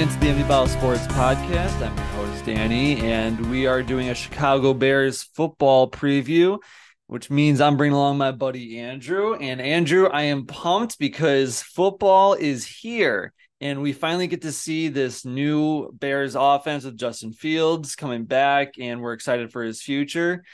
the 0.00 0.06
Empty 0.06 0.44
Bottle 0.44 0.66
Sports 0.66 1.06
Podcast. 1.08 1.86
I'm 1.86 1.94
your 1.94 2.06
host, 2.06 2.46
Danny, 2.46 2.98
and 3.00 3.50
we 3.50 3.66
are 3.66 3.82
doing 3.82 4.08
a 4.08 4.14
Chicago 4.14 4.72
Bears 4.72 5.24
football 5.24 5.90
preview, 5.90 6.58
which 7.06 7.28
means 7.28 7.60
I'm 7.60 7.76
bringing 7.76 7.94
along 7.94 8.16
my 8.16 8.32
buddy 8.32 8.78
Andrew. 8.78 9.34
And 9.34 9.60
Andrew, 9.60 10.08
I 10.08 10.22
am 10.22 10.46
pumped 10.46 10.98
because 10.98 11.60
football 11.60 12.32
is 12.32 12.64
here, 12.64 13.34
and 13.60 13.82
we 13.82 13.92
finally 13.92 14.26
get 14.26 14.40
to 14.42 14.52
see 14.52 14.88
this 14.88 15.26
new 15.26 15.92
Bears 15.92 16.34
offense 16.34 16.84
with 16.84 16.96
Justin 16.96 17.34
Fields 17.34 17.94
coming 17.94 18.24
back, 18.24 18.76
and 18.80 19.02
we're 19.02 19.12
excited 19.12 19.52
for 19.52 19.62
his 19.62 19.82
future. 19.82 20.44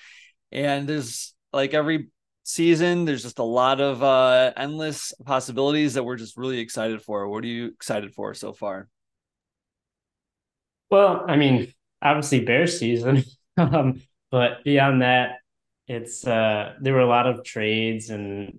And 0.51 0.89
there's 0.89 1.35
like 1.53 1.73
every 1.73 2.09
season. 2.43 3.05
There's 3.05 3.23
just 3.23 3.39
a 3.39 3.45
lot 3.45 3.81
of 3.81 4.03
uh, 4.03 4.53
endless 4.57 5.13
possibilities 5.25 5.95
that 5.95 6.03
we're 6.03 6.17
just 6.17 6.37
really 6.37 6.59
excited 6.59 7.01
for. 7.01 7.29
What 7.29 7.45
are 7.45 7.47
you 7.47 7.67
excited 7.67 8.13
for 8.13 8.35
so 8.35 8.53
far? 8.53 8.89
Well, 10.91 11.25
I 11.27 11.37
mean, 11.37 11.73
obviously 12.03 12.45
bear 12.45 12.67
season, 12.67 13.25
um, 13.57 14.03
but 14.31 14.65
beyond 14.65 15.03
that, 15.03 15.39
it's 15.89 16.27
uh, 16.27 16.75
there 16.81 16.95
were 16.95 17.01
a 17.01 17.07
lot 17.07 17.27
of 17.27 17.45
trades 17.45 18.11
and 18.11 18.59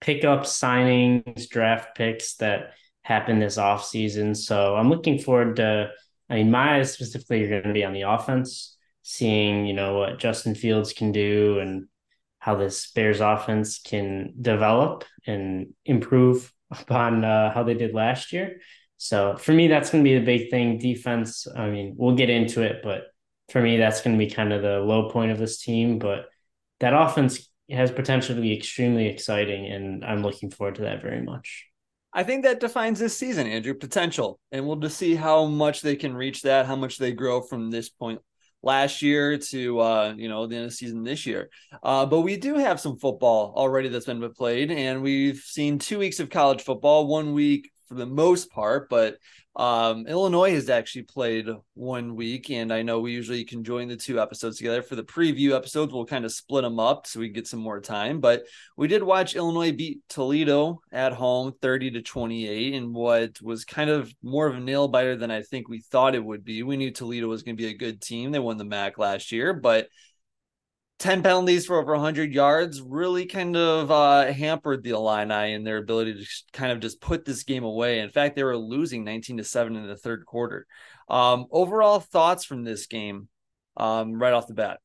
pickup 0.00 0.42
signings, 0.42 1.48
draft 1.48 1.96
picks 1.96 2.36
that 2.36 2.72
happened 3.02 3.40
this 3.40 3.58
off 3.58 3.84
season. 3.84 4.34
So 4.34 4.76
I'm 4.76 4.90
looking 4.90 5.18
forward 5.18 5.56
to. 5.56 5.90
I 6.28 6.34
mean, 6.34 6.50
my 6.50 6.78
eyes 6.78 6.92
specifically 6.92 7.44
are 7.44 7.48
going 7.48 7.62
to 7.62 7.72
be 7.72 7.84
on 7.84 7.92
the 7.92 8.02
offense, 8.02 8.76
seeing 9.02 9.66
you 9.66 9.74
know 9.74 9.98
what 9.98 10.18
Justin 10.18 10.54
Fields 10.54 10.92
can 10.92 11.12
do 11.12 11.58
and 11.60 11.86
how 12.38 12.56
this 12.56 12.90
Bears 12.92 13.20
offense 13.20 13.80
can 13.80 14.34
develop 14.40 15.04
and 15.26 15.74
improve 15.84 16.52
upon 16.70 17.24
uh, 17.24 17.52
how 17.52 17.62
they 17.62 17.74
did 17.74 17.94
last 17.94 18.32
year. 18.32 18.58
So 18.98 19.36
for 19.36 19.52
me, 19.52 19.68
that's 19.68 19.90
going 19.90 20.02
to 20.04 20.08
be 20.08 20.18
the 20.18 20.24
big 20.24 20.50
thing. 20.50 20.78
Defense. 20.78 21.46
I 21.54 21.68
mean, 21.68 21.94
we'll 21.96 22.16
get 22.16 22.30
into 22.30 22.62
it, 22.62 22.80
but 22.82 23.04
for 23.50 23.60
me, 23.60 23.76
that's 23.76 24.00
going 24.00 24.18
to 24.18 24.24
be 24.24 24.30
kind 24.30 24.52
of 24.52 24.62
the 24.62 24.78
low 24.78 25.10
point 25.10 25.32
of 25.32 25.38
this 25.38 25.58
team. 25.62 25.98
But 25.98 26.26
that 26.80 26.94
offense 26.94 27.48
has 27.70 27.90
potential 27.90 28.34
to 28.34 28.40
be 28.40 28.56
extremely 28.56 29.06
exciting, 29.06 29.66
and 29.66 30.04
I'm 30.04 30.22
looking 30.22 30.50
forward 30.50 30.76
to 30.76 30.82
that 30.82 31.02
very 31.02 31.22
much. 31.22 31.66
I 32.12 32.22
think 32.22 32.44
that 32.44 32.60
defines 32.60 32.98
this 32.98 33.16
season, 33.16 33.46
Andrew, 33.46 33.74
potential. 33.74 34.40
And 34.50 34.66
we'll 34.66 34.76
just 34.76 34.96
see 34.96 35.14
how 35.14 35.44
much 35.44 35.82
they 35.82 35.96
can 35.96 36.14
reach 36.14 36.42
that, 36.42 36.64
how 36.64 36.76
much 36.76 36.96
they 36.96 37.12
grow 37.12 37.42
from 37.42 37.70
this 37.70 37.90
point 37.90 38.20
last 38.62 39.02
year 39.02 39.36
to 39.36 39.80
uh, 39.80 40.14
you 40.16 40.28
know 40.28 40.46
the 40.46 40.56
end 40.56 40.64
of 40.64 40.70
the 40.70 40.76
season 40.76 41.04
this 41.04 41.26
year. 41.26 41.50
Uh, 41.82 42.06
but 42.06 42.20
we 42.20 42.36
do 42.36 42.54
have 42.54 42.80
some 42.80 42.98
football 42.98 43.52
already 43.56 43.88
that's 43.88 44.06
been 44.06 44.32
played, 44.32 44.70
and 44.70 45.02
we've 45.02 45.38
seen 45.38 45.78
two 45.78 45.98
weeks 45.98 46.18
of 46.18 46.30
college 46.30 46.62
football, 46.62 47.06
one 47.06 47.34
week 47.34 47.70
for 47.88 47.94
the 47.94 48.06
most 48.06 48.50
part, 48.50 48.88
but 48.88 49.18
um, 49.56 50.06
Illinois 50.06 50.52
has 50.52 50.68
actually 50.68 51.04
played 51.04 51.48
one 51.72 52.14
week, 52.14 52.50
and 52.50 52.70
I 52.70 52.82
know 52.82 53.00
we 53.00 53.12
usually 53.12 53.44
can 53.44 53.64
join 53.64 53.88
the 53.88 53.96
two 53.96 54.20
episodes 54.20 54.58
together. 54.58 54.82
For 54.82 54.96
the 54.96 55.02
preview 55.02 55.56
episodes, 55.56 55.92
we'll 55.92 56.04
kind 56.04 56.26
of 56.26 56.32
split 56.32 56.62
them 56.62 56.78
up 56.78 57.06
so 57.06 57.20
we 57.20 57.30
get 57.30 57.46
some 57.46 57.60
more 57.60 57.80
time. 57.80 58.20
But 58.20 58.44
we 58.76 58.86
did 58.86 59.02
watch 59.02 59.34
Illinois 59.34 59.72
beat 59.72 60.00
Toledo 60.10 60.82
at 60.92 61.14
home 61.14 61.54
30 61.62 61.92
to 61.92 62.02
28 62.02 62.74
in 62.74 62.92
what 62.92 63.40
was 63.40 63.64
kind 63.64 63.88
of 63.88 64.12
more 64.22 64.46
of 64.46 64.56
a 64.56 64.60
nail 64.60 64.88
biter 64.88 65.16
than 65.16 65.30
I 65.30 65.40
think 65.40 65.68
we 65.68 65.80
thought 65.80 66.14
it 66.14 66.24
would 66.24 66.44
be. 66.44 66.62
We 66.62 66.76
knew 66.76 66.90
Toledo 66.90 67.26
was 67.26 67.42
going 67.42 67.56
to 67.56 67.62
be 67.62 67.70
a 67.70 67.76
good 67.76 68.02
team. 68.02 68.32
They 68.32 68.38
won 68.38 68.58
the 68.58 68.64
MAC 68.64 68.98
last 68.98 69.32
year, 69.32 69.54
but 69.54 69.88
10 70.98 71.22
penalties 71.22 71.66
for 71.66 71.78
over 71.78 71.92
100 71.92 72.32
yards 72.32 72.80
really 72.80 73.26
kind 73.26 73.56
of 73.56 73.90
uh, 73.90 74.32
hampered 74.32 74.82
the 74.82 74.90
Illini 74.90 75.52
in 75.52 75.62
their 75.62 75.76
ability 75.76 76.14
to 76.14 76.26
kind 76.52 76.72
of 76.72 76.80
just 76.80 77.00
put 77.00 77.24
this 77.24 77.42
game 77.42 77.64
away. 77.64 78.00
In 78.00 78.10
fact, 78.10 78.34
they 78.34 78.44
were 78.44 78.56
losing 78.56 79.04
19 79.04 79.38
to 79.38 79.44
7 79.44 79.76
in 79.76 79.86
the 79.86 79.96
third 79.96 80.24
quarter. 80.24 80.66
Um, 81.08 81.46
overall 81.50 82.00
thoughts 82.00 82.44
from 82.44 82.64
this 82.64 82.86
game 82.86 83.28
um, 83.76 84.14
right 84.14 84.32
off 84.32 84.46
the 84.46 84.54
bat? 84.54 84.80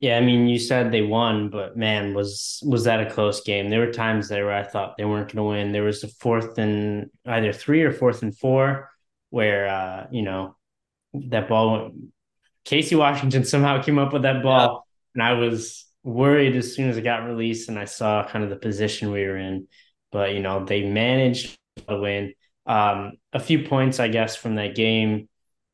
Yeah, 0.00 0.16
I 0.16 0.20
mean, 0.20 0.48
you 0.48 0.58
said 0.58 0.90
they 0.90 1.02
won, 1.02 1.48
but 1.48 1.76
man, 1.76 2.12
was 2.12 2.60
was 2.66 2.84
that 2.84 3.06
a 3.06 3.10
close 3.10 3.42
game? 3.42 3.70
There 3.70 3.78
were 3.78 3.92
times 3.92 4.28
there 4.28 4.46
where 4.46 4.54
I 4.54 4.64
thought 4.64 4.96
they 4.96 5.04
weren't 5.04 5.32
going 5.32 5.36
to 5.36 5.42
win. 5.44 5.72
There 5.72 5.84
was 5.84 6.02
a 6.02 6.08
fourth 6.08 6.58
and 6.58 7.08
either 7.24 7.52
three 7.52 7.82
or 7.82 7.92
fourth 7.92 8.22
and 8.22 8.36
four 8.36 8.90
where 9.30 9.68
uh, 9.68 10.06
you 10.10 10.22
know 10.22 10.56
that 11.14 11.48
ball 11.48 11.92
Casey 12.64 12.94
Washington 12.94 13.44
somehow 13.44 13.82
came 13.82 13.98
up 13.98 14.12
with 14.12 14.22
that 14.22 14.42
ball, 14.42 14.86
yeah. 15.14 15.22
and 15.22 15.22
I 15.22 15.40
was 15.40 15.86
worried 16.04 16.56
as 16.56 16.74
soon 16.74 16.90
as 16.90 16.96
it 16.96 17.02
got 17.02 17.26
released 17.26 17.68
and 17.68 17.78
I 17.78 17.84
saw 17.84 18.26
kind 18.26 18.42
of 18.42 18.50
the 18.50 18.56
position 18.56 19.12
we 19.12 19.24
were 19.24 19.36
in. 19.36 19.68
But 20.10 20.34
you 20.34 20.40
know, 20.40 20.64
they 20.64 20.82
managed 20.82 21.56
to 21.88 21.98
win. 21.98 22.34
Um, 22.66 23.14
a 23.32 23.40
few 23.40 23.64
points, 23.64 23.98
I 23.98 24.08
guess, 24.08 24.36
from 24.36 24.56
that 24.56 24.74
game. 24.74 25.28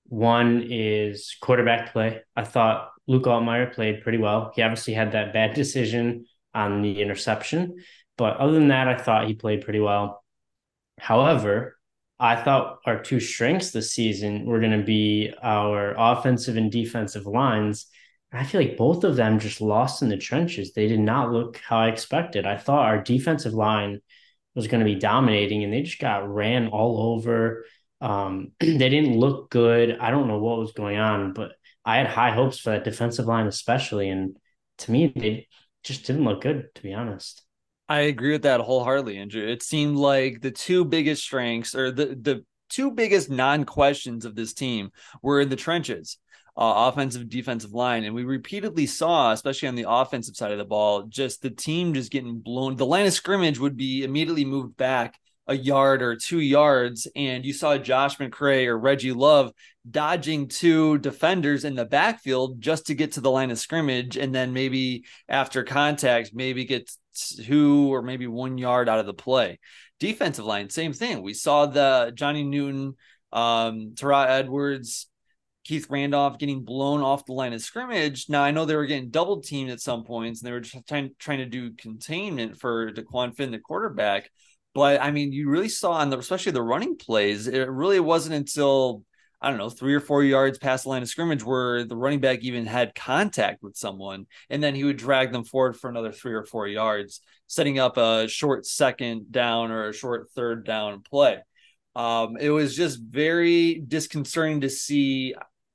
One 0.06 0.65
is 0.69 1.37
quarterback 1.41 1.93
play. 1.93 2.22
I 2.34 2.44
thought 2.44 2.91
Luke 3.06 3.25
Altmyer 3.25 3.75
played 3.75 4.03
pretty 4.03 4.19
well. 4.19 4.53
He 4.55 4.62
obviously 4.62 4.94
had 4.94 5.12
that 5.12 5.32
bad 5.32 5.55
decision 5.55 6.26
on 6.55 6.82
the 6.82 7.03
interception, 7.03 7.76
but 8.16 8.37
other 8.38 8.53
than 8.53 8.69
that, 8.69 8.88
I 8.88 8.97
thought 8.97 9.26
he 9.26 9.34
played 9.34 9.62
pretty 9.62 9.81
well. 9.81 10.25
However, 10.99 11.78
I 12.21 12.37
thought 12.37 12.81
our 12.84 13.01
two 13.01 13.21
strengths 13.21 13.71
this 13.71 13.93
season 13.93 14.45
were 14.45 14.61
going 14.61 14.79
to 14.79 14.84
be 14.84 15.33
our 15.43 15.95
offensive 15.97 16.56
and 16.56 16.71
defensive 16.71 17.27
lines. 17.27 17.87
I 18.33 18.45
feel 18.45 18.61
like 18.61 18.77
both 18.77 19.05
of 19.05 19.17
them 19.17 19.39
just 19.39 19.61
lost 19.61 20.03
in 20.03 20.09
the 20.09 20.17
trenches. 20.17 20.73
They 20.73 20.89
did 20.89 21.01
not 21.01 21.33
look 21.33 21.59
how 21.59 21.79
I 21.79 21.89
expected. 21.89 22.47
I 22.47 22.59
thought 22.59 22.87
our 22.87 23.01
defensive 23.03 23.55
line 23.55 24.01
was 24.55 24.67
going 24.67 24.81
to 24.81 24.93
be 24.93 24.99
dominating, 24.99 25.62
and 25.65 25.73
they 25.73 25.83
just 25.83 26.01
got 26.01 26.29
ran 26.29 26.69
all 26.69 27.15
over. 27.15 27.65
Um, 28.01 28.53
they 28.61 28.77
didn't 28.77 29.17
look 29.17 29.50
good. 29.50 29.97
I 29.99 30.11
don't 30.11 30.29
know 30.29 30.39
what 30.39 30.59
was 30.59 30.73
going 30.73 30.99
on, 30.99 31.33
but 31.33 31.53
I 31.85 31.97
had 31.99 32.09
high 32.09 32.33
hopes 32.33 32.59
for 32.59 32.71
that 32.71 32.85
defensive 32.85 33.27
line, 33.27 33.47
especially. 33.47 34.11
And 34.11 34.37
to 34.79 34.91
me, 34.91 35.12
they 35.15 35.49
just 35.85 36.05
didn't 36.05 36.25
look 36.25 36.43
good, 36.43 36.69
to 36.75 36.83
be 36.83 36.93
honest. 36.93 37.43
I 37.88 38.00
agree 38.00 38.32
with 38.32 38.43
that 38.43 38.60
wholeheartedly, 38.60 39.16
Andrew. 39.16 39.47
It 39.47 39.62
seemed 39.62 39.97
like 39.97 40.41
the 40.41 40.50
two 40.50 40.84
biggest 40.84 41.22
strengths 41.22 41.75
or 41.75 41.91
the 41.91 42.06
the 42.06 42.44
two 42.69 42.91
biggest 42.91 43.31
non-questions 43.31 44.25
of 44.25 44.34
this 44.34 44.53
team 44.53 44.91
were 45.22 45.41
in 45.41 45.49
the 45.49 45.56
trenches. 45.56 46.19
Uh, 46.56 46.88
offensive 46.88 47.28
defensive 47.28 47.71
line 47.71 48.03
and 48.03 48.16
we 48.16 48.25
repeatedly 48.25 48.84
saw 48.84 49.31
especially 49.31 49.69
on 49.69 49.76
the 49.76 49.88
offensive 49.88 50.34
side 50.34 50.50
of 50.50 50.59
the 50.59 50.65
ball 50.65 51.04
just 51.04 51.41
the 51.41 51.50
team 51.50 51.94
just 51.94 52.10
getting 52.10 52.41
blown 52.41 52.75
the 52.75 52.84
line 52.84 53.06
of 53.06 53.12
scrimmage 53.12 53.60
would 53.60 53.76
be 53.76 54.03
immediately 54.03 54.44
moved 54.44 54.76
back 54.76 55.20
a 55.48 55.56
yard 55.56 56.03
or 56.03 56.14
two 56.14 56.41
yards 56.41 57.09
and 57.16 57.44
you 57.44 57.54
saw 57.54 57.78
Josh 57.78 58.19
McCray 58.19 58.66
or 58.66 58.78
Reggie 58.78 59.12
Love 59.12 59.50
dodging 59.91 60.47
two 60.47 60.98
defenders 60.98 61.64
in 61.64 61.75
the 61.75 61.86
backfield 61.86 62.60
just 62.60 62.86
to 62.86 62.94
get 62.94 63.12
to 63.12 63.22
the 63.22 63.31
line 63.31 63.50
of 63.50 63.58
scrimmage 63.58 64.19
and 64.19 64.34
then 64.34 64.53
maybe 64.53 65.04
after 65.28 65.64
contact 65.64 66.32
maybe 66.34 66.66
get 66.66 66.91
two 67.37 67.92
or 67.92 68.03
maybe 68.03 68.26
one 68.26 68.58
yard 68.58 68.88
out 68.88 69.00
of 69.00 69.06
the 69.06 69.14
play. 69.14 69.58
Defensive 69.98 70.44
line, 70.44 70.69
same 70.69 70.92
thing. 70.92 71.22
We 71.22 71.34
saw 71.34 71.66
the 71.66 72.12
Johnny 72.14 72.44
Newton, 72.44 72.94
um, 73.32 73.92
TeRah 73.94 74.28
Edwards, 74.28 75.08
Keith 75.64 75.88
Randolph 75.91 76.38
getting 76.38 76.64
blown 76.64 77.00
off 77.00 77.26
the 77.26 77.32
line 77.32 77.53
of 77.53 77.60
scrimmage. 77.60 78.26
Now 78.28 78.42
I 78.42 78.53
know 78.53 78.64
they 78.64 78.76
were 78.76 78.87
getting 78.87 79.10
double 79.10 79.40
teamed 79.40 79.70
at 79.70 79.81
some 79.81 80.05
points, 80.05 80.40
and 80.40 80.46
they 80.46 80.52
were 80.52 80.61
just 80.61 80.87
trying 80.87 81.11
trying 81.19 81.38
to 81.38 81.46
do 81.46 81.73
containment 81.73 82.58
for 82.58 82.93
Dequan 82.93 83.37
Finn, 83.37 83.50
the 83.50 83.58
quarterback. 83.58 84.31
But 84.75 85.00
I 85.00 85.11
mean, 85.11 85.32
you 85.32 85.49
really 85.49 85.69
saw 85.69 85.93
on 85.93 86.11
the 86.11 86.19
especially 86.19 86.53
the 86.53 86.62
running 86.62 86.97
plays. 86.97 87.47
It 87.47 87.69
really 87.69 88.00
wasn't 88.00 88.35
until 88.35 89.05
I 89.41 89.50
don't 89.50 89.59
know, 89.59 89.70
three 89.70 89.94
or 89.94 90.00
four 90.00 90.25
yards 90.25 90.59
past 90.59 90.82
the 90.82 90.91
line 90.91 91.03
of 91.03 91.09
scrimmage 91.09 91.44
where 91.44 91.85
the 91.85 91.97
running 91.97 92.20
back 92.20 92.41
even 92.41 92.67
had 92.67 92.94
contact 92.94 93.62
with 93.62 93.76
someone. 93.76 94.26
And 94.50 94.62
then 94.62 94.75
he 94.75 94.82
would 94.82 94.97
drag 94.97 95.31
them 95.31 95.44
forward 95.44 95.76
for 95.76 95.88
another 95.88 96.11
three 96.11 96.35
or 96.35 96.44
four 96.44 96.67
yards, 96.67 97.20
setting 97.47 97.79
up 97.79 97.97
a 97.97 98.26
short 98.26 98.67
second 98.67 99.31
down 99.31 99.70
or 99.70 99.88
a 99.88 99.94
short 99.94 100.29
third 100.35 100.67
down 100.67 101.03
play. 101.03 101.38
Um, 101.94 102.37
it 102.38 102.50
was 102.50 102.75
just 102.75 103.00
very 103.00 103.75
disconcerting 103.75 104.62
to 104.62 104.71
see 104.71 105.35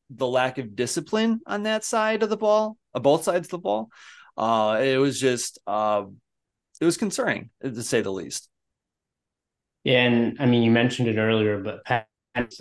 the 0.10 0.28
lack 0.28 0.57
of 0.57 0.75
discipline 0.75 1.39
on 1.46 1.63
that 1.63 1.86
side 1.86 2.22
of 2.22 2.30
the 2.30 2.38
ball, 2.38 2.78
on 2.94 3.01
both 3.01 3.24
sides 3.24 3.48
of 3.48 3.51
the 3.51 3.57
ball. 3.60 3.89
Uh, 4.38 4.80
it 4.84 4.98
was 4.98 5.19
just, 5.19 5.60
uh, 5.68 6.04
it 6.81 6.86
was 6.86 6.98
concerning 6.98 7.50
to 7.63 7.81
say 7.81 8.01
the 8.01 8.12
least. 8.12 8.50
Yeah. 9.83 10.03
And 10.03 10.38
I 10.39 10.45
mean, 10.45 10.63
you 10.63 10.71
mentioned 10.71 11.07
it 11.07 11.18
earlier, 11.18 11.59
but 11.62 12.07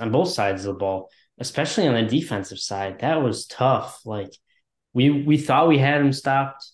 on 0.00 0.10
both 0.10 0.28
sides 0.28 0.64
of 0.64 0.74
the 0.74 0.78
ball, 0.78 1.10
especially 1.38 1.88
on 1.88 1.94
the 1.94 2.02
defensive 2.02 2.58
side. 2.58 3.00
That 3.00 3.22
was 3.22 3.46
tough. 3.46 4.00
Like 4.04 4.30
we 4.92 5.10
we 5.10 5.36
thought 5.38 5.68
we 5.68 5.78
had 5.78 6.00
him 6.00 6.12
stopped, 6.12 6.64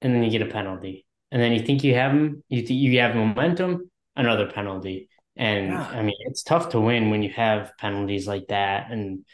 and 0.00 0.14
then 0.14 0.22
you 0.22 0.30
get 0.30 0.42
a 0.42 0.52
penalty, 0.52 1.06
and 1.30 1.40
then 1.40 1.52
you 1.52 1.60
think 1.60 1.82
you 1.82 1.94
have 1.94 2.12
him, 2.12 2.44
you 2.48 2.62
you 2.62 3.00
have 3.00 3.16
momentum, 3.16 3.90
another 4.16 4.50
penalty, 4.50 5.08
and 5.36 5.68
yeah. 5.68 5.88
I 5.88 6.02
mean 6.02 6.16
it's 6.26 6.42
tough 6.42 6.70
to 6.70 6.80
win 6.80 7.10
when 7.10 7.22
you 7.22 7.30
have 7.30 7.72
penalties 7.78 8.26
like 8.26 8.48
that. 8.48 8.90
And 8.90 9.24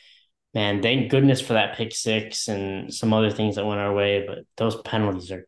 man, 0.55 0.83
thank 0.83 1.11
goodness 1.11 1.41
for 1.41 1.55
that 1.55 1.77
pick 1.77 1.95
six 1.95 2.49
and 2.49 2.95
some 2.95 3.13
other 3.13 3.31
things 3.31 3.57
that 3.57 3.67
went 3.67 3.81
our 3.81 3.93
way, 3.93 4.25
but 4.27 4.41
those 4.57 4.81
penalties 4.83 5.33
are 5.33 5.47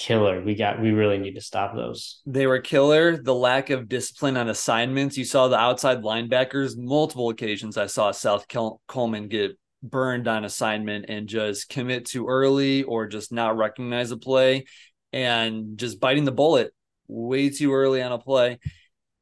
killer. 0.00 0.42
We 0.42 0.54
got 0.54 0.80
we 0.80 0.92
really 0.92 1.18
need 1.18 1.34
to 1.34 1.40
stop 1.42 1.74
those. 1.74 2.22
They 2.24 2.46
were 2.46 2.60
killer. 2.60 3.18
The 3.18 3.34
lack 3.34 3.68
of 3.68 3.88
discipline 3.88 4.36
on 4.36 4.48
assignments. 4.48 5.18
You 5.18 5.24
saw 5.24 5.48
the 5.48 5.58
outside 5.58 6.02
linebackers 6.02 6.76
multiple 6.76 7.28
occasions. 7.28 7.76
I 7.76 7.86
saw 7.86 8.10
Seth 8.10 8.46
Coleman 8.48 9.28
get 9.28 9.58
burned 9.82 10.26
on 10.26 10.44
assignment 10.44 11.06
and 11.08 11.28
just 11.28 11.68
commit 11.68 12.06
too 12.06 12.26
early 12.26 12.82
or 12.82 13.06
just 13.06 13.30
not 13.30 13.56
recognize 13.56 14.10
a 14.10 14.16
play 14.16 14.64
and 15.12 15.76
just 15.76 16.00
biting 16.00 16.24
the 16.24 16.32
bullet 16.32 16.72
way 17.06 17.50
too 17.50 17.74
early 17.74 18.00
on 18.02 18.12
a 18.12 18.18
play 18.18 18.58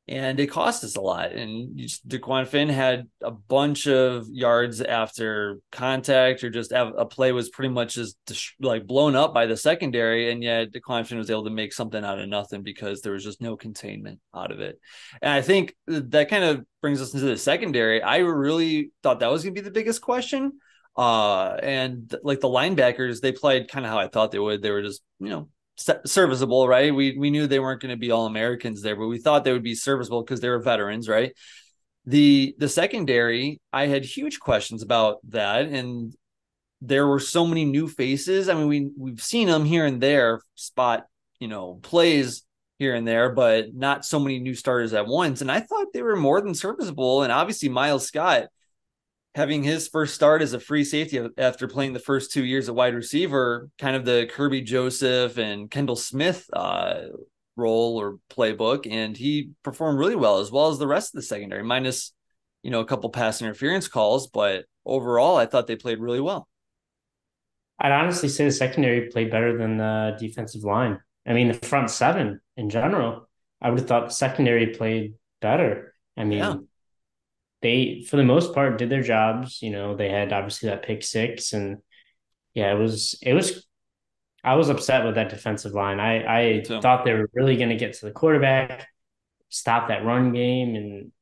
and 0.08 0.40
it 0.40 0.46
cost 0.46 0.82
us 0.84 0.96
a 0.96 1.00
lot. 1.00 1.32
And 1.32 1.78
Dequan 2.06 2.48
Finn 2.48 2.68
had 2.68 3.08
a 3.22 3.30
bunch 3.30 3.86
of 3.86 4.26
yards 4.30 4.80
after 4.80 5.60
contact, 5.70 6.42
or 6.42 6.50
just 6.50 6.72
a 6.72 7.04
play 7.04 7.32
was 7.32 7.50
pretty 7.50 7.68
much 7.68 7.94
just 7.94 8.16
like 8.58 8.86
blown 8.86 9.14
up 9.14 9.34
by 9.34 9.46
the 9.46 9.56
secondary, 9.56 10.32
and 10.32 10.42
yet 10.42 10.72
Dequan 10.72 11.06
Finn 11.06 11.18
was 11.18 11.30
able 11.30 11.44
to 11.44 11.50
make 11.50 11.72
something 11.72 12.02
out 12.02 12.18
of 12.18 12.28
nothing 12.28 12.62
because 12.62 13.02
there 13.02 13.12
was 13.12 13.24
just 13.24 13.42
no 13.42 13.56
containment 13.56 14.20
out 14.34 14.50
of 14.50 14.60
it. 14.60 14.80
And 15.20 15.32
I 15.32 15.42
think 15.42 15.76
that 15.86 16.30
kind 16.30 16.44
of 16.44 16.64
brings 16.80 17.02
us 17.02 17.12
into 17.12 17.26
the 17.26 17.36
secondary. 17.36 18.02
I 18.02 18.18
really 18.18 18.92
thought 19.02 19.20
that 19.20 19.30
was 19.30 19.42
going 19.42 19.54
to 19.54 19.60
be 19.60 19.64
the 19.64 19.70
biggest 19.70 20.00
question. 20.00 20.52
Uh, 20.96 21.52
and 21.62 22.12
like 22.24 22.40
the 22.40 22.48
linebackers, 22.48 23.20
they 23.20 23.30
played 23.30 23.68
kind 23.68 23.84
of 23.84 23.92
how 23.92 23.98
I 23.98 24.08
thought 24.08 24.32
they 24.32 24.38
would. 24.40 24.62
They 24.62 24.72
were 24.72 24.82
just, 24.82 25.02
you 25.20 25.28
know, 25.28 25.48
serviceable, 26.06 26.68
right? 26.68 26.94
We 26.94 27.16
we 27.18 27.30
knew 27.30 27.46
they 27.46 27.60
weren't 27.60 27.80
going 27.80 27.94
to 27.94 27.96
be 27.96 28.10
all 28.10 28.26
Americans 28.26 28.82
there, 28.82 28.96
but 28.96 29.06
we 29.06 29.18
thought 29.18 29.44
they 29.44 29.52
would 29.52 29.62
be 29.62 29.74
serviceable 29.74 30.22
because 30.22 30.40
they 30.40 30.48
were 30.48 30.60
veterans, 30.60 31.08
right? 31.08 31.32
The 32.06 32.54
the 32.58 32.68
secondary, 32.68 33.60
I 33.72 33.86
had 33.86 34.04
huge 34.04 34.40
questions 34.40 34.82
about 34.82 35.18
that, 35.30 35.66
and 35.66 36.14
there 36.80 37.06
were 37.06 37.20
so 37.20 37.46
many 37.46 37.64
new 37.64 37.88
faces. 37.88 38.48
I 38.48 38.54
mean, 38.54 38.68
we 38.68 38.90
we've 38.96 39.22
seen 39.22 39.48
them 39.48 39.64
here 39.64 39.86
and 39.86 40.00
there 40.00 40.40
spot, 40.54 41.06
you 41.40 41.48
know, 41.48 41.78
plays 41.82 42.44
here 42.78 42.94
and 42.94 43.06
there, 43.06 43.32
but 43.32 43.74
not 43.74 44.04
so 44.04 44.20
many 44.20 44.38
new 44.38 44.54
starters 44.54 44.92
at 44.94 45.06
once. 45.06 45.40
And 45.40 45.50
I 45.50 45.60
thought 45.60 45.88
they 45.92 46.02
were 46.02 46.16
more 46.16 46.40
than 46.40 46.54
serviceable. 46.54 47.22
And 47.22 47.32
obviously, 47.32 47.68
Miles 47.68 48.06
Scott 48.06 48.46
having 49.38 49.62
his 49.62 49.86
first 49.86 50.16
start 50.16 50.42
as 50.42 50.52
a 50.52 50.58
free 50.58 50.82
safety 50.82 51.24
after 51.38 51.68
playing 51.68 51.92
the 51.92 52.00
first 52.00 52.32
two 52.32 52.44
years 52.44 52.68
at 52.68 52.74
wide 52.74 52.92
receiver, 52.92 53.70
kind 53.78 53.94
of 53.94 54.04
the 54.04 54.28
Kerby 54.34 54.64
Joseph 54.64 55.38
and 55.38 55.70
Kendall 55.70 55.94
Smith 55.94 56.50
uh, 56.52 57.02
role 57.54 58.00
or 58.00 58.18
playbook, 58.32 58.90
and 58.90 59.16
he 59.16 59.50
performed 59.62 59.96
really 59.96 60.16
well 60.16 60.40
as 60.40 60.50
well 60.50 60.70
as 60.70 60.78
the 60.78 60.88
rest 60.88 61.14
of 61.14 61.20
the 61.20 61.22
secondary, 61.22 61.62
minus 61.62 62.12
you 62.64 62.72
know 62.72 62.80
a 62.80 62.84
couple 62.84 63.10
pass 63.10 63.40
interference 63.40 63.86
calls, 63.86 64.26
but 64.26 64.64
overall, 64.84 65.36
I 65.36 65.46
thought 65.46 65.68
they 65.68 65.76
played 65.76 66.00
really 66.00 66.20
well. 66.20 66.48
I'd 67.78 67.92
honestly 67.92 68.28
say 68.28 68.44
the 68.44 68.50
secondary 68.50 69.08
played 69.08 69.30
better 69.30 69.56
than 69.56 69.76
the 69.76 70.16
defensive 70.18 70.64
line. 70.64 70.98
I 71.24 71.32
mean, 71.32 71.46
the 71.46 71.54
front 71.54 71.90
seven 71.90 72.40
in 72.56 72.70
general, 72.70 73.28
I 73.62 73.70
would 73.70 73.78
have 73.78 73.88
thought 73.88 74.08
the 74.08 74.14
secondary 74.14 74.74
played 74.74 75.14
better. 75.40 75.94
I 76.16 76.24
mean, 76.24 76.38
yeah 76.38 76.56
they 77.62 78.04
for 78.08 78.16
the 78.16 78.24
most 78.24 78.54
part 78.54 78.78
did 78.78 78.90
their 78.90 79.02
jobs. 79.02 79.60
You 79.62 79.70
know, 79.70 79.96
they 79.96 80.08
had 80.08 80.32
obviously 80.32 80.68
that 80.68 80.84
pick 80.84 81.02
six, 81.02 81.52
and 81.52 81.78
yeah, 82.54 82.72
it 82.72 82.78
was 82.78 83.18
it 83.22 83.34
was. 83.34 83.64
I 84.44 84.54
was 84.54 84.68
upset 84.68 85.04
with 85.04 85.16
that 85.16 85.30
defensive 85.30 85.72
line. 85.72 85.98
I 85.98 86.24
I 86.24 86.62
so. 86.62 86.80
thought 86.80 87.04
they 87.04 87.12
were 87.12 87.28
really 87.34 87.56
going 87.56 87.70
to 87.70 87.76
get 87.76 87.94
to 87.94 88.06
the 88.06 88.12
quarterback, 88.12 88.86
stop 89.48 89.88
that 89.88 90.04
run 90.04 90.32
game, 90.32 90.76
and 90.76 91.12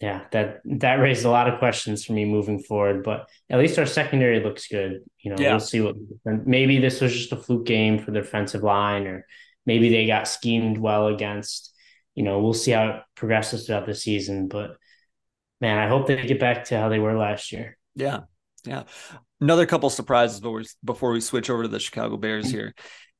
yeah, 0.00 0.22
that 0.32 0.60
that 0.64 0.96
raised 0.96 1.24
a 1.24 1.30
lot 1.30 1.48
of 1.48 1.58
questions 1.58 2.04
for 2.04 2.12
me 2.12 2.26
moving 2.26 2.62
forward. 2.62 3.02
But 3.02 3.28
at 3.48 3.58
least 3.58 3.78
our 3.78 3.86
secondary 3.86 4.40
looks 4.40 4.68
good. 4.68 5.00
You 5.20 5.30
know, 5.30 5.36
yeah. 5.38 5.50
we'll 5.50 5.60
see 5.60 5.80
what 5.80 5.96
maybe 6.24 6.78
this 6.78 7.00
was 7.00 7.14
just 7.14 7.32
a 7.32 7.36
fluke 7.36 7.64
game 7.64 7.98
for 7.98 8.10
the 8.10 8.20
defensive 8.20 8.62
line, 8.62 9.06
or 9.06 9.26
maybe 9.64 9.88
they 9.88 10.06
got 10.06 10.28
schemed 10.28 10.76
well 10.76 11.06
against. 11.06 11.74
You 12.14 12.22
know, 12.22 12.40
we'll 12.40 12.52
see 12.52 12.72
how 12.72 12.88
it 12.88 13.02
progresses 13.14 13.66
throughout 13.66 13.86
the 13.86 13.94
season, 13.94 14.48
but 14.48 14.76
man, 15.60 15.78
I 15.78 15.88
hope 15.88 16.06
they 16.06 16.20
get 16.26 16.40
back 16.40 16.64
to 16.64 16.78
how 16.78 16.88
they 16.88 16.98
were 16.98 17.16
last 17.16 17.52
year. 17.52 17.76
Yeah. 17.94 18.20
Yeah. 18.64 18.84
Another 19.40 19.66
couple 19.66 19.90
surprises 19.90 20.40
before 20.84 21.12
we, 21.12 21.20
switch 21.20 21.50
over 21.50 21.62
to 21.62 21.68
the 21.68 21.80
Chicago 21.80 22.16
Bears 22.16 22.50
here. 22.50 22.74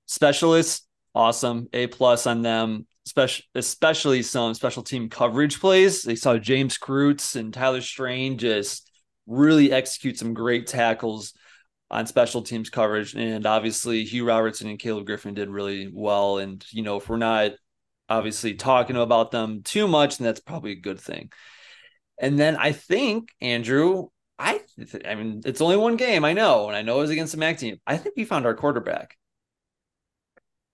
Specialists, 0.07 0.87
awesome. 1.15 1.69
A 1.73 1.87
plus 1.87 2.27
on 2.27 2.43
them, 2.43 2.87
especially 3.07 3.45
especially 3.55 4.23
some 4.23 4.55
special 4.55 4.83
team 4.83 5.11
coverage 5.11 5.61
plays. 5.61 6.03
They 6.03 6.15
saw 6.15 6.39
James 6.39 6.79
Kreutz 6.79 7.37
and 7.37 7.53
Tyler 7.53 7.83
Strain 7.83 8.39
just 8.39 8.91
really 9.27 9.73
execute 9.73 10.19
some 10.19 10.35
great 10.35 10.67
tackles 10.67 11.35
on 11.91 12.07
special 12.07 12.43
teams 12.43 12.71
coverage. 12.71 13.15
And 13.15 13.47
obviously 13.47 14.05
Hugh 14.05 14.27
Robertson 14.27 14.69
and 14.69 14.79
Caleb 14.79 15.07
Griffin 15.07 15.35
did 15.35 15.51
really 15.51 15.91
well. 15.93 16.39
And, 16.39 16.65
you 16.71 16.83
know, 16.83 16.97
if 16.97 17.09
we're 17.09 17.17
not 17.17 17.53
obviously 18.09 18.55
talking 18.55 18.97
about 18.97 19.31
them 19.31 19.63
too 19.63 19.87
much, 19.87 20.19
then 20.19 20.25
that's 20.25 20.41
probably 20.41 20.73
a 20.73 20.77
good 20.81 21.01
thing. 21.01 21.31
And 22.19 22.39
then 22.39 22.57
I 22.57 22.73
think 22.73 23.29
Andrew, 23.41 24.09
I 24.39 24.61
I 25.05 25.15
mean, 25.15 25.43
it's 25.45 25.61
only 25.61 25.77
one 25.77 25.97
game, 25.97 26.25
I 26.25 26.33
know, 26.33 26.69
and 26.69 26.77
I 26.77 26.83
know 26.83 26.99
it 26.99 27.03
was 27.03 27.11
against 27.11 27.33
the 27.33 27.39
MAC 27.39 27.59
team. 27.59 27.81
I 27.87 27.97
think 27.97 28.17
we 28.17 28.25
found 28.25 28.47
our 28.47 28.55
quarterback. 28.55 29.17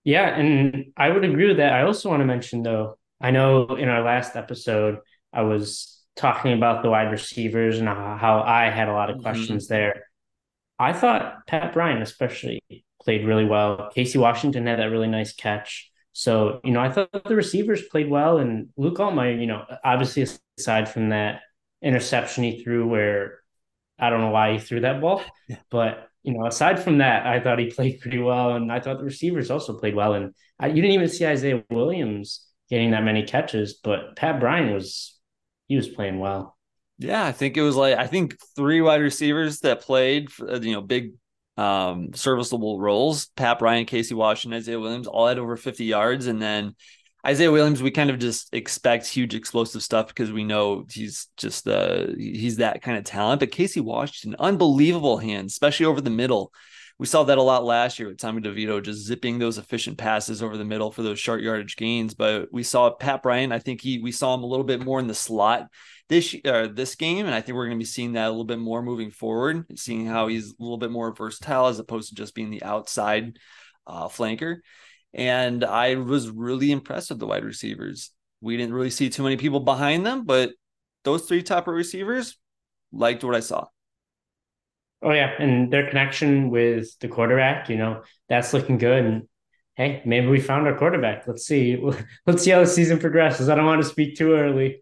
Yeah, 0.03 0.35
and 0.35 0.93
I 0.97 1.09
would 1.09 1.23
agree 1.23 1.47
with 1.47 1.57
that. 1.57 1.73
I 1.73 1.83
also 1.83 2.09
want 2.09 2.21
to 2.21 2.25
mention 2.25 2.63
though, 2.63 2.97
I 3.19 3.31
know 3.31 3.75
in 3.75 3.87
our 3.87 4.03
last 4.03 4.35
episode 4.35 4.97
I 5.31 5.43
was 5.43 6.01
talking 6.15 6.53
about 6.53 6.83
the 6.83 6.89
wide 6.89 7.11
receivers 7.11 7.79
and 7.79 7.87
how 7.87 8.43
I 8.45 8.69
had 8.69 8.89
a 8.89 8.93
lot 8.93 9.09
of 9.09 9.17
mm-hmm. 9.17 9.23
questions 9.23 9.65
mm-hmm. 9.65 9.73
there. 9.73 10.03
I 10.79 10.93
thought 10.93 11.45
Pat 11.47 11.73
Bryant 11.73 12.01
especially 12.01 12.63
played 13.03 13.25
really 13.25 13.45
well. 13.45 13.91
Casey 13.93 14.17
Washington 14.17 14.65
had 14.65 14.79
that 14.79 14.85
really 14.85 15.07
nice 15.07 15.33
catch. 15.33 15.91
So, 16.13 16.59
you 16.63 16.71
know, 16.71 16.81
I 16.81 16.91
thought 16.91 17.09
the 17.23 17.35
receivers 17.35 17.83
played 17.83 18.09
well 18.09 18.37
and 18.37 18.69
Luke 18.75 18.97
Altmyer, 18.97 19.39
you 19.39 19.47
know, 19.47 19.63
obviously 19.83 20.25
aside 20.61 20.89
from 20.89 21.09
that 21.09 21.41
interception 21.81 22.43
he 22.43 22.63
threw 22.63 22.87
where 22.87 23.39
I 23.99 24.09
don't 24.09 24.21
know 24.21 24.29
why 24.29 24.53
he 24.53 24.59
threw 24.59 24.81
that 24.81 25.01
ball, 25.01 25.21
yeah. 25.49 25.57
but 25.69 26.07
you 26.23 26.33
know, 26.33 26.45
aside 26.45 26.79
from 26.83 26.99
that, 26.99 27.25
I 27.25 27.39
thought 27.39 27.57
he 27.57 27.71
played 27.71 27.99
pretty 27.99 28.19
well, 28.19 28.55
and 28.55 28.71
I 28.71 28.79
thought 28.79 28.99
the 28.99 29.03
receivers 29.03 29.49
also 29.49 29.77
played 29.77 29.95
well. 29.95 30.13
And 30.13 30.33
I, 30.59 30.67
you 30.67 30.75
didn't 30.75 30.91
even 30.91 31.09
see 31.09 31.25
Isaiah 31.25 31.63
Williams 31.71 32.47
getting 32.69 32.91
that 32.91 33.03
many 33.03 33.23
catches, 33.23 33.79
but 33.83 34.15
Pat 34.15 34.39
Bryant 34.39 34.71
was 34.73 35.19
he 35.67 35.75
was 35.75 35.87
playing 35.87 36.19
well. 36.19 36.57
Yeah, 36.99 37.25
I 37.25 37.31
think 37.31 37.57
it 37.57 37.63
was 37.63 37.75
like 37.75 37.97
I 37.97 38.05
think 38.05 38.37
three 38.55 38.81
wide 38.81 39.01
receivers 39.01 39.61
that 39.61 39.81
played, 39.81 40.29
you 40.39 40.73
know, 40.73 40.81
big 40.81 41.13
um, 41.57 42.13
serviceable 42.13 42.79
roles. 42.79 43.27
Pat 43.35 43.59
Bryant, 43.59 43.87
Casey 43.87 44.15
Washington, 44.15 44.57
Isaiah 44.57 44.79
Williams 44.79 45.07
all 45.07 45.27
had 45.27 45.39
over 45.39 45.57
50 45.57 45.85
yards. 45.85 46.27
And 46.27 46.41
then 46.41 46.75
Isaiah 47.25 47.51
Williams, 47.51 47.83
we 47.83 47.91
kind 47.91 48.09
of 48.09 48.19
just 48.19 48.53
expect 48.53 49.05
huge 49.05 49.35
explosive 49.35 49.83
stuff 49.83 50.07
because 50.07 50.31
we 50.31 50.43
know 50.43 50.85
he's 50.89 51.27
just 51.37 51.67
uh 51.67 52.07
he's 52.17 52.57
that 52.57 52.81
kind 52.81 52.97
of 52.97 53.03
talent. 53.03 53.39
But 53.39 53.51
Casey 53.51 53.79
Washington, 53.79 54.35
unbelievable 54.39 55.17
hands, 55.17 55.53
especially 55.53 55.85
over 55.85 56.01
the 56.01 56.09
middle. 56.09 56.51
We 56.97 57.07
saw 57.07 57.23
that 57.23 57.39
a 57.39 57.41
lot 57.41 57.63
last 57.63 57.97
year 57.97 58.09
with 58.09 58.19
Tommy 58.19 58.41
DeVito 58.41 58.83
just 58.83 59.05
zipping 59.05 59.39
those 59.39 59.57
efficient 59.57 59.97
passes 59.97 60.43
over 60.43 60.55
the 60.55 60.65
middle 60.65 60.91
for 60.91 61.01
those 61.01 61.19
short 61.19 61.41
yardage 61.41 61.75
gains. 61.75 62.13
But 62.13 62.49
we 62.51 62.61
saw 62.61 62.91
Pat 62.91 63.23
Bryant. 63.23 63.51
I 63.53 63.57
think 63.59 63.81
he 63.81 63.99
we 63.99 64.11
saw 64.11 64.35
him 64.35 64.43
a 64.43 64.47
little 64.47 64.65
bit 64.65 64.83
more 64.83 64.99
in 64.99 65.07
the 65.07 65.15
slot 65.15 65.67
this 66.11 66.35
uh, 66.43 66.67
this 66.71 66.95
game, 66.95 67.25
and 67.25 67.33
I 67.33 67.39
think 67.39 67.55
we're 67.55 67.67
going 67.67 67.77
to 67.79 67.83
be 67.83 67.87
seeing 67.87 68.13
that 68.13 68.27
a 68.27 68.29
little 68.29 68.43
bit 68.43 68.59
more 68.59 68.83
moving 68.83 69.11
forward, 69.11 69.65
seeing 69.79 70.05
how 70.05 70.27
he's 70.27 70.49
a 70.49 70.55
little 70.59 70.77
bit 70.77 70.91
more 70.91 71.15
versatile 71.15 71.67
as 71.67 71.79
opposed 71.79 72.09
to 72.09 72.15
just 72.15 72.35
being 72.35 72.49
the 72.49 72.63
outside 72.63 73.39
uh, 73.87 74.09
flanker. 74.09 74.57
And 75.13 75.63
I 75.63 75.95
was 75.95 76.29
really 76.29 76.71
impressed 76.71 77.09
with 77.09 77.19
the 77.19 77.27
wide 77.27 77.43
receivers. 77.43 78.11
We 78.39 78.57
didn't 78.57 78.73
really 78.73 78.89
see 78.89 79.09
too 79.09 79.23
many 79.23 79.37
people 79.37 79.59
behind 79.59 80.05
them, 80.05 80.25
but 80.25 80.51
those 81.03 81.23
three 81.23 81.43
top 81.43 81.67
receivers 81.67 82.37
liked 82.91 83.23
what 83.23 83.35
I 83.35 83.41
saw. 83.41 83.67
Oh 85.03 85.11
yeah, 85.11 85.33
and 85.39 85.73
their 85.73 85.89
connection 85.89 86.49
with 86.51 86.97
the 86.99 87.07
quarterback, 87.07 87.69
you 87.69 87.77
know, 87.77 88.03
that's 88.29 88.53
looking 88.53 88.77
good. 88.77 89.03
And 89.03 89.27
hey, 89.75 90.01
maybe 90.05 90.27
we 90.27 90.39
found 90.39 90.67
our 90.67 90.77
quarterback. 90.77 91.27
Let's 91.27 91.45
see. 91.45 91.75
Let's 92.27 92.43
see 92.43 92.51
how 92.51 92.59
the 92.59 92.67
season 92.67 92.99
progresses. 92.99 93.49
I 93.49 93.55
don't 93.55 93.65
want 93.65 93.81
to 93.81 93.87
speak 93.87 94.15
too 94.15 94.33
early. 94.33 94.79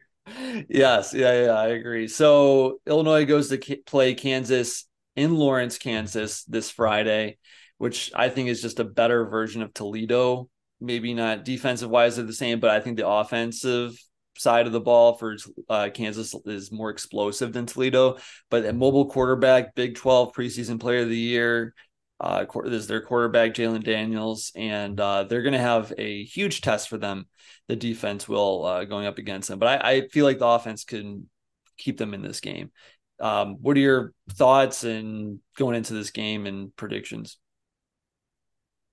Yes, 0.69 1.13
yeah, 1.13 1.45
yeah, 1.45 1.51
I 1.51 1.67
agree. 1.69 2.07
So 2.07 2.79
Illinois 2.85 3.25
goes 3.25 3.49
to 3.49 3.77
play 3.85 4.13
Kansas 4.13 4.85
in 5.15 5.35
Lawrence, 5.35 5.77
Kansas 5.77 6.43
this 6.43 6.69
Friday, 6.69 7.37
which 7.79 8.11
I 8.13 8.29
think 8.29 8.49
is 8.49 8.61
just 8.61 8.79
a 8.79 8.83
better 8.83 9.25
version 9.25 9.63
of 9.63 9.73
Toledo. 9.73 10.49
Maybe 10.79 11.13
not 11.13 11.43
defensive 11.43 11.89
wise 11.89 12.15
they're 12.15 12.25
the 12.25 12.33
same, 12.33 12.59
but 12.59 12.69
I 12.69 12.79
think 12.79 12.97
the 12.97 13.07
offensive 13.07 13.97
side 14.37 14.67
of 14.67 14.73
the 14.73 14.79
ball 14.79 15.15
for 15.15 15.35
uh, 15.67 15.89
Kansas 15.93 16.35
is 16.45 16.71
more 16.71 16.89
explosive 16.89 17.51
than 17.51 17.65
Toledo. 17.65 18.17
But 18.49 18.65
a 18.65 18.73
mobile 18.73 19.09
quarterback, 19.09 19.75
Big 19.75 19.95
12 19.95 20.33
preseason 20.33 20.79
player 20.79 21.01
of 21.01 21.09
the 21.09 21.17
year, 21.17 21.73
uh, 22.19 22.45
is 22.65 22.87
their 22.87 23.01
quarterback, 23.01 23.53
Jalon 23.53 23.83
Daniels, 23.83 24.51
and 24.55 24.99
uh, 24.99 25.23
they're 25.23 25.41
going 25.41 25.53
to 25.53 25.59
have 25.59 25.93
a 25.97 26.23
huge 26.25 26.61
test 26.61 26.89
for 26.89 26.97
them. 26.97 27.27
The 27.69 27.77
defense 27.77 28.27
will 28.27 28.65
uh, 28.65 28.83
going 28.85 29.05
up 29.05 29.19
against 29.19 29.47
them, 29.47 29.59
but 29.59 29.85
I, 29.85 29.91
I, 29.91 30.07
feel 30.09 30.25
like 30.25 30.39
the 30.39 30.47
offense 30.47 30.83
can 30.83 31.29
keep 31.77 31.97
them 31.97 32.13
in 32.13 32.21
this 32.21 32.39
game. 32.41 32.71
Um, 33.21 33.57
what 33.61 33.77
are 33.77 33.81
your 33.81 34.13
thoughts 34.31 34.83
and 34.83 35.39
going 35.55 35.75
into 35.75 35.93
this 35.93 36.09
game 36.09 36.45
and 36.45 36.75
predictions? 36.75 37.37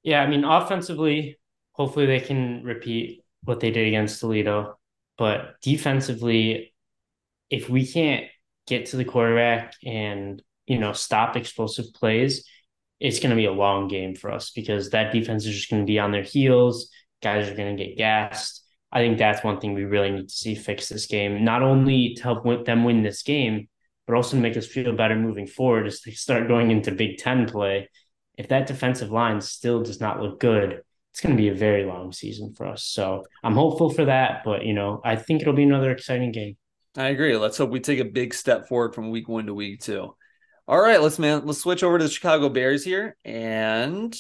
Yeah, 0.07 0.23
I 0.23 0.29
mean, 0.29 0.45
offensively, 0.45 1.37
hopefully 1.73 2.07
they 2.07 2.21
can 2.21 2.63
repeat 2.63 3.25
what 3.43 3.59
they 3.59 3.73
did 3.73 3.89
against 3.89 4.21
Toledo. 4.21 4.79
But 5.19 5.61
defensively, 5.63 6.73
if 7.51 7.69
we 7.69 7.85
can't 7.85 8.27
get 8.69 8.87
to 8.87 8.97
the 8.97 9.05
quarterback 9.05 9.75
and, 9.85 10.41
you 10.65 10.79
know, 10.79 10.93
stop 10.93 11.37
explosive 11.37 11.87
plays, 11.93 12.49
it's 13.01 13.19
going 13.19 13.31
to 13.31 13.37
be 13.37 13.47
a 13.47 13.53
long 13.53 13.89
game 13.89 14.15
for 14.15 14.31
us 14.31 14.53
because 14.53 14.91
that 14.91 15.13
defense 15.13 15.45
is 15.45 15.57
just 15.57 15.71
going 15.71 15.83
to 15.83 15.87
be 15.87 15.99
on 15.99 16.13
their 16.13 16.23
heels. 16.23 16.89
Guys 17.21 17.49
are 17.49 17.57
going 17.57 17.77
to 17.77 17.85
get 17.85 17.97
gassed. 17.97 18.65
I 18.93 19.01
think 19.01 19.19
that's 19.19 19.43
one 19.43 19.59
thing 19.59 19.75
we 19.75 19.87
really 19.87 20.13
need 20.13 20.29
to 20.29 20.35
see 20.35 20.55
fix 20.55 20.89
this 20.89 21.07
game, 21.07 21.45
not 21.45 21.63
only 21.63 22.15
to 22.15 22.23
help 22.23 22.45
them 22.65 22.85
win 22.85 23.03
this 23.03 23.25
game, 23.25 23.69
but 24.07 24.15
also 24.15 24.37
to 24.37 24.41
make 24.41 24.57
us 24.57 24.69
feel 24.69 24.95
better 24.95 25.17
moving 25.17 25.49
forward 25.49 25.89
as 25.89 26.03
they 26.03 26.13
start 26.13 26.47
going 26.47 26.71
into 26.71 26.93
Big 26.93 27.19
Ten 27.19 27.49
play. 27.49 27.89
If 28.37 28.49
that 28.49 28.67
defensive 28.67 29.11
line 29.11 29.41
still 29.41 29.83
does 29.83 30.01
not 30.01 30.21
look 30.21 30.41
good, 30.41 30.83
it's 31.13 31.21
going 31.21 31.35
to 31.35 31.43
be 31.43 31.49
a 31.49 31.55
very 31.55 31.85
long 31.85 32.13
season 32.13 32.53
for 32.53 32.67
us. 32.67 32.85
So 32.85 33.25
I'm 33.43 33.55
hopeful 33.55 33.89
for 33.89 34.05
that, 34.05 34.43
but 34.45 34.67
you 34.67 34.75
know, 34.75 35.01
I 35.05 35.17
think 35.17 35.41
it'll 35.41 35.55
be 35.55 35.63
another 35.63 35.91
exciting 35.91 36.33
game. 36.33 36.57
I 36.97 37.09
agree. 37.09 37.37
Let's 37.37 37.59
hope 37.59 37.71
we 37.71 37.81
take 37.81 38.01
a 38.01 38.05
big 38.05 38.35
step 38.35 38.69
forward 38.69 38.95
from 38.95 39.11
week 39.11 39.29
one 39.29 39.47
to 39.47 39.55
week 39.55 39.81
two. 39.81 40.15
All 40.69 40.81
right, 40.81 41.01
let's 41.01 41.19
man, 41.19 41.47
let's 41.47 41.61
switch 41.61 41.83
over 41.83 41.97
to 41.97 42.05
the 42.05 42.11
Chicago 42.11 42.49
Bears 42.49 42.85
here 42.85 43.17
and 43.25 44.15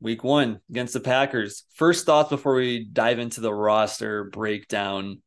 week 0.00 0.24
one 0.24 0.60
against 0.70 0.92
the 0.92 1.00
Packers. 1.00 1.64
First 1.74 2.06
thoughts 2.06 2.30
before 2.30 2.54
we 2.54 2.84
dive 2.84 3.18
into 3.18 3.40
the 3.40 3.52
roster 3.52 4.24
breakdown. 4.24 5.22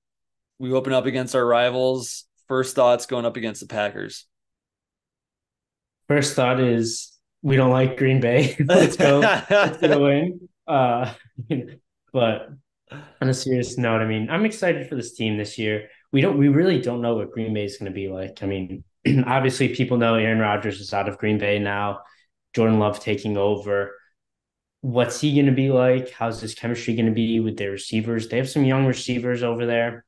We 0.57 0.73
open 0.73 0.93
up 0.93 1.05
against 1.05 1.35
our 1.35 1.45
rivals. 1.45 2.25
First 2.47 2.75
thoughts 2.75 3.05
going 3.05 3.25
up 3.25 3.37
against 3.37 3.61
the 3.61 3.67
Packers. 3.67 4.25
First 6.07 6.35
thought 6.35 6.59
is 6.59 7.17
we 7.41 7.55
don't 7.55 7.71
like 7.71 7.97
Green 7.97 8.19
Bay. 8.19 8.55
let's 8.65 8.95
go. 8.95 9.19
let's 9.19 9.77
get 9.77 9.91
a 9.91 9.99
win. 10.01 10.49
Uh, 10.67 11.13
but 12.13 12.49
on 13.21 13.29
a 13.29 13.33
serious 13.33 13.77
note, 13.77 14.01
I 14.01 14.05
mean, 14.05 14.29
I'm 14.29 14.45
excited 14.45 14.87
for 14.87 14.95
this 14.95 15.13
team 15.13 15.37
this 15.37 15.57
year. 15.57 15.89
We 16.11 16.21
don't, 16.21 16.37
we 16.37 16.47
really 16.47 16.81
don't 16.81 17.01
know 17.01 17.15
what 17.15 17.31
Green 17.31 17.53
Bay 17.53 17.65
is 17.65 17.77
going 17.77 17.91
to 17.91 17.95
be 17.95 18.07
like. 18.07 18.41
I 18.41 18.45
mean, 18.45 18.83
obviously, 19.25 19.75
people 19.75 19.97
know 19.97 20.15
Aaron 20.15 20.39
Rodgers 20.39 20.79
is 20.79 20.93
out 20.93 21.07
of 21.07 21.17
Green 21.17 21.37
Bay 21.37 21.59
now. 21.59 22.01
Jordan 22.53 22.79
Love 22.79 22.99
taking 22.99 23.37
over. 23.37 23.95
What's 24.81 25.21
he 25.21 25.33
going 25.33 25.45
to 25.45 25.51
be 25.51 25.69
like? 25.69 26.11
How's 26.11 26.41
his 26.41 26.55
chemistry 26.55 26.95
going 26.95 27.05
to 27.05 27.11
be 27.11 27.39
with 27.39 27.57
their 27.57 27.71
receivers? 27.71 28.27
They 28.27 28.37
have 28.37 28.49
some 28.49 28.63
young 28.63 28.85
receivers 28.85 29.43
over 29.43 29.65
there. 29.65 30.05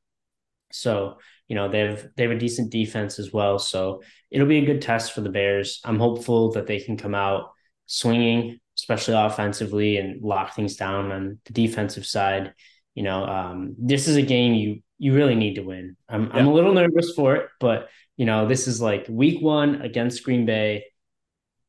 So 0.72 1.18
you 1.52 1.56
know, 1.56 1.68
they 1.68 1.80
have 1.80 2.06
they 2.16 2.22
have 2.22 2.32
a 2.32 2.38
decent 2.38 2.70
defense 2.70 3.18
as 3.18 3.30
well. 3.30 3.58
So 3.58 4.02
it'll 4.30 4.46
be 4.46 4.60
a 4.60 4.64
good 4.64 4.80
test 4.80 5.12
for 5.12 5.20
the 5.20 5.28
Bears. 5.28 5.82
I'm 5.84 5.98
hopeful 5.98 6.52
that 6.52 6.66
they 6.66 6.80
can 6.80 6.96
come 6.96 7.14
out 7.14 7.50
swinging, 7.84 8.58
especially 8.78 9.16
offensively, 9.16 9.98
and 9.98 10.22
lock 10.22 10.54
things 10.54 10.76
down 10.76 11.12
on 11.12 11.40
the 11.44 11.52
defensive 11.52 12.06
side. 12.06 12.54
You 12.94 13.02
know, 13.02 13.26
um, 13.26 13.74
this 13.78 14.08
is 14.08 14.16
a 14.16 14.22
game 14.22 14.54
you 14.54 14.80
you 14.96 15.12
really 15.12 15.34
need 15.34 15.56
to 15.56 15.60
win. 15.60 15.94
I'm 16.08 16.28
yeah. 16.28 16.30
I'm 16.36 16.46
a 16.46 16.54
little 16.54 16.72
nervous 16.72 17.12
for 17.14 17.36
it, 17.36 17.50
but 17.60 17.90
you 18.16 18.24
know, 18.24 18.48
this 18.48 18.66
is 18.66 18.80
like 18.80 19.04
week 19.10 19.42
one 19.42 19.82
against 19.82 20.24
Green 20.24 20.46
Bay. 20.46 20.86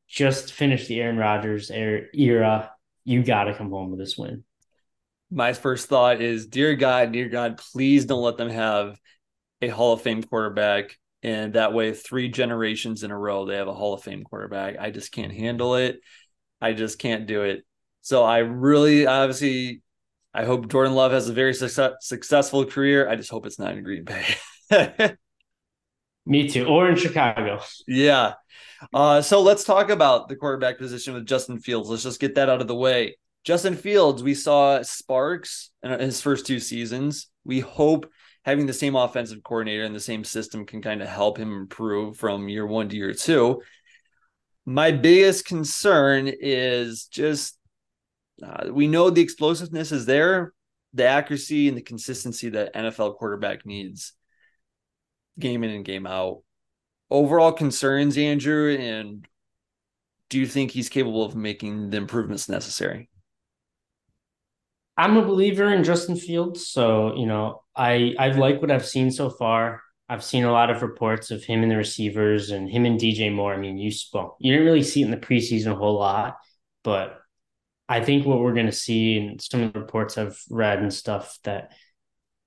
Just 0.08 0.54
finished 0.54 0.88
the 0.88 1.02
Aaron 1.02 1.18
Rodgers 1.18 1.70
era. 1.70 2.70
You 3.04 3.22
got 3.22 3.44
to 3.44 3.54
come 3.54 3.68
home 3.68 3.90
with 3.90 3.98
this 3.98 4.16
win. 4.16 4.44
My 5.30 5.52
first 5.52 5.90
thought 5.90 6.22
is, 6.22 6.46
dear 6.46 6.74
God, 6.74 7.12
dear 7.12 7.28
God, 7.28 7.58
please 7.58 8.06
don't 8.06 8.22
let 8.22 8.38
them 8.38 8.48
have 8.48 8.98
a 9.60 9.68
Hall 9.68 9.92
of 9.92 10.02
Fame 10.02 10.22
quarterback. 10.22 10.96
And 11.22 11.54
that 11.54 11.72
way, 11.72 11.94
three 11.94 12.28
generations 12.28 13.02
in 13.02 13.10
a 13.10 13.18
row, 13.18 13.46
they 13.46 13.56
have 13.56 13.68
a 13.68 13.74
Hall 13.74 13.94
of 13.94 14.02
Fame 14.02 14.24
quarterback. 14.24 14.76
I 14.78 14.90
just 14.90 15.10
can't 15.10 15.32
handle 15.32 15.76
it. 15.76 16.00
I 16.60 16.72
just 16.72 16.98
can't 16.98 17.26
do 17.26 17.42
it. 17.42 17.64
So 18.02 18.22
I 18.22 18.38
really, 18.38 19.06
obviously, 19.06 19.82
I 20.34 20.44
hope 20.44 20.68
Jordan 20.68 20.94
Love 20.94 21.12
has 21.12 21.28
a 21.28 21.32
very 21.32 21.54
success, 21.54 21.92
successful 22.00 22.66
career. 22.66 23.08
I 23.08 23.16
just 23.16 23.30
hope 23.30 23.46
it's 23.46 23.58
not 23.58 23.72
in 23.72 23.82
Green 23.82 24.04
Bay. 24.04 24.26
Me 26.26 26.48
too, 26.48 26.66
or 26.66 26.88
in 26.88 26.96
Chicago. 26.96 27.60
Yeah. 27.86 28.34
Uh, 28.92 29.22
so 29.22 29.42
let's 29.42 29.64
talk 29.64 29.90
about 29.90 30.28
the 30.28 30.36
quarterback 30.36 30.78
position 30.78 31.14
with 31.14 31.26
Justin 31.26 31.60
Fields. 31.60 31.88
Let's 31.88 32.02
just 32.02 32.20
get 32.20 32.34
that 32.34 32.48
out 32.48 32.60
of 32.60 32.68
the 32.68 32.74
way. 32.74 33.16
Justin 33.44 33.76
Fields, 33.76 34.22
we 34.22 34.34
saw 34.34 34.82
sparks 34.82 35.70
in 35.82 36.00
his 36.00 36.20
first 36.20 36.46
two 36.46 36.60
seasons. 36.60 37.28
We 37.44 37.60
hope 37.60 38.10
having 38.44 38.66
the 38.66 38.72
same 38.72 38.94
offensive 38.94 39.42
coordinator 39.42 39.84
and 39.84 39.94
the 39.94 40.00
same 40.00 40.22
system 40.22 40.66
can 40.66 40.82
kind 40.82 41.02
of 41.02 41.08
help 41.08 41.38
him 41.38 41.52
improve 41.52 42.16
from 42.16 42.48
year 42.48 42.66
one 42.66 42.88
to 42.88 42.96
year 42.96 43.14
two. 43.14 43.62
My 44.66 44.92
biggest 44.92 45.46
concern 45.46 46.28
is 46.28 47.06
just 47.06 47.58
uh, 48.42 48.68
we 48.70 48.86
know 48.86 49.10
the 49.10 49.22
explosiveness 49.22 49.92
is 49.92 50.06
there, 50.06 50.52
the 50.92 51.06
accuracy 51.06 51.68
and 51.68 51.76
the 51.76 51.82
consistency 51.82 52.50
that 52.50 52.74
NFL 52.74 53.16
quarterback 53.16 53.64
needs 53.64 54.12
game 55.38 55.64
in 55.64 55.70
and 55.70 55.84
game 55.84 56.06
out. 56.06 56.42
Overall 57.10 57.52
concerns, 57.52 58.16
Andrew, 58.16 58.74
and 58.76 59.26
do 60.30 60.38
you 60.38 60.46
think 60.46 60.70
he's 60.70 60.88
capable 60.88 61.24
of 61.24 61.36
making 61.36 61.90
the 61.90 61.96
improvements 61.96 62.48
necessary? 62.48 63.08
I'm 64.96 65.16
a 65.16 65.24
believer 65.24 65.72
in 65.72 65.84
Justin 65.84 66.16
Fields, 66.16 66.68
so 66.68 67.16
you 67.16 67.26
know 67.26 67.62
I 67.74 68.14
I 68.18 68.28
like 68.28 68.60
what 68.60 68.70
I've 68.70 68.86
seen 68.86 69.10
so 69.10 69.30
far. 69.30 69.82
I've 70.08 70.24
seen 70.24 70.44
a 70.44 70.52
lot 70.52 70.70
of 70.70 70.82
reports 70.82 71.30
of 71.30 71.42
him 71.42 71.62
and 71.62 71.70
the 71.70 71.76
receivers 71.76 72.50
and 72.50 72.68
him 72.68 72.84
and 72.84 73.00
DJ 73.00 73.32
Moore. 73.32 73.54
I 73.54 73.56
mean, 73.56 73.78
you 73.78 73.90
well, 74.12 74.36
you 74.38 74.52
didn't 74.52 74.66
really 74.66 74.82
see 74.82 75.02
it 75.02 75.06
in 75.06 75.10
the 75.10 75.16
preseason 75.16 75.72
a 75.72 75.74
whole 75.74 75.98
lot, 75.98 76.36
but 76.82 77.18
I 77.88 78.00
think 78.02 78.26
what 78.26 78.40
we're 78.40 78.54
going 78.54 78.66
to 78.66 78.72
see 78.72 79.16
in 79.16 79.38
some 79.38 79.62
of 79.62 79.72
the 79.72 79.80
reports 79.80 80.16
I've 80.16 80.40
read 80.50 80.78
and 80.80 80.92
stuff 80.92 81.38
that 81.44 81.72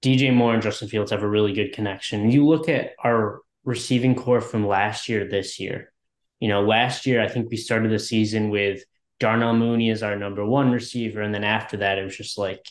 DJ 0.01 0.33
Moore 0.33 0.53
and 0.53 0.63
Justin 0.63 0.87
Fields 0.87 1.11
have 1.11 1.23
a 1.23 1.29
really 1.29 1.53
good 1.53 1.73
connection. 1.73 2.31
You 2.31 2.45
look 2.45 2.69
at 2.69 2.91
our 3.03 3.41
receiving 3.63 4.15
core 4.15 4.41
from 4.41 4.65
last 4.65 5.09
year, 5.09 5.27
this 5.27 5.59
year. 5.59 5.91
You 6.39 6.47
know, 6.47 6.61
last 6.61 7.05
year 7.05 7.21
I 7.21 7.27
think 7.27 7.49
we 7.49 7.57
started 7.57 7.91
the 7.91 7.99
season 7.99 8.49
with 8.49 8.83
Darnell 9.19 9.53
Mooney 9.53 9.89
is 9.89 10.03
our 10.03 10.15
number 10.15 10.45
one 10.45 10.71
receiver. 10.71 11.21
And 11.21 11.33
then 11.33 11.43
after 11.43 11.77
that, 11.77 11.97
it 11.97 12.03
was 12.03 12.15
just 12.15 12.37
like 12.37 12.65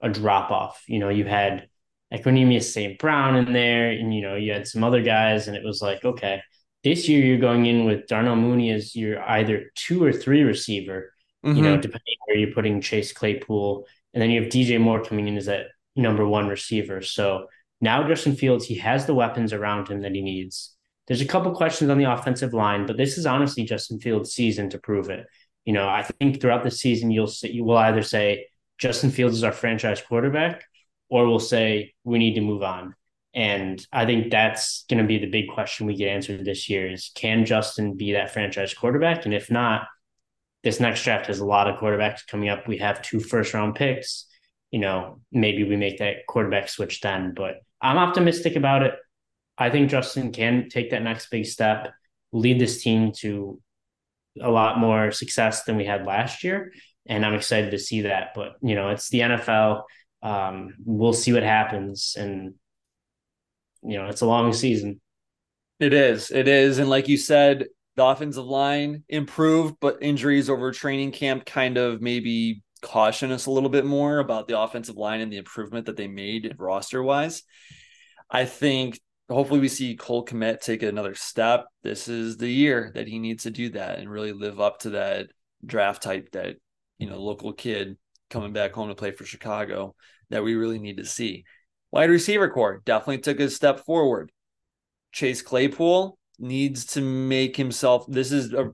a 0.00 0.08
drop 0.08 0.50
off. 0.50 0.82
You 0.86 0.98
know, 0.98 1.08
you 1.08 1.24
had 1.24 1.68
Equanimeous 2.12 2.72
St. 2.72 2.98
Brown 2.98 3.36
in 3.36 3.52
there, 3.52 3.90
and 3.90 4.14
you 4.14 4.22
know, 4.22 4.36
you 4.36 4.52
had 4.52 4.68
some 4.68 4.84
other 4.84 5.02
guys, 5.02 5.48
and 5.48 5.56
it 5.56 5.64
was 5.64 5.82
like, 5.82 6.04
okay, 6.04 6.42
this 6.84 7.08
year 7.08 7.24
you're 7.24 7.38
going 7.38 7.66
in 7.66 7.84
with 7.84 8.06
Darnell 8.06 8.36
Mooney 8.36 8.70
as 8.70 8.94
your 8.94 9.22
either 9.22 9.70
two 9.74 10.04
or 10.04 10.12
three 10.12 10.42
receiver, 10.42 11.12
mm-hmm. 11.44 11.56
you 11.56 11.62
know, 11.62 11.72
mm-hmm. 11.72 11.80
depending 11.80 12.14
where 12.26 12.36
you're 12.36 12.52
putting 12.52 12.80
Chase 12.80 13.12
Claypool. 13.12 13.86
And 14.12 14.22
then 14.22 14.30
you 14.30 14.42
have 14.42 14.52
DJ 14.52 14.80
Moore 14.80 15.02
coming 15.02 15.26
in 15.26 15.36
as 15.36 15.46
that 15.46 15.66
number 15.96 16.26
one 16.26 16.46
receiver. 16.46 17.02
So 17.02 17.46
now 17.80 18.06
Justin 18.06 18.36
Fields, 18.36 18.66
he 18.66 18.76
has 18.76 19.06
the 19.06 19.14
weapons 19.14 19.52
around 19.52 19.88
him 19.88 20.02
that 20.02 20.14
he 20.14 20.22
needs. 20.22 20.76
There's 21.06 21.20
a 21.20 21.26
couple 21.26 21.52
questions 21.54 21.90
on 21.90 21.98
the 21.98 22.10
offensive 22.10 22.54
line, 22.54 22.86
but 22.86 22.96
this 22.96 23.18
is 23.18 23.26
honestly 23.26 23.64
Justin 23.64 23.98
Fields' 23.98 24.32
season 24.32 24.70
to 24.70 24.78
prove 24.78 25.10
it. 25.10 25.26
You 25.64 25.72
know, 25.72 25.88
I 25.88 26.02
think 26.02 26.40
throughout 26.40 26.62
the 26.62 26.70
season, 26.70 27.10
you'll 27.10 27.26
see, 27.26 27.52
you 27.52 27.64
will 27.64 27.78
either 27.78 28.02
say 28.02 28.46
Justin 28.78 29.10
Fields 29.10 29.36
is 29.36 29.44
our 29.44 29.52
franchise 29.52 30.02
quarterback, 30.02 30.64
or 31.08 31.26
we'll 31.26 31.38
say 31.38 31.94
we 32.04 32.18
need 32.18 32.34
to 32.34 32.40
move 32.40 32.62
on. 32.62 32.94
And 33.34 33.84
I 33.92 34.06
think 34.06 34.30
that's 34.30 34.84
going 34.88 35.02
to 35.02 35.08
be 35.08 35.18
the 35.18 35.30
big 35.30 35.48
question 35.48 35.86
we 35.86 35.96
get 35.96 36.08
answered 36.08 36.44
this 36.44 36.68
year: 36.68 36.90
is 36.90 37.10
can 37.14 37.44
Justin 37.44 37.96
be 37.96 38.12
that 38.12 38.32
franchise 38.32 38.74
quarterback? 38.74 39.24
And 39.24 39.34
if 39.34 39.50
not, 39.50 39.88
this 40.62 40.80
next 40.80 41.02
draft 41.02 41.26
has 41.26 41.40
a 41.40 41.46
lot 41.46 41.68
of 41.68 41.78
quarterbacks 41.78 42.26
coming 42.26 42.48
up. 42.48 42.68
We 42.68 42.78
have 42.78 43.02
two 43.02 43.20
first 43.20 43.52
round 43.54 43.74
picks. 43.74 44.26
You 44.70 44.80
know, 44.80 45.20
maybe 45.32 45.64
we 45.64 45.76
make 45.76 45.98
that 45.98 46.26
quarterback 46.26 46.68
switch 46.68 47.00
then. 47.00 47.32
But 47.34 47.56
I'm 47.80 47.98
optimistic 47.98 48.56
about 48.56 48.82
it. 48.82 48.94
I 49.58 49.70
think 49.70 49.90
Justin 49.90 50.32
can 50.32 50.68
take 50.68 50.90
that 50.90 51.02
next 51.02 51.30
big 51.30 51.46
step, 51.46 51.92
lead 52.32 52.60
this 52.60 52.82
team 52.82 53.12
to 53.18 53.60
a 54.40 54.50
lot 54.50 54.78
more 54.78 55.10
success 55.12 55.64
than 55.64 55.76
we 55.76 55.84
had 55.84 56.06
last 56.06 56.44
year. 56.44 56.72
And 57.06 57.24
I'm 57.24 57.34
excited 57.34 57.70
to 57.72 57.78
see 57.78 58.02
that. 58.02 58.32
But, 58.34 58.54
you 58.62 58.74
know, 58.74 58.88
it's 58.90 59.08
the 59.08 59.20
NFL. 59.20 59.82
Um, 60.22 60.74
we'll 60.84 61.12
see 61.12 61.32
what 61.32 61.42
happens. 61.42 62.16
And, 62.18 62.54
you 63.82 63.98
know, 63.98 64.06
it's 64.06 64.22
a 64.22 64.26
long 64.26 64.52
season. 64.52 65.00
It 65.80 65.92
is. 65.92 66.30
It 66.30 66.48
is. 66.48 66.78
And 66.78 66.88
like 66.88 67.08
you 67.08 67.16
said, 67.16 67.66
the 67.96 68.04
offensive 68.04 68.44
line 68.44 69.04
improved, 69.08 69.76
but 69.80 69.98
injuries 70.00 70.50
over 70.50 70.72
training 70.72 71.12
camp 71.12 71.44
kind 71.44 71.76
of 71.76 72.00
maybe 72.00 72.62
caution 72.80 73.32
us 73.32 73.46
a 73.46 73.50
little 73.50 73.68
bit 73.68 73.84
more 73.84 74.18
about 74.18 74.48
the 74.48 74.58
offensive 74.58 74.96
line 74.96 75.20
and 75.20 75.32
the 75.32 75.38
improvement 75.38 75.86
that 75.86 75.96
they 75.96 76.08
made 76.08 76.54
roster 76.58 77.02
wise. 77.02 77.42
I 78.30 78.44
think 78.46 79.00
hopefully 79.28 79.60
we 79.60 79.68
see 79.68 79.96
Cole 79.96 80.24
Kmet 80.24 80.60
take 80.60 80.82
another 80.82 81.14
step. 81.14 81.66
This 81.82 82.08
is 82.08 82.36
the 82.36 82.48
year 82.48 82.90
that 82.94 83.08
he 83.08 83.18
needs 83.18 83.44
to 83.44 83.50
do 83.50 83.70
that 83.70 83.98
and 83.98 84.10
really 84.10 84.32
live 84.32 84.60
up 84.60 84.80
to 84.80 84.90
that 84.90 85.28
draft 85.64 86.02
type 86.02 86.30
that, 86.32 86.56
you 86.98 87.08
know, 87.08 87.20
local 87.20 87.52
kid 87.52 87.96
coming 88.30 88.52
back 88.52 88.72
home 88.72 88.88
to 88.88 88.94
play 88.94 89.12
for 89.12 89.24
Chicago 89.24 89.94
that 90.30 90.44
we 90.44 90.54
really 90.54 90.78
need 90.78 90.98
to 90.98 91.04
see. 91.04 91.44
Wide 91.90 92.10
receiver 92.10 92.50
core 92.50 92.82
definitely 92.84 93.18
took 93.18 93.40
a 93.40 93.48
step 93.48 93.80
forward. 93.84 94.32
Chase 95.12 95.42
Claypool 95.42 96.18
needs 96.38 96.84
to 96.86 97.00
make 97.00 97.56
himself 97.56 98.04
this 98.08 98.32
is 98.32 98.52
a 98.52 98.72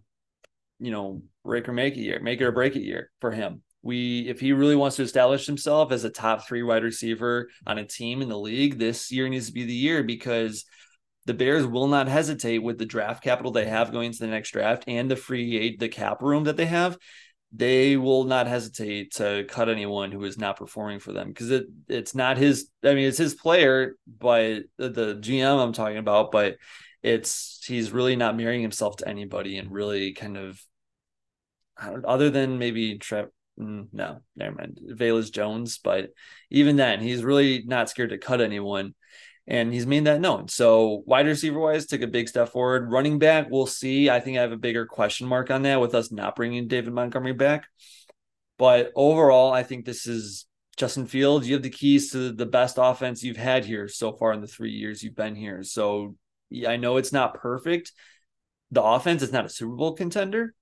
you 0.80 0.90
know, 0.90 1.22
break 1.44 1.68
or 1.68 1.72
make 1.72 1.96
a 1.96 2.00
year, 2.00 2.20
make 2.20 2.40
it 2.40 2.44
or 2.44 2.52
break 2.52 2.74
it 2.74 2.82
year 2.82 3.10
for 3.20 3.30
him. 3.30 3.62
We, 3.82 4.28
if 4.28 4.40
he 4.40 4.52
really 4.52 4.76
wants 4.76 4.96
to 4.96 5.02
establish 5.02 5.46
himself 5.46 5.90
as 5.90 6.04
a 6.04 6.10
top 6.10 6.46
three 6.46 6.62
wide 6.62 6.84
receiver 6.84 7.48
on 7.66 7.78
a 7.78 7.86
team 7.86 8.20
in 8.20 8.28
the 8.28 8.38
league, 8.38 8.78
this 8.78 9.10
year 9.10 9.28
needs 9.28 9.46
to 9.46 9.52
be 9.52 9.64
the 9.64 9.72
year 9.72 10.02
because 10.02 10.64
the 11.26 11.34
Bears 11.34 11.66
will 11.66 11.86
not 11.86 12.08
hesitate 12.08 12.58
with 12.58 12.78
the 12.78 12.86
draft 12.86 13.22
capital 13.22 13.52
they 13.52 13.66
have 13.66 13.92
going 13.92 14.06
into 14.06 14.18
the 14.18 14.26
next 14.26 14.50
draft 14.50 14.84
and 14.86 15.10
the 15.10 15.16
free 15.16 15.56
aid, 15.58 15.80
the 15.80 15.88
cap 15.88 16.22
room 16.22 16.44
that 16.44 16.56
they 16.56 16.66
have. 16.66 16.98
They 17.52 17.96
will 17.96 18.24
not 18.24 18.46
hesitate 18.46 19.14
to 19.14 19.44
cut 19.48 19.68
anyone 19.68 20.12
who 20.12 20.24
is 20.24 20.38
not 20.38 20.56
performing 20.56 21.00
for 21.00 21.12
them 21.12 21.28
because 21.28 21.50
it 21.50 21.66
it's 21.88 22.14
not 22.14 22.36
his. 22.36 22.68
I 22.84 22.94
mean, 22.94 23.08
it's 23.08 23.18
his 23.18 23.34
player, 23.34 23.96
but 24.06 24.62
the 24.76 25.16
GM 25.20 25.58
I'm 25.58 25.72
talking 25.72 25.96
about, 25.96 26.30
but 26.30 26.58
it's 27.02 27.60
he's 27.66 27.90
really 27.90 28.14
not 28.14 28.36
marrying 28.36 28.62
himself 28.62 28.98
to 28.98 29.08
anybody 29.08 29.58
and 29.58 29.72
really 29.72 30.12
kind 30.12 30.36
of 30.36 30.60
other 32.04 32.30
than 32.30 32.58
maybe 32.58 32.98
Trev. 32.98 33.28
Mm, 33.60 33.88
no, 33.92 34.20
never 34.36 34.56
mind. 34.56 34.80
Velus 34.92 35.30
Jones, 35.30 35.78
but 35.78 36.10
even 36.50 36.76
then, 36.76 37.00
he's 37.00 37.22
really 37.22 37.62
not 37.66 37.90
scared 37.90 38.10
to 38.10 38.18
cut 38.18 38.40
anyone 38.40 38.94
and 39.46 39.72
he's 39.72 39.86
made 39.86 40.04
that 40.04 40.20
known. 40.20 40.48
So 40.48 41.02
wide 41.06 41.26
receiver 41.26 41.58
wise, 41.58 41.86
took 41.86 42.02
a 42.02 42.06
big 42.06 42.28
step 42.28 42.50
forward. 42.50 42.90
Running 42.90 43.18
back, 43.18 43.48
we'll 43.50 43.66
see. 43.66 44.08
I 44.08 44.20
think 44.20 44.38
I 44.38 44.42
have 44.42 44.52
a 44.52 44.56
bigger 44.56 44.86
question 44.86 45.26
mark 45.26 45.50
on 45.50 45.62
that 45.62 45.80
with 45.80 45.94
us 45.94 46.12
not 46.12 46.36
bringing 46.36 46.68
David 46.68 46.92
Montgomery 46.92 47.32
back. 47.32 47.66
But 48.58 48.92
overall, 48.94 49.52
I 49.52 49.64
think 49.64 49.84
this 49.84 50.06
is 50.06 50.46
Justin 50.76 51.06
Fields. 51.06 51.48
You 51.48 51.54
have 51.54 51.62
the 51.62 51.70
keys 51.70 52.12
to 52.12 52.32
the 52.32 52.46
best 52.46 52.76
offense 52.78 53.24
you've 53.24 53.36
had 53.36 53.64
here 53.64 53.88
so 53.88 54.12
far 54.12 54.32
in 54.32 54.40
the 54.40 54.46
three 54.46 54.70
years 54.70 55.02
you've 55.02 55.16
been 55.16 55.34
here. 55.34 55.64
So 55.64 56.14
yeah, 56.48 56.70
I 56.70 56.76
know 56.76 56.96
it's 56.96 57.12
not 57.12 57.34
perfect. 57.34 57.92
The 58.70 58.82
offense 58.82 59.22
is 59.22 59.32
not 59.32 59.46
a 59.46 59.48
Super 59.48 59.74
Bowl 59.74 59.94
contender, 59.94 60.54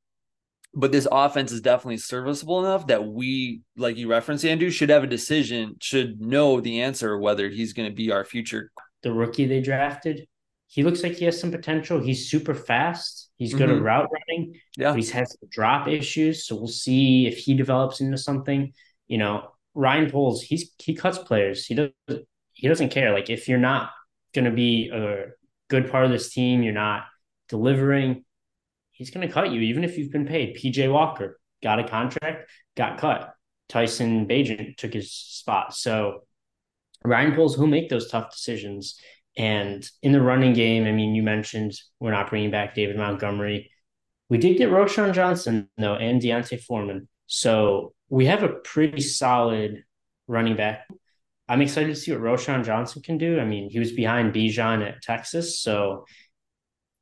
but 0.79 0.93
this 0.93 1.09
offense 1.11 1.51
is 1.51 1.61
definitely 1.61 1.97
serviceable 1.97 2.65
enough 2.65 2.87
that 2.87 3.05
we, 3.05 3.63
like 3.77 3.97
you 3.97 4.09
referenced, 4.09 4.45
Andrew, 4.45 4.71
should 4.71 4.91
have 4.91 5.03
a 5.03 5.09
decision, 5.09 5.75
should 5.81 6.21
know 6.21 6.61
the 6.61 6.83
answer 6.83 7.19
whether 7.19 7.49
he's 7.49 7.73
going 7.73 7.89
to 7.89 7.95
be 7.95 8.13
our 8.13 8.25
future. 8.25 8.71
The 9.03 9.13
rookie 9.13 9.47
they 9.47 9.61
drafted, 9.61 10.29
he 10.69 10.85
looks 10.85 11.03
like 11.03 11.15
he 11.15 11.25
has 11.25 11.41
some 11.41 11.51
potential. 11.51 11.99
He's 11.99 12.31
super 12.31 12.55
fast. 12.55 13.29
He's 13.39 13.55
good 13.55 13.71
mm-hmm. 13.71 13.79
at 13.79 13.83
route 13.83 14.09
running. 14.13 14.61
Yeah, 14.77 14.95
he's 14.95 15.11
had 15.11 15.27
some 15.27 15.49
drop 15.51 15.89
issues, 15.89 16.47
so 16.47 16.55
we'll 16.55 16.69
see 16.69 17.27
if 17.27 17.39
he 17.39 17.55
develops 17.55 18.01
into 18.01 18.17
something. 18.17 18.73
You 19.09 19.19
know, 19.19 19.49
Ryan 19.75 20.09
Poles, 20.11 20.43
he's 20.43 20.71
he 20.79 20.95
cuts 20.95 21.19
players. 21.19 21.67
He 21.67 21.75
does 21.75 21.91
he 22.53 22.69
doesn't 22.69 22.91
care. 22.91 23.13
Like 23.13 23.31
if 23.31 23.49
you're 23.49 23.59
not 23.59 23.91
going 24.33 24.45
to 24.45 24.53
be 24.53 24.91
a 24.93 25.27
good 25.69 25.91
part 25.91 26.05
of 26.05 26.13
this 26.13 26.33
team, 26.33 26.63
you're 26.63 26.73
not 26.73 27.07
delivering 27.49 28.25
he's 28.99 29.11
going 29.11 29.27
to 29.27 29.33
cut 29.33 29.53
you, 29.53 29.61
even 29.61 29.85
if 29.85 29.97
you've 29.97 30.13
been 30.13 30.27
paid. 30.27 30.57
PJ 30.57 30.93
Walker 30.93 31.41
got 31.63 31.79
a 31.79 31.85
contract, 31.85 32.51
got 32.77 32.99
cut. 32.99 33.33
Tyson 33.69 34.27
Bagent 34.27 34.77
took 34.77 34.93
his 34.93 35.13
spot. 35.13 35.75
So 35.75 36.25
Ryan 37.05 37.35
Poles 37.35 37.57
will 37.57 37.67
make 37.69 37.89
those 37.89 38.11
tough 38.11 38.33
decisions. 38.33 39.01
And 39.37 39.89
in 40.03 40.13
the 40.13 40.21
running 40.21 40.53
game, 40.53 40.85
I 40.85 40.93
mean, 40.93 41.15
you 41.15 41.23
mentioned 41.23 41.73
we're 42.01 42.11
not 42.11 42.29
bringing 42.29 42.51
back 42.51 42.75
David 42.75 42.97
Montgomery. 42.97 43.71
We 44.29 44.39
did 44.39 44.59
get 44.59 44.71
Roschon 44.71 45.15
Johnson, 45.15 45.69
though, 45.79 45.95
and 45.95 46.21
D'Onta 46.21 46.61
Foreman. 46.61 47.09
So 47.27 47.95
we 48.09 48.27
have 48.27 48.43
a 48.43 48.49
pretty 48.49 49.01
solid 49.01 49.85
running 50.27 50.57
back. 50.57 50.89
I'm 51.49 51.63
excited 51.63 51.89
to 51.89 51.97
see 51.97 52.13
what 52.13 52.21
Roschon 52.21 52.65
Johnson 52.65 53.03
can 53.03 53.17
do. 53.17 53.39
I 53.39 53.45
mean, 53.45 53.71
he 53.71 53.79
was 53.79 53.93
behind 53.93 54.35
Bijan 54.35 54.87
at 54.87 55.03
Texas. 55.03 55.63
So 55.63 56.05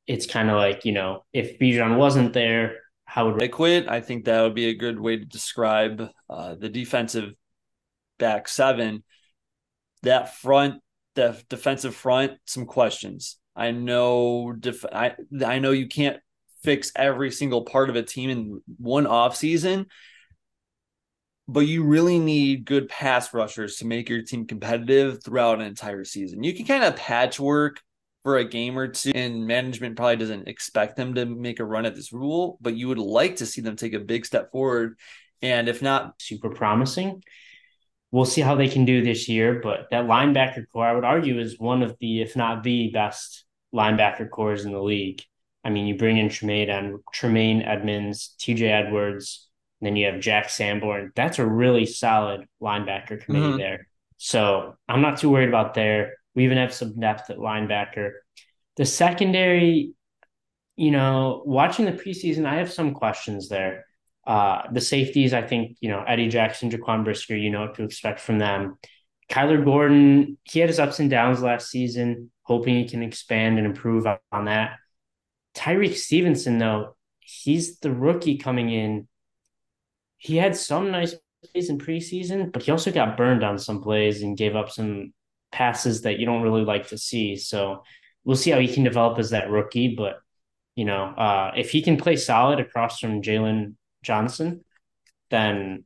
it's 0.07 0.25
kind 0.25 0.49
of 0.49 0.55
like 0.55 0.85
you 0.85 0.93
know 0.93 1.25
if 1.33 1.59
Bijan 1.59 1.97
wasn't 1.97 2.33
there, 2.33 2.77
how 3.05 3.27
would 3.27 3.39
they 3.39 3.49
quit? 3.49 3.87
I 3.87 4.01
think 4.01 4.25
that 4.25 4.41
would 4.41 4.55
be 4.55 4.67
a 4.67 4.75
good 4.75 4.99
way 4.99 5.17
to 5.17 5.25
describe 5.25 6.09
uh, 6.29 6.55
the 6.55 6.69
defensive 6.69 7.33
back 8.17 8.47
seven. 8.47 9.03
That 10.03 10.35
front, 10.35 10.81
the 11.15 11.41
defensive 11.49 11.95
front, 11.95 12.33
some 12.45 12.65
questions. 12.65 13.37
I 13.55 13.71
know, 13.71 14.53
def- 14.53 14.85
I 14.85 15.15
I 15.45 15.59
know 15.59 15.71
you 15.71 15.87
can't 15.87 16.17
fix 16.63 16.91
every 16.95 17.31
single 17.31 17.63
part 17.63 17.89
of 17.89 17.95
a 17.95 18.03
team 18.03 18.29
in 18.29 18.61
one 18.77 19.07
off 19.07 19.35
season, 19.35 19.87
but 21.47 21.61
you 21.61 21.83
really 21.83 22.19
need 22.19 22.65
good 22.65 22.89
pass 22.89 23.33
rushers 23.33 23.77
to 23.77 23.85
make 23.85 24.09
your 24.09 24.21
team 24.21 24.45
competitive 24.45 25.23
throughout 25.23 25.59
an 25.59 25.65
entire 25.65 26.03
season. 26.03 26.43
You 26.43 26.53
can 26.53 26.65
kind 26.65 26.83
of 26.83 26.95
patchwork 26.95 27.81
for 28.27 28.39
a 28.39 28.43
game 28.43 28.77
or 28.77 28.89
two, 28.89 29.13
and 29.15 29.47
management 29.47 29.95
probably 29.95 30.17
doesn't 30.17 30.49
expect 30.49 30.97
them 30.97 31.13
to 31.13 31.25
make 31.25 31.61
a 31.61 31.63
run 31.63 31.85
at 31.85 31.95
this 31.95 32.11
rule, 32.11 32.57
but 32.59 32.75
you 32.75 32.89
would 32.89 32.97
like 32.97 33.37
to 33.37 33.45
see 33.45 33.61
them 33.61 33.77
take 33.77 33.93
a 33.93 34.01
big 34.01 34.25
step 34.25 34.51
forward. 34.51 34.99
And 35.41 35.69
if 35.69 35.81
not, 35.81 36.15
super 36.19 36.49
promising. 36.49 37.23
We'll 38.11 38.25
see 38.25 38.41
how 38.41 38.55
they 38.55 38.67
can 38.67 38.83
do 38.83 39.01
this 39.01 39.29
year, 39.29 39.61
but 39.63 39.87
that 39.91 40.07
linebacker 40.07 40.65
core, 40.73 40.85
I 40.85 40.91
would 40.91 41.05
argue, 41.05 41.39
is 41.39 41.57
one 41.57 41.81
of 41.83 41.95
the, 42.01 42.21
if 42.21 42.35
not 42.35 42.63
the 42.63 42.89
best 42.89 43.45
linebacker 43.73 44.29
cores 44.29 44.65
in 44.65 44.73
the 44.73 44.83
league. 44.83 45.23
I 45.63 45.69
mean, 45.69 45.87
you 45.87 45.95
bring 45.95 46.17
in 46.17 46.27
Tremaine 46.27 46.69
and 46.69 46.99
Tremaine 47.13 47.61
Edmunds, 47.61 48.35
TJ 48.39 48.63
Edwards, 48.63 49.47
then 49.79 49.95
you 49.95 50.07
have 50.07 50.19
Jack 50.19 50.49
Sanborn. 50.49 51.13
That's 51.15 51.39
a 51.39 51.45
really 51.45 51.85
solid 51.85 52.45
linebacker 52.61 53.23
committee 53.23 53.45
mm-hmm. 53.45 53.57
there. 53.57 53.87
So 54.17 54.75
I'm 54.89 55.01
not 55.01 55.17
too 55.17 55.29
worried 55.29 55.47
about 55.47 55.75
there. 55.75 56.15
We 56.37 56.43
even 56.43 56.59
have 56.59 56.71
some 56.71 56.99
depth 56.99 57.31
at 57.31 57.37
linebacker. 57.39 58.11
The 58.75 58.85
secondary, 58.85 59.93
you 60.75 60.91
know, 60.91 61.41
watching 61.47 61.85
the 61.85 61.93
preseason, 61.93 62.45
I 62.45 62.57
have 62.57 62.71
some 62.71 62.93
questions 62.93 63.49
there. 63.49 63.87
Uh, 64.27 64.61
the 64.71 64.79
safeties, 64.79 65.33
I 65.33 65.41
think, 65.41 65.77
you 65.81 65.89
know, 65.89 66.03
Eddie 66.07 66.27
Jackson, 66.27 66.69
Jaquan 66.69 67.03
Brisker, 67.03 67.35
you 67.35 67.49
know 67.49 67.61
what 67.61 67.73
to 67.77 67.83
expect 67.83 68.19
from 68.19 68.37
them. 68.37 68.77
Kyler 69.31 69.65
Gordon, 69.65 70.37
he 70.43 70.59
had 70.59 70.69
his 70.69 70.77
ups 70.77 70.99
and 70.99 71.09
downs 71.09 71.41
last 71.41 71.71
season, 71.71 72.29
hoping 72.43 72.75
he 72.75 72.87
can 72.87 73.01
expand 73.01 73.57
and 73.57 73.65
improve 73.65 74.05
on 74.31 74.45
that. 74.45 74.77
Tyrique 75.55 75.95
Stevenson, 75.95 76.59
though, 76.59 76.95
he's 77.19 77.79
the 77.79 77.91
rookie 77.91 78.37
coming 78.37 78.69
in. 78.69 79.07
He 80.17 80.37
had 80.37 80.55
some 80.55 80.91
nice 80.91 81.15
plays 81.51 81.71
in 81.71 81.79
preseason, 81.79 82.51
but 82.51 82.61
he 82.61 82.71
also 82.71 82.91
got 82.91 83.17
burned 83.17 83.43
on 83.43 83.57
some 83.57 83.81
plays 83.81 84.21
and 84.21 84.37
gave 84.37 84.55
up 84.55 84.69
some 84.69 85.13
passes 85.51 86.01
that 86.01 86.19
you 86.19 86.25
don't 86.25 86.41
really 86.41 86.63
like 86.63 86.87
to 86.89 86.97
see. 86.97 87.35
So 87.35 87.83
we'll 88.23 88.35
see 88.35 88.51
how 88.51 88.59
he 88.59 88.73
can 88.73 88.83
develop 88.83 89.19
as 89.19 89.31
that 89.31 89.49
rookie. 89.49 89.95
But 89.95 90.19
you 90.75 90.85
know, 90.85 91.05
uh, 91.05 91.51
if 91.55 91.71
he 91.71 91.81
can 91.81 91.97
play 91.97 92.15
solid 92.15 92.59
across 92.59 92.99
from 92.99 93.21
Jaylon 93.21 93.75
Johnson, 94.03 94.63
then 95.29 95.85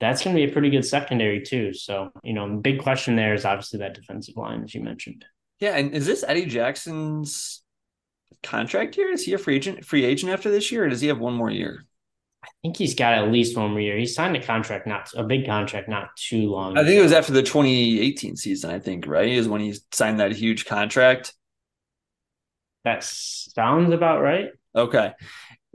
that's 0.00 0.22
going 0.22 0.34
to 0.36 0.44
be 0.44 0.50
a 0.50 0.52
pretty 0.52 0.70
good 0.70 0.84
secondary 0.84 1.42
too. 1.42 1.72
So 1.72 2.10
you 2.22 2.32
know, 2.32 2.56
big 2.56 2.82
question 2.82 3.16
there 3.16 3.34
is 3.34 3.44
obviously 3.44 3.78
that 3.80 3.94
defensive 3.94 4.36
line, 4.36 4.62
as 4.64 4.74
you 4.74 4.82
mentioned. 4.82 5.24
Yeah, 5.60 5.76
and 5.76 5.94
is 5.94 6.06
this 6.06 6.24
Eddie 6.26 6.46
Jackson's 6.46 7.62
contract 8.42 8.96
here? 8.96 9.10
Is 9.10 9.24
he 9.24 9.32
a 9.32 9.38
free 9.38 9.56
agent? 9.56 9.84
Free 9.84 10.04
agent 10.04 10.32
after 10.32 10.50
this 10.50 10.72
year, 10.72 10.84
or 10.84 10.88
does 10.88 11.00
he 11.00 11.08
have 11.08 11.20
one 11.20 11.34
more 11.34 11.50
year? 11.50 11.84
I 12.44 12.48
think 12.62 12.76
he's 12.76 12.94
got 12.94 13.14
at 13.14 13.30
least 13.30 13.56
one 13.56 13.70
more 13.70 13.80
year. 13.80 13.96
He 13.96 14.06
signed 14.06 14.36
a 14.36 14.42
contract, 14.42 14.86
not 14.86 15.10
a 15.14 15.22
big 15.22 15.46
contract, 15.46 15.88
not 15.88 16.16
too 16.16 16.50
long. 16.50 16.76
I 16.76 16.80
think 16.80 16.94
ago. 16.94 17.00
it 17.00 17.02
was 17.04 17.12
after 17.12 17.32
the 17.32 17.42
2018 17.42 18.36
season. 18.36 18.70
I 18.70 18.80
think 18.80 19.06
right 19.06 19.28
is 19.28 19.48
when 19.48 19.60
he 19.60 19.74
signed 19.92 20.20
that 20.20 20.32
huge 20.32 20.64
contract. 20.64 21.34
That 22.84 23.04
sounds 23.04 23.92
about 23.92 24.22
right. 24.22 24.50
Okay, 24.74 25.12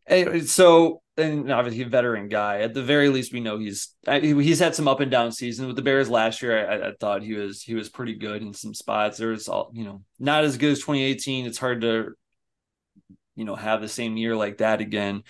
eh, 0.07 0.41
so 0.41 1.01
and 1.15 1.51
obviously 1.51 1.83
a 1.83 1.87
veteran 1.87 2.27
guy. 2.27 2.59
At 2.59 2.73
the 2.73 2.83
very 2.83 3.07
least, 3.07 3.31
we 3.31 3.39
know 3.39 3.57
he's 3.57 3.95
he's 4.05 4.59
had 4.59 4.75
some 4.75 4.89
up 4.89 4.99
and 4.99 5.09
down 5.09 5.31
seasons 5.31 5.67
with 5.67 5.77
the 5.77 5.81
Bears 5.81 6.09
last 6.09 6.41
year. 6.41 6.69
I, 6.69 6.89
I, 6.89 6.91
thought 6.99 7.23
he 7.23 7.33
was 7.33 7.61
he 7.61 7.75
was 7.75 7.87
pretty 7.87 8.15
good 8.15 8.41
in 8.41 8.53
some 8.53 8.73
spots. 8.73 9.17
There 9.17 9.29
was 9.29 9.47
all 9.47 9.71
you 9.73 9.85
know 9.85 10.03
not 10.19 10.43
as 10.43 10.57
good 10.57 10.71
as 10.73 10.79
2018. 10.79 11.45
It's 11.45 11.57
hard 11.57 11.81
to 11.81 12.13
you 13.35 13.45
know 13.45 13.55
have 13.55 13.79
the 13.79 13.87
same 13.87 14.17
year 14.17 14.35
like 14.35 14.57
that 14.57 14.81
again 14.81 15.23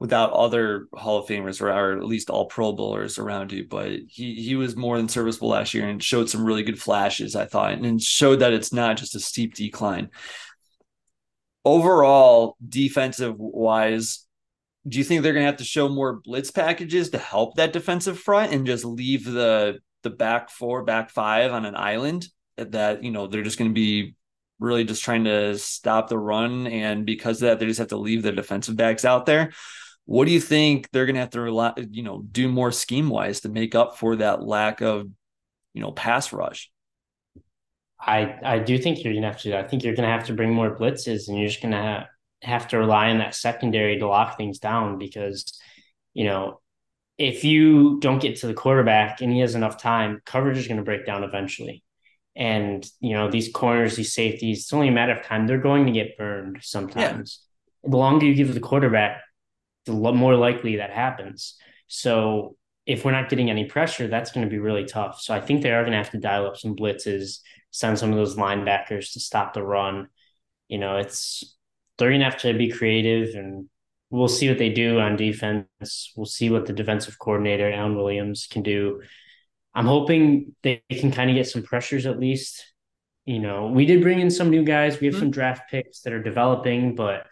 without 0.00 0.32
other 0.32 0.88
Hall 0.92 1.18
of 1.18 1.26
Famers 1.26 1.60
or, 1.60 1.70
or 1.70 1.96
at 1.96 2.04
least 2.04 2.30
all 2.30 2.46
Pro 2.46 2.72
Bowlers 2.72 3.18
around 3.18 3.52
you. 3.52 3.66
But 3.68 3.92
he 4.08 4.34
he 4.34 4.56
was 4.56 4.76
more 4.76 4.96
than 4.96 5.08
serviceable 5.08 5.48
last 5.48 5.74
year 5.74 5.86
and 5.88 6.02
showed 6.02 6.28
some 6.28 6.44
really 6.44 6.62
good 6.62 6.80
flashes, 6.80 7.36
I 7.36 7.46
thought, 7.46 7.72
and 7.72 8.02
showed 8.02 8.40
that 8.40 8.52
it's 8.52 8.72
not 8.72 8.96
just 8.96 9.14
a 9.14 9.20
steep 9.20 9.54
decline. 9.54 10.10
Overall, 11.64 12.56
defensive 12.66 13.36
wise, 13.38 14.26
do 14.86 14.98
you 14.98 15.04
think 15.04 15.22
they're 15.22 15.32
going 15.32 15.44
to 15.44 15.50
have 15.50 15.56
to 15.58 15.64
show 15.64 15.88
more 15.88 16.20
blitz 16.20 16.50
packages 16.50 17.10
to 17.10 17.18
help 17.18 17.56
that 17.56 17.72
defensive 17.72 18.18
front 18.18 18.52
and 18.52 18.66
just 18.66 18.84
leave 18.84 19.24
the 19.24 19.78
the 20.02 20.10
back 20.10 20.50
four, 20.50 20.84
back 20.84 21.10
five 21.10 21.52
on 21.52 21.64
an 21.64 21.76
island? 21.76 22.28
That 22.56 23.02
you 23.02 23.10
know 23.10 23.26
they're 23.26 23.42
just 23.42 23.58
going 23.58 23.70
to 23.70 23.74
be 23.74 24.14
really 24.58 24.84
just 24.84 25.04
trying 25.04 25.24
to 25.24 25.58
stop 25.58 26.08
the 26.08 26.18
run, 26.18 26.66
and 26.66 27.04
because 27.06 27.42
of 27.42 27.48
that, 27.48 27.58
they 27.58 27.66
just 27.66 27.78
have 27.78 27.88
to 27.88 27.96
leave 27.96 28.22
their 28.22 28.32
defensive 28.32 28.76
backs 28.76 29.04
out 29.04 29.26
there 29.26 29.52
what 30.06 30.26
do 30.26 30.32
you 30.32 30.40
think 30.40 30.90
they're 30.90 31.06
going 31.06 31.14
to 31.14 31.20
have 31.20 31.30
to 31.30 31.40
rely, 31.40 31.72
you 31.90 32.02
know, 32.02 32.22
do 32.30 32.48
more 32.48 32.70
scheme 32.72 33.08
wise 33.08 33.40
to 33.40 33.48
make 33.48 33.74
up 33.74 33.96
for 33.96 34.16
that 34.16 34.42
lack 34.42 34.82
of, 34.82 35.08
you 35.72 35.80
know, 35.80 35.92
pass 35.92 36.32
rush? 36.32 36.70
I 37.98 38.38
I 38.44 38.58
do 38.58 38.76
think 38.76 39.02
you're 39.02 39.14
gonna 39.14 39.26
have 39.26 39.40
to. 39.42 39.58
I 39.58 39.66
think 39.66 39.82
you're 39.82 39.94
gonna 39.94 40.08
have 40.08 40.26
to 40.26 40.34
bring 40.34 40.52
more 40.52 40.76
blitzes, 40.76 41.28
and 41.28 41.38
you're 41.38 41.48
just 41.48 41.62
gonna 41.62 41.82
have, 41.82 42.06
have 42.42 42.68
to 42.68 42.78
rely 42.78 43.08
on 43.08 43.18
that 43.18 43.34
secondary 43.34 43.98
to 43.98 44.06
lock 44.06 44.36
things 44.36 44.58
down 44.58 44.98
because, 44.98 45.58
you 46.12 46.24
know, 46.24 46.60
if 47.16 47.44
you 47.44 47.98
don't 48.00 48.20
get 48.20 48.36
to 48.40 48.46
the 48.46 48.54
quarterback 48.54 49.22
and 49.22 49.32
he 49.32 49.40
has 49.40 49.54
enough 49.54 49.80
time, 49.80 50.20
coverage 50.26 50.58
is 50.58 50.66
going 50.66 50.78
to 50.78 50.82
break 50.82 51.06
down 51.06 51.22
eventually. 51.22 51.83
And, 52.36 52.84
you 53.00 53.12
know, 53.12 53.30
these 53.30 53.52
corners, 53.52 53.96
these 53.96 54.12
safeties, 54.12 54.60
it's 54.60 54.72
only 54.72 54.88
a 54.88 54.92
matter 54.92 55.12
of 55.12 55.24
time. 55.24 55.46
They're 55.46 55.58
going 55.58 55.86
to 55.86 55.92
get 55.92 56.18
burned 56.18 56.58
sometimes. 56.62 57.40
Yeah. 57.84 57.90
The 57.90 57.96
longer 57.96 58.26
you 58.26 58.34
give 58.34 58.52
the 58.52 58.60
quarterback, 58.60 59.20
the 59.86 59.92
more 59.92 60.34
likely 60.34 60.76
that 60.76 60.90
happens. 60.90 61.56
So 61.86 62.56
if 62.86 63.04
we're 63.04 63.12
not 63.12 63.28
getting 63.28 63.50
any 63.50 63.66
pressure, 63.66 64.08
that's 64.08 64.32
going 64.32 64.46
to 64.46 64.50
be 64.50 64.58
really 64.58 64.84
tough. 64.84 65.20
So 65.20 65.32
I 65.32 65.40
think 65.40 65.62
they 65.62 65.70
are 65.70 65.82
going 65.82 65.92
to 65.92 65.98
have 65.98 66.10
to 66.10 66.18
dial 66.18 66.46
up 66.46 66.56
some 66.56 66.74
blitzes, 66.74 67.38
send 67.70 67.98
some 67.98 68.10
of 68.10 68.16
those 68.16 68.36
linebackers 68.36 69.12
to 69.12 69.20
stop 69.20 69.54
the 69.54 69.62
run. 69.62 70.08
You 70.68 70.78
know, 70.78 70.96
it's 70.96 71.56
they're 71.98 72.08
going 72.08 72.20
to 72.20 72.24
have 72.24 72.38
to 72.38 72.52
be 72.54 72.70
creative, 72.70 73.34
and 73.36 73.68
we'll 74.10 74.28
see 74.28 74.48
what 74.48 74.58
they 74.58 74.70
do 74.70 74.98
on 74.98 75.16
defense. 75.16 76.12
We'll 76.16 76.26
see 76.26 76.50
what 76.50 76.66
the 76.66 76.72
defensive 76.72 77.18
coordinator 77.18 77.70
Alan 77.70 77.96
Williams 77.96 78.48
can 78.50 78.62
do. 78.62 79.02
I'm 79.74 79.86
hoping 79.86 80.54
they 80.62 80.82
can 80.90 81.10
kind 81.10 81.30
of 81.30 81.36
get 81.36 81.48
some 81.48 81.62
pressures 81.62 82.06
at 82.06 82.20
least. 82.20 82.64
You 83.24 83.40
know, 83.40 83.68
we 83.68 83.86
did 83.86 84.02
bring 84.02 84.20
in 84.20 84.30
some 84.30 84.50
new 84.50 84.64
guys. 84.64 85.00
We 85.00 85.06
have 85.06 85.14
mm-hmm. 85.14 85.24
some 85.24 85.30
draft 85.30 85.70
picks 85.70 86.00
that 86.00 86.12
are 86.12 86.22
developing, 86.22 86.94
but 86.94 87.26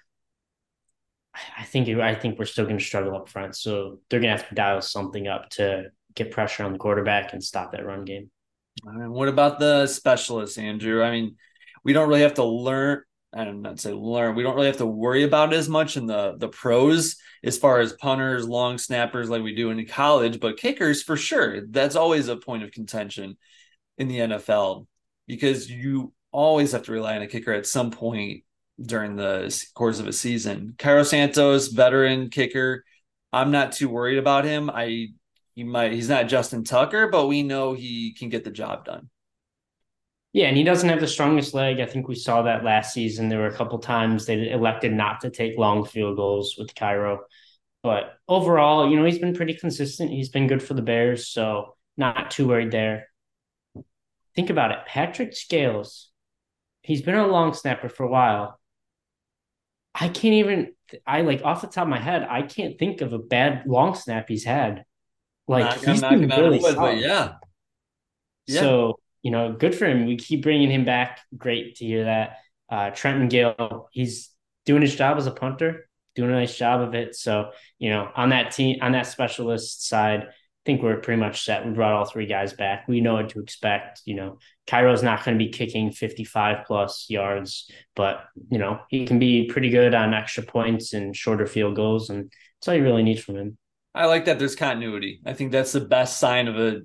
I 1.56 1.64
think 1.64 1.88
I 1.88 2.14
think 2.14 2.38
we're 2.38 2.44
still 2.44 2.64
going 2.64 2.78
to 2.78 2.84
struggle 2.84 3.16
up 3.16 3.28
front. 3.28 3.56
So 3.56 4.00
they're 4.08 4.20
going 4.20 4.34
to 4.34 4.38
have 4.38 4.48
to 4.48 4.54
dial 4.54 4.80
something 4.82 5.28
up 5.28 5.50
to 5.50 5.90
get 6.14 6.30
pressure 6.30 6.64
on 6.64 6.72
the 6.72 6.78
quarterback 6.78 7.32
and 7.32 7.42
stop 7.42 7.72
that 7.72 7.86
run 7.86 8.04
game. 8.04 8.30
And 8.84 9.12
what 9.12 9.28
about 9.28 9.58
the 9.58 9.86
specialists, 9.86 10.58
Andrew? 10.58 11.02
I 11.02 11.10
mean, 11.10 11.36
we 11.84 11.92
don't 11.92 12.08
really 12.08 12.22
have 12.22 12.34
to 12.34 12.44
learn. 12.44 13.02
I'm 13.34 13.62
not 13.62 13.80
say 13.80 13.92
learn. 13.92 14.34
We 14.34 14.42
don't 14.42 14.54
really 14.54 14.66
have 14.66 14.76
to 14.78 14.86
worry 14.86 15.22
about 15.22 15.52
it 15.52 15.56
as 15.56 15.68
much 15.68 15.96
in 15.96 16.06
the 16.06 16.36
the 16.36 16.48
pros 16.48 17.16
as 17.42 17.58
far 17.58 17.80
as 17.80 17.94
punters, 17.94 18.46
long 18.46 18.78
snappers, 18.78 19.30
like 19.30 19.42
we 19.42 19.54
do 19.54 19.70
in 19.70 19.86
college. 19.86 20.38
But 20.38 20.58
kickers, 20.58 21.02
for 21.02 21.16
sure, 21.16 21.66
that's 21.66 21.96
always 21.96 22.28
a 22.28 22.36
point 22.36 22.62
of 22.62 22.72
contention 22.72 23.36
in 23.98 24.08
the 24.08 24.18
NFL 24.18 24.86
because 25.26 25.70
you 25.70 26.12
always 26.30 26.72
have 26.72 26.84
to 26.84 26.92
rely 26.92 27.16
on 27.16 27.22
a 27.22 27.26
kicker 27.26 27.52
at 27.52 27.66
some 27.66 27.90
point 27.90 28.44
during 28.80 29.16
the 29.16 29.64
course 29.74 29.98
of 29.98 30.06
a 30.06 30.12
season. 30.12 30.74
Cairo 30.78 31.02
Santos, 31.02 31.68
veteran 31.68 32.30
kicker. 32.30 32.84
I'm 33.32 33.50
not 33.50 33.72
too 33.72 33.88
worried 33.88 34.18
about 34.18 34.44
him. 34.44 34.70
I 34.70 35.08
he 35.54 35.64
might 35.64 35.92
he's 35.92 36.08
not 36.08 36.28
Justin 36.28 36.64
Tucker, 36.64 37.08
but 37.08 37.26
we 37.26 37.42
know 37.42 37.72
he 37.72 38.12
can 38.12 38.28
get 38.28 38.44
the 38.44 38.50
job 38.50 38.84
done. 38.84 39.08
Yeah, 40.32 40.46
and 40.46 40.56
he 40.56 40.64
doesn't 40.64 40.88
have 40.88 41.00
the 41.00 41.06
strongest 41.06 41.52
leg. 41.52 41.80
I 41.80 41.86
think 41.86 42.08
we 42.08 42.14
saw 42.14 42.42
that 42.42 42.64
last 42.64 42.94
season. 42.94 43.28
There 43.28 43.38
were 43.38 43.48
a 43.48 43.54
couple 43.54 43.78
times 43.78 44.24
they 44.24 44.50
elected 44.50 44.92
not 44.92 45.20
to 45.20 45.30
take 45.30 45.58
long 45.58 45.84
field 45.84 46.16
goals 46.16 46.54
with 46.58 46.74
Cairo. 46.74 47.24
But 47.82 48.14
overall, 48.28 48.88
you 48.88 48.96
know, 48.96 49.04
he's 49.04 49.18
been 49.18 49.34
pretty 49.34 49.54
consistent. 49.54 50.10
He's 50.10 50.30
been 50.30 50.46
good 50.46 50.62
for 50.62 50.74
the 50.74 50.82
Bears, 50.82 51.28
so 51.28 51.76
not 51.96 52.30
too 52.30 52.48
worried 52.48 52.70
there. 52.70 53.08
Think 54.34 54.48
about 54.48 54.70
it. 54.70 54.78
Patrick 54.86 55.34
Scales, 55.34 56.10
he's 56.80 57.02
been 57.02 57.16
a 57.16 57.26
long 57.26 57.52
snapper 57.52 57.90
for 57.90 58.04
a 58.04 58.08
while. 58.08 58.58
I 59.94 60.08
can't 60.08 60.34
even 60.34 60.72
I 61.06 61.22
like 61.22 61.42
off 61.44 61.60
the 61.60 61.66
top 61.66 61.84
of 61.84 61.88
my 61.88 62.00
head, 62.00 62.26
I 62.28 62.42
can't 62.42 62.78
think 62.78 63.00
of 63.00 63.12
a 63.12 63.18
bad 63.18 63.64
long 63.66 63.94
snap 63.94 64.28
he's 64.28 64.44
had. 64.44 64.84
Like 65.48 65.64
not, 65.64 65.78
he's 65.84 66.00
been 66.00 66.28
really 66.28 66.60
solid. 66.60 67.00
yeah. 67.00 67.32
yeah. 68.46 68.60
So, 68.60 68.98
you 69.22 69.30
know, 69.30 69.52
good 69.52 69.74
for 69.74 69.86
him. 69.86 70.06
We 70.06 70.16
keep 70.16 70.42
bringing 70.42 70.70
him 70.70 70.84
back. 70.84 71.20
Great 71.36 71.76
to 71.76 71.84
hear 71.84 72.04
that. 72.04 72.38
Uh, 72.68 72.90
Trenton 72.90 73.28
Gill, 73.28 73.88
he's 73.92 74.30
doing 74.64 74.82
his 74.82 74.94
job 74.94 75.18
as 75.18 75.26
a 75.26 75.30
punter, 75.30 75.88
doing 76.14 76.30
a 76.30 76.34
nice 76.34 76.56
job 76.56 76.80
of 76.80 76.94
it. 76.94 77.14
So, 77.14 77.50
you 77.78 77.90
know, 77.90 78.10
on 78.16 78.30
that 78.30 78.52
team, 78.52 78.78
on 78.80 78.92
that 78.92 79.06
specialist 79.06 79.86
side, 79.86 80.22
I 80.22 80.64
think 80.64 80.82
we're 80.82 80.98
pretty 80.98 81.20
much 81.20 81.44
set. 81.44 81.66
We 81.66 81.72
brought 81.72 81.92
all 81.92 82.04
three 82.04 82.26
guys 82.26 82.52
back. 82.52 82.86
We 82.86 83.00
know 83.00 83.14
what 83.14 83.30
to 83.30 83.40
expect. 83.40 84.02
You 84.04 84.14
know, 84.14 84.38
Cairo's 84.66 85.02
not 85.02 85.24
going 85.24 85.36
to 85.36 85.44
be 85.44 85.50
kicking 85.50 85.90
55 85.90 86.64
plus 86.66 87.06
yards, 87.08 87.70
but, 87.96 88.24
you 88.50 88.58
know, 88.58 88.80
he 88.88 89.06
can 89.06 89.18
be 89.18 89.48
pretty 89.48 89.70
good 89.70 89.92
on 89.92 90.14
extra 90.14 90.44
points 90.44 90.92
and 90.92 91.16
shorter 91.16 91.46
field 91.46 91.74
goals. 91.74 92.10
And 92.10 92.32
that's 92.60 92.68
all 92.68 92.74
you 92.74 92.84
really 92.84 93.02
need 93.02 93.22
from 93.22 93.36
him. 93.36 93.58
I 93.94 94.06
like 94.06 94.24
that 94.26 94.38
there's 94.38 94.56
continuity. 94.56 95.20
I 95.26 95.34
think 95.34 95.52
that's 95.52 95.72
the 95.72 95.80
best 95.80 96.18
sign 96.18 96.48
of 96.48 96.58
a 96.58 96.82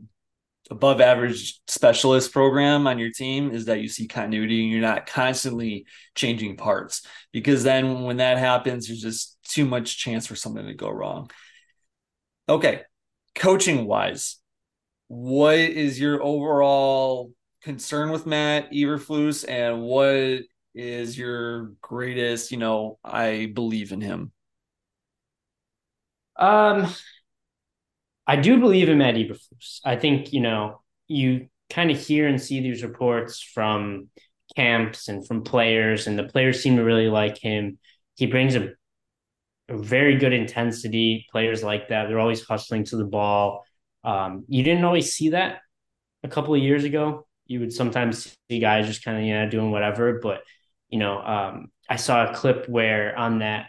above 0.70 1.02
average 1.02 1.60
specialist 1.68 2.34
program 2.34 2.88
on 2.88 3.00
your 3.00 3.12
team 3.12 3.52
is 3.52 3.66
that 3.66 3.80
you 3.80 3.88
see 3.88 4.08
continuity 4.08 4.64
and 4.64 4.72
you're 4.72 4.82
not 4.82 5.06
constantly 5.06 5.86
changing 6.16 6.58
parts 6.58 7.04
because 7.32 7.64
then 7.64 8.04
when 8.04 8.18
that 8.18 8.38
happens, 8.38 8.88
there's 8.88 9.02
just 9.02 9.38
too 9.44 9.66
much 9.66 9.98
chance 9.98 10.28
for 10.28 10.36
something 10.36 10.66
to 10.66 10.74
go 10.74 10.90
wrong. 10.90 11.30
Okay, 12.50 12.82
coaching 13.36 13.86
wise, 13.86 14.38
what 15.08 15.58
is 15.58 16.00
your 16.00 16.22
overall 16.22 17.32
concern 17.62 18.12
with 18.12 18.26
Matt 18.26 18.72
Eberflus 18.72 19.48
and 19.48 19.82
what 19.82 20.44
is 20.74 21.18
your 21.18 21.74
greatest, 21.82 22.52
you 22.52 22.58
know, 22.58 23.00
I 23.04 23.52
believe 23.54 23.92
in 23.92 24.02
him? 24.02 24.32
Um, 26.36 26.88
I 28.28 28.36
do 28.36 28.60
believe 28.60 28.90
in 28.90 28.98
Matt 28.98 29.16
Eberflus. 29.16 29.80
I 29.86 29.96
think, 29.96 30.34
you 30.34 30.42
know, 30.42 30.82
you 31.08 31.48
kind 31.70 31.90
of 31.90 31.98
hear 31.98 32.28
and 32.28 32.42
see 32.42 32.60
these 32.60 32.84
reports 32.84 33.42
from 33.42 34.10
camps 34.56 35.08
and 35.08 35.26
from 35.26 35.44
players, 35.44 36.08
and 36.08 36.20
the 36.20 36.26
players 36.26 36.62
seem 36.62 36.76
to 36.76 36.84
really 36.84 37.08
like 37.10 37.38
him. 37.38 37.80
He 38.16 38.26
brings 38.26 38.56
a 38.56 38.74
a 39.70 39.78
very 39.78 40.18
good 40.18 40.34
intensity. 40.34 41.26
Players 41.32 41.64
like 41.64 41.90
that, 41.90 42.08
they're 42.08 42.20
always 42.20 42.44
hustling 42.44 42.86
to 42.86 42.98
the 42.98 43.06
ball. 43.06 43.66
Um, 44.04 44.46
you 44.48 44.64
didn't 44.64 44.86
always 44.86 45.14
see 45.14 45.30
that 45.30 45.60
a 46.24 46.28
couple 46.28 46.54
of 46.56 46.62
years 46.62 46.84
ago. 46.84 47.28
You 47.46 47.62
would 47.62 47.74
sometimes 47.74 48.36
see 48.50 48.60
guys 48.60 48.88
just 48.88 49.04
kind 49.04 49.18
of 49.18 49.24
know 49.24 49.50
doing 49.50 49.72
whatever, 49.72 50.20
but 50.22 50.42
you 50.90 51.00
know, 51.00 51.20
um, 51.20 51.72
I 51.90 51.98
saw 51.98 52.30
a 52.30 52.34
clip 52.34 52.68
where 52.70 53.18
on 53.18 53.40
that, 53.40 53.68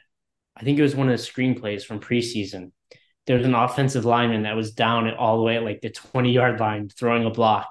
I 0.57 0.63
think 0.63 0.79
it 0.79 0.83
was 0.83 0.95
one 0.95 1.09
of 1.09 1.17
the 1.17 1.25
screenplays 1.25 1.85
from 1.85 2.01
preseason. 2.01 2.73
There 3.29 3.37
was 3.37 3.47
an 3.47 3.55
offensive 3.55 4.07
lineman 4.07 4.43
that 4.45 4.57
was 4.57 4.73
down 4.73 5.09
all 5.15 5.37
the 5.37 5.45
way 5.45 5.57
at 5.57 5.63
like 5.63 5.83
the 5.83 5.91
20 5.91 6.33
yard 6.33 6.59
line 6.59 6.89
throwing 6.89 7.27
a 7.27 7.31
block. 7.31 7.69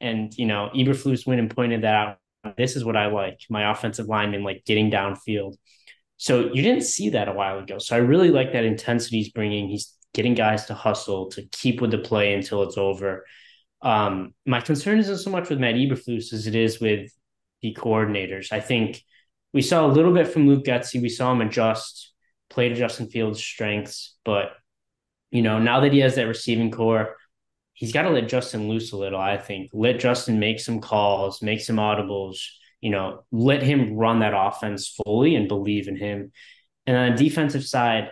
And, 0.00 0.32
you 0.36 0.46
know, 0.46 0.70
Eberflus 0.74 1.26
went 1.26 1.38
and 1.38 1.54
pointed 1.54 1.82
that 1.82 1.94
out. 1.94 2.56
This 2.56 2.76
is 2.76 2.84
what 2.84 2.96
I 2.96 3.06
like 3.08 3.40
my 3.50 3.70
offensive 3.70 4.06
lineman, 4.06 4.42
like 4.42 4.64
getting 4.64 4.90
downfield. 4.90 5.56
So 6.16 6.50
you 6.52 6.62
didn't 6.62 6.84
see 6.84 7.10
that 7.10 7.28
a 7.28 7.32
while 7.34 7.58
ago. 7.58 7.76
So 7.78 7.94
I 7.94 7.98
really 7.98 8.30
like 8.30 8.54
that 8.54 8.64
intensity 8.64 9.18
he's 9.18 9.32
bringing. 9.32 9.68
He's 9.68 9.94
getting 10.14 10.34
guys 10.34 10.64
to 10.66 10.74
hustle, 10.74 11.28
to 11.32 11.42
keep 11.52 11.82
with 11.82 11.90
the 11.90 11.98
play 11.98 12.32
until 12.32 12.62
it's 12.62 12.78
over. 12.78 13.26
Um, 13.82 14.32
my 14.46 14.62
concern 14.62 14.98
isn't 14.98 15.18
so 15.18 15.30
much 15.30 15.50
with 15.50 15.60
Matt 15.60 15.74
Eberflus 15.74 16.32
as 16.32 16.46
it 16.46 16.54
is 16.54 16.80
with 16.80 17.10
the 17.60 17.74
coordinators. 17.74 18.50
I 18.50 18.60
think 18.60 19.02
we 19.52 19.60
saw 19.60 19.86
a 19.86 19.92
little 19.92 20.14
bit 20.14 20.28
from 20.28 20.48
Luke 20.48 20.64
Getsy. 20.64 21.02
We 21.02 21.10
saw 21.10 21.32
him 21.32 21.42
adjust, 21.42 22.14
play 22.48 22.70
to 22.70 22.74
Justin 22.74 23.08
Fields' 23.08 23.42
strengths, 23.42 24.16
but 24.24 24.52
you 25.30 25.42
know 25.42 25.58
now 25.58 25.80
that 25.80 25.92
he 25.92 26.00
has 26.00 26.14
that 26.16 26.26
receiving 26.26 26.70
core, 26.70 27.16
he's 27.74 27.92
got 27.92 28.02
to 28.02 28.10
let 28.10 28.28
Justin 28.28 28.68
loose 28.68 28.92
a 28.92 28.96
little. 28.96 29.20
I 29.20 29.36
think 29.36 29.70
let 29.72 30.00
Justin 30.00 30.38
make 30.38 30.60
some 30.60 30.80
calls, 30.80 31.42
make 31.42 31.60
some 31.60 31.76
audibles 31.76 32.38
you 32.80 32.90
know, 32.90 33.24
let 33.32 33.62
him 33.62 33.96
run 33.96 34.20
that 34.20 34.32
offense 34.32 34.96
fully 35.04 35.34
and 35.34 35.48
believe 35.48 35.88
in 35.88 35.96
him. 35.96 36.32
And 36.86 36.96
on 36.96 37.10
the 37.10 37.24
defensive 37.24 37.64
side, 37.64 38.10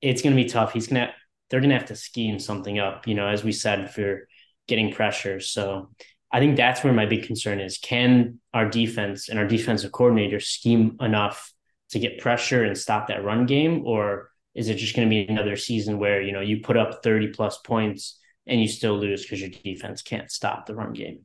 it's 0.00 0.22
going 0.22 0.36
to 0.36 0.42
be 0.42 0.48
tough. 0.48 0.72
He's 0.72 0.88
going 0.88 1.06
to, 1.06 1.14
they're 1.48 1.60
going 1.60 1.70
to 1.70 1.76
have 1.76 1.86
to 1.86 1.96
scheme 1.96 2.38
something 2.38 2.78
up, 2.78 3.06
you 3.06 3.14
know, 3.14 3.28
as 3.28 3.44
we 3.44 3.52
said, 3.52 3.92
for 3.92 4.26
getting 4.66 4.92
pressure. 4.92 5.40
So 5.40 5.90
I 6.32 6.40
think 6.40 6.56
that's 6.56 6.82
where 6.82 6.92
my 6.92 7.06
big 7.06 7.26
concern 7.26 7.60
is. 7.60 7.78
Can 7.78 8.40
our 8.52 8.68
defense 8.68 9.28
and 9.28 9.38
our 9.38 9.46
defensive 9.46 9.92
coordinator 9.92 10.40
scheme 10.40 10.96
enough 11.00 11.52
to 11.90 11.98
get 11.98 12.18
pressure 12.18 12.64
and 12.64 12.76
stop 12.76 13.08
that 13.08 13.24
run 13.24 13.46
game? 13.46 13.86
Or 13.86 14.30
is 14.54 14.68
it 14.68 14.76
just 14.76 14.94
going 14.94 15.08
to 15.08 15.10
be 15.10 15.26
another 15.26 15.56
season 15.56 15.98
where, 15.98 16.22
you 16.22 16.32
know, 16.32 16.40
you 16.40 16.60
put 16.60 16.76
up 16.76 17.02
30 17.02 17.28
plus 17.28 17.58
points 17.58 18.20
and 18.46 18.60
you 18.60 18.68
still 18.68 18.96
lose 18.98 19.22
because 19.22 19.40
your 19.40 19.50
defense 19.50 20.02
can't 20.02 20.30
stop 20.30 20.66
the 20.66 20.74
run 20.74 20.92
game? 20.92 21.24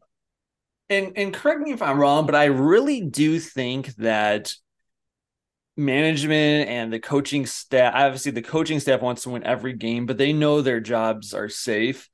and 0.89 1.13
and 1.15 1.33
correct 1.33 1.61
me 1.61 1.71
if 1.71 1.81
I'm 1.81 1.99
wrong, 1.99 2.25
but 2.25 2.35
I 2.35 2.45
really 2.45 3.01
do 3.01 3.39
think 3.39 3.93
that 3.95 4.53
management 5.77 6.67
and 6.67 6.91
the 6.91 6.99
coaching 6.99 7.45
staff 7.45 7.93
obviously 7.95 8.33
the 8.33 8.41
coaching 8.41 8.81
staff 8.81 9.01
wants 9.01 9.23
to 9.23 9.29
win 9.29 9.43
every 9.43 9.73
game, 9.73 10.05
but 10.05 10.17
they 10.17 10.33
know 10.33 10.61
their 10.61 10.79
jobs 10.79 11.33
are 11.33 11.49
safe. 11.49 12.09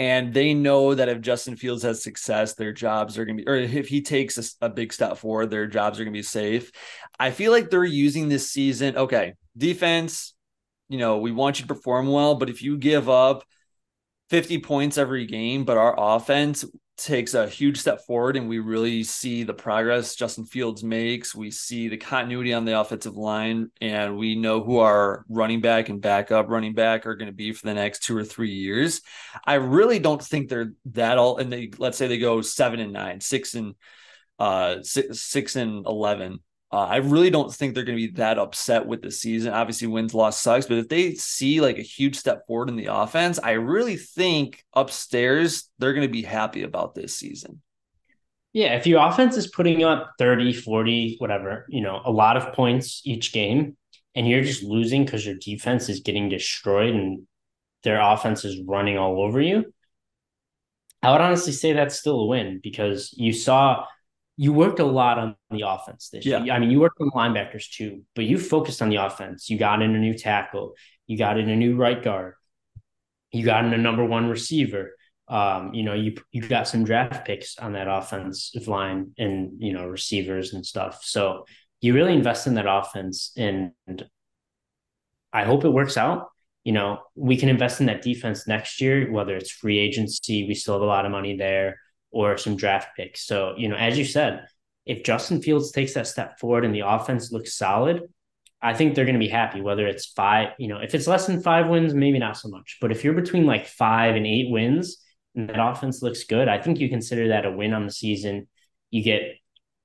And 0.00 0.32
they 0.32 0.54
know 0.54 0.94
that 0.94 1.08
if 1.08 1.20
Justin 1.20 1.56
Fields 1.56 1.82
has 1.82 2.04
success, 2.04 2.54
their 2.54 2.72
jobs 2.72 3.18
are 3.18 3.24
going 3.24 3.38
to 3.38 3.42
be, 3.42 3.50
or 3.50 3.56
if 3.56 3.88
he 3.88 4.00
takes 4.00 4.38
a, 4.38 4.66
a 4.66 4.68
big 4.68 4.92
step 4.92 5.18
forward, 5.18 5.50
their 5.50 5.66
jobs 5.66 5.98
are 5.98 6.04
going 6.04 6.14
to 6.14 6.18
be 6.18 6.22
safe. 6.22 6.70
I 7.18 7.32
feel 7.32 7.50
like 7.50 7.68
they're 7.68 7.82
using 7.82 8.28
this 8.28 8.48
season. 8.48 8.96
Okay, 8.96 9.34
defense, 9.58 10.34
you 10.88 10.98
know, 10.98 11.18
we 11.18 11.32
want 11.32 11.58
you 11.58 11.66
to 11.66 11.74
perform 11.74 12.08
well, 12.08 12.36
but 12.36 12.48
if 12.48 12.62
you 12.62 12.78
give 12.78 13.08
up 13.08 13.44
50 14.30 14.58
points 14.58 14.98
every 14.98 15.26
game, 15.26 15.64
but 15.64 15.76
our 15.76 15.94
offense 15.98 16.64
takes 16.98 17.34
a 17.34 17.48
huge 17.48 17.78
step 17.78 18.00
forward 18.06 18.36
and 18.36 18.48
we 18.48 18.58
really 18.58 19.04
see 19.04 19.44
the 19.44 19.54
progress 19.54 20.16
Justin 20.16 20.44
Fields 20.44 20.82
makes. 20.82 21.34
We 21.34 21.50
see 21.50 21.88
the 21.88 21.96
continuity 21.96 22.52
on 22.52 22.64
the 22.64 22.78
offensive 22.78 23.16
line, 23.16 23.70
and 23.80 24.18
we 24.18 24.34
know 24.34 24.62
who 24.62 24.78
our 24.78 25.24
running 25.28 25.60
back 25.60 25.88
and 25.88 26.00
backup 26.00 26.48
running 26.48 26.74
back 26.74 27.06
are 27.06 27.14
going 27.14 27.30
to 27.30 27.32
be 27.32 27.52
for 27.52 27.66
the 27.66 27.74
next 27.74 28.02
two 28.02 28.16
or 28.16 28.24
three 28.24 28.50
years. 28.50 29.00
I 29.46 29.54
really 29.54 30.00
don't 30.00 30.22
think 30.22 30.48
they're 30.48 30.72
that 30.86 31.18
all. 31.18 31.38
And 31.38 31.52
they 31.52 31.70
let's 31.78 31.96
say 31.96 32.08
they 32.08 32.18
go 32.18 32.42
seven 32.42 32.80
and 32.80 32.92
nine, 32.92 33.20
six 33.20 33.54
and 33.54 33.74
uh 34.38 34.82
six, 34.82 35.20
six 35.20 35.56
and 35.56 35.86
eleven. 35.86 36.40
Uh, 36.70 36.84
I 36.84 36.96
really 36.96 37.30
don't 37.30 37.52
think 37.52 37.74
they're 37.74 37.84
going 37.84 37.96
to 37.98 38.06
be 38.08 38.12
that 38.16 38.38
upset 38.38 38.86
with 38.86 39.00
the 39.00 39.10
season. 39.10 39.54
Obviously, 39.54 39.88
wins 39.88 40.12
loss 40.12 40.38
sucks, 40.38 40.66
but 40.66 40.78
if 40.78 40.88
they 40.88 41.14
see 41.14 41.60
like 41.60 41.78
a 41.78 41.82
huge 41.82 42.16
step 42.16 42.46
forward 42.46 42.68
in 42.68 42.76
the 42.76 42.92
offense, 42.92 43.38
I 43.42 43.52
really 43.52 43.96
think 43.96 44.62
upstairs 44.74 45.70
they're 45.78 45.94
going 45.94 46.06
to 46.06 46.12
be 46.12 46.22
happy 46.22 46.64
about 46.64 46.94
this 46.94 47.16
season. 47.16 47.62
Yeah, 48.52 48.76
if 48.76 48.86
your 48.86 49.06
offense 49.06 49.36
is 49.36 49.46
putting 49.46 49.82
up 49.82 50.12
30, 50.18 50.52
40, 50.52 51.16
whatever, 51.18 51.66
you 51.68 51.80
know, 51.80 52.02
a 52.04 52.10
lot 52.10 52.36
of 52.36 52.52
points 52.54 53.02
each 53.04 53.32
game, 53.32 53.76
and 54.14 54.28
you're 54.28 54.42
just 54.42 54.62
losing 54.62 55.04
because 55.04 55.24
your 55.24 55.36
defense 55.36 55.88
is 55.88 56.00
getting 56.00 56.28
destroyed 56.28 56.94
and 56.94 57.26
their 57.82 58.00
offense 58.00 58.44
is 58.44 58.60
running 58.66 58.98
all 58.98 59.22
over 59.22 59.40
you, 59.40 59.72
I 61.02 61.12
would 61.12 61.20
honestly 61.20 61.52
say 61.52 61.72
that's 61.72 61.98
still 61.98 62.20
a 62.20 62.26
win 62.26 62.60
because 62.62 63.14
you 63.16 63.32
saw 63.32 63.84
you 64.40 64.52
worked 64.52 64.78
a 64.78 64.84
lot 64.84 65.18
on 65.18 65.34
the 65.50 65.62
offense 65.66 66.10
this 66.10 66.24
yeah. 66.24 66.44
year. 66.44 66.54
I 66.54 66.60
mean, 66.60 66.70
you 66.70 66.78
worked 66.78 67.00
on 67.00 67.10
linebackers 67.10 67.68
too, 67.70 68.04
but 68.14 68.24
you 68.24 68.38
focused 68.38 68.80
on 68.80 68.88
the 68.88 68.96
offense. 68.96 69.50
You 69.50 69.58
got 69.58 69.82
in 69.82 69.96
a 69.96 69.98
new 69.98 70.16
tackle, 70.16 70.74
you 71.08 71.18
got 71.18 71.38
in 71.38 71.50
a 71.50 71.56
new 71.56 71.74
right 71.74 72.00
guard, 72.00 72.34
you 73.32 73.44
got 73.44 73.64
in 73.64 73.74
a 73.74 73.78
number 73.78 74.04
one 74.04 74.28
receiver. 74.28 74.94
Um, 75.26 75.74
you 75.74 75.82
know, 75.82 75.92
you 75.92 76.14
you 76.30 76.40
got 76.40 76.68
some 76.68 76.84
draft 76.84 77.26
picks 77.26 77.58
on 77.58 77.72
that 77.72 77.88
offensive 77.88 78.68
line 78.68 79.10
and 79.18 79.54
you 79.58 79.72
know 79.72 79.86
receivers 79.88 80.54
and 80.54 80.64
stuff. 80.64 81.00
So 81.02 81.44
you 81.80 81.92
really 81.92 82.14
invest 82.14 82.46
in 82.46 82.54
that 82.54 82.66
offense, 82.68 83.32
and 83.36 83.72
I 85.32 85.44
hope 85.44 85.64
it 85.64 85.70
works 85.70 85.96
out. 85.96 86.28
You 86.62 86.72
know, 86.74 87.00
we 87.16 87.36
can 87.36 87.48
invest 87.48 87.80
in 87.80 87.86
that 87.86 88.02
defense 88.02 88.46
next 88.46 88.80
year, 88.80 89.10
whether 89.10 89.34
it's 89.34 89.50
free 89.50 89.78
agency. 89.78 90.46
We 90.46 90.54
still 90.54 90.74
have 90.74 90.82
a 90.82 90.86
lot 90.86 91.06
of 91.06 91.10
money 91.10 91.36
there 91.36 91.76
or 92.10 92.36
some 92.36 92.56
draft 92.56 92.96
picks. 92.96 93.26
So, 93.26 93.54
you 93.56 93.68
know, 93.68 93.76
as 93.76 93.98
you 93.98 94.04
said, 94.04 94.46
if 94.86 95.04
Justin 95.04 95.42
Fields 95.42 95.70
takes 95.70 95.94
that 95.94 96.06
step 96.06 96.38
forward 96.38 96.64
and 96.64 96.74
the 96.74 96.86
offense 96.86 97.30
looks 97.30 97.54
solid, 97.54 98.02
I 98.60 98.74
think 98.74 98.94
they're 98.94 99.04
going 99.04 99.14
to 99.14 99.24
be 99.24 99.28
happy. 99.28 99.60
Whether 99.60 99.86
it's 99.86 100.06
five, 100.06 100.48
you 100.58 100.68
know, 100.68 100.78
if 100.78 100.94
it's 100.94 101.06
less 101.06 101.26
than 101.26 101.42
five 101.42 101.68
wins, 101.68 101.94
maybe 101.94 102.18
not 102.18 102.36
so 102.36 102.48
much. 102.48 102.78
But 102.80 102.90
if 102.90 103.04
you're 103.04 103.14
between 103.14 103.46
like 103.46 103.66
five 103.66 104.16
and 104.16 104.26
eight 104.26 104.50
wins 104.50 105.04
and 105.34 105.48
that 105.48 105.60
offense 105.60 106.02
looks 106.02 106.24
good, 106.24 106.48
I 106.48 106.58
think 106.60 106.80
you 106.80 106.88
consider 106.88 107.28
that 107.28 107.44
a 107.44 107.52
win 107.52 107.74
on 107.74 107.84
the 107.84 107.92
season. 107.92 108.48
You 108.90 109.02
get 109.02 109.22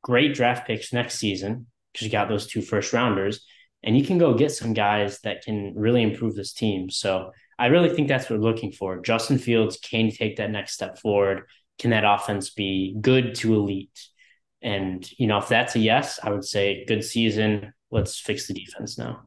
great 0.02 0.34
draft 0.34 0.66
picks 0.66 0.94
next 0.94 1.20
season 1.20 1.68
because 1.92 2.06
you 2.06 2.12
got 2.12 2.30
those 2.30 2.48
two 2.48 2.62
first 2.62 2.94
rounders, 2.94 3.46
and 3.84 3.98
you 3.98 4.04
can 4.06 4.18
go 4.18 4.34
get 4.34 4.52
some 4.52 4.74
guys 4.74 5.20
that 5.20 5.44
can 5.44 5.74
really 5.76 6.02
improve 6.02 6.34
this 6.34 6.54
team. 6.54 6.90
So 6.90 7.32
I 7.60 7.68
really 7.68 7.90
think 7.90 8.08
that's 8.08 8.30
what 8.30 8.40
we're 8.40 8.50
looking 8.50 8.72
for. 8.72 9.00
Justin 9.02 9.38
Fields 9.38 9.78
can 9.78 10.10
take 10.10 10.38
that 10.38 10.50
next 10.50 10.74
step 10.74 10.98
forward 10.98 11.44
can 11.80 11.92
that 11.92 12.06
offense 12.06 12.50
be 12.50 12.96
good 13.00 13.36
to 13.36 13.56
elite? 13.56 14.10
And, 14.62 15.08
you 15.20 15.28
know, 15.28 15.40
if 15.40 15.50
that's 15.50 15.76
a 15.76 15.80
yes, 15.80 16.20
I 16.24 16.30
would 16.30 16.46
say 16.46 16.86
good 16.86 17.04
season. 17.04 17.74
Let's 17.92 18.20
fix 18.20 18.48
the 18.48 18.54
defense 18.54 18.98
now. 18.98 19.24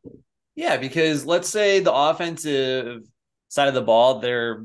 Yeah, 0.55 0.79
because 0.79 1.27
let's 1.27 1.49
say 1.49 1.81
the 1.81 1.93
offensive 1.93 3.03
side 3.49 3.69
of 3.69 3.75
the 3.75 3.83
ball, 3.83 4.21
they're 4.21 4.65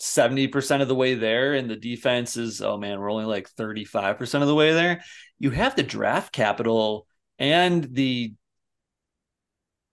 70% 0.00 0.82
of 0.82 0.88
the 0.88 0.94
way 0.94 1.14
there, 1.14 1.54
and 1.54 1.68
the 1.68 1.76
defense 1.76 2.36
is, 2.36 2.62
oh 2.62 2.76
man, 2.76 3.00
we're 3.00 3.10
only 3.10 3.24
like 3.24 3.50
35% 3.54 4.42
of 4.42 4.48
the 4.48 4.54
way 4.54 4.72
there. 4.72 5.02
You 5.38 5.50
have 5.50 5.76
the 5.76 5.82
draft 5.82 6.32
capital 6.32 7.06
and 7.38 7.84
the 7.84 8.34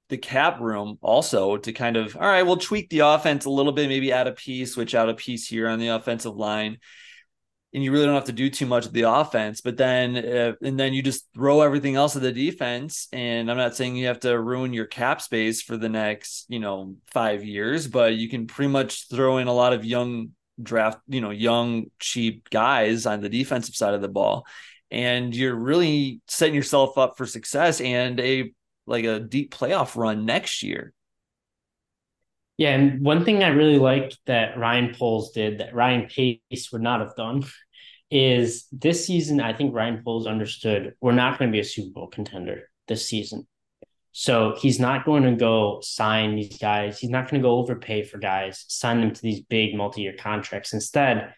the 0.09 0.17
cap 0.17 0.59
room 0.59 0.97
also 1.01 1.55
to 1.55 1.71
kind 1.71 1.95
of 1.95 2.17
all 2.17 2.23
right, 2.23 2.43
we'll 2.43 2.57
tweak 2.57 2.89
the 2.89 2.99
offense 2.99 3.45
a 3.45 3.49
little 3.49 3.71
bit, 3.71 3.87
maybe 3.87 4.11
add 4.11 4.27
a 4.27 4.33
piece, 4.33 4.73
switch 4.73 4.93
out 4.93 5.09
a 5.09 5.13
piece 5.13 5.47
here 5.47 5.69
on 5.69 5.79
the 5.79 5.87
offensive 5.87 6.35
line 6.35 6.77
and 7.73 7.83
you 7.83 7.91
really 7.91 8.05
don't 8.05 8.15
have 8.15 8.25
to 8.25 8.33
do 8.33 8.49
too 8.49 8.65
much 8.65 8.85
of 8.85 8.93
the 8.93 9.03
offense. 9.03 9.61
But 9.61 9.77
then, 9.77 10.17
uh, 10.17 10.53
and 10.61 10.79
then 10.79 10.93
you 10.93 11.01
just 11.01 11.25
throw 11.33 11.61
everything 11.61 11.95
else 11.95 12.15
at 12.15 12.21
the 12.21 12.31
defense. 12.31 13.07
And 13.13 13.49
I'm 13.49 13.57
not 13.57 13.75
saying 13.75 13.95
you 13.95 14.07
have 14.07 14.19
to 14.21 14.39
ruin 14.39 14.73
your 14.73 14.87
cap 14.87 15.21
space 15.21 15.61
for 15.61 15.77
the 15.77 15.89
next, 15.89 16.45
you 16.49 16.59
know, 16.59 16.95
five 17.11 17.43
years, 17.43 17.87
but 17.87 18.15
you 18.15 18.29
can 18.29 18.47
pretty 18.47 18.71
much 18.71 19.07
throw 19.07 19.37
in 19.37 19.47
a 19.47 19.53
lot 19.53 19.73
of 19.73 19.85
young 19.85 20.31
draft, 20.61 20.99
you 21.07 21.21
know, 21.21 21.31
young 21.31 21.85
cheap 21.99 22.49
guys 22.49 23.05
on 23.05 23.21
the 23.21 23.29
defensive 23.29 23.75
side 23.75 23.93
of 23.93 24.01
the 24.01 24.07
ball, 24.07 24.45
and 24.89 25.35
you're 25.35 25.55
really 25.55 26.21
setting 26.27 26.55
yourself 26.55 26.97
up 26.97 27.17
for 27.17 27.25
success 27.25 27.81
and 27.81 28.19
a 28.19 28.51
like 28.85 29.05
a 29.05 29.19
deep 29.19 29.53
playoff 29.53 29.95
run 29.95 30.25
next 30.25 30.63
year. 30.63 30.93
Yeah, 32.61 32.75
and 32.75 33.03
one 33.03 33.25
thing 33.25 33.43
I 33.43 33.47
really 33.47 33.79
like 33.79 34.15
that 34.27 34.55
Ryan 34.55 34.93
Poles 34.93 35.31
did 35.31 35.57
that 35.57 35.73
Ryan 35.73 36.05
Pace 36.07 36.69
would 36.71 36.83
not 36.83 36.99
have 36.99 37.15
done 37.15 37.43
is 38.11 38.67
this 38.71 39.03
season. 39.03 39.41
I 39.41 39.51
think 39.51 39.73
Ryan 39.73 40.03
Poles 40.05 40.27
understood 40.27 40.93
we're 41.01 41.11
not 41.11 41.39
going 41.39 41.49
to 41.49 41.51
be 41.51 41.59
a 41.59 41.63
Super 41.63 41.91
Bowl 41.91 42.05
contender 42.05 42.69
this 42.87 43.07
season. 43.07 43.47
So 44.11 44.55
he's 44.59 44.79
not 44.79 45.05
going 45.05 45.23
to 45.23 45.31
go 45.35 45.79
sign 45.81 46.35
these 46.35 46.59
guys. 46.59 46.99
He's 46.99 47.09
not 47.09 47.31
going 47.31 47.41
to 47.41 47.47
go 47.47 47.55
overpay 47.55 48.03
for 48.03 48.19
guys, 48.19 48.63
sign 48.67 49.01
them 49.01 49.11
to 49.11 49.21
these 49.23 49.41
big 49.41 49.73
multi-year 49.73 50.13
contracts. 50.19 50.71
Instead, 50.71 51.33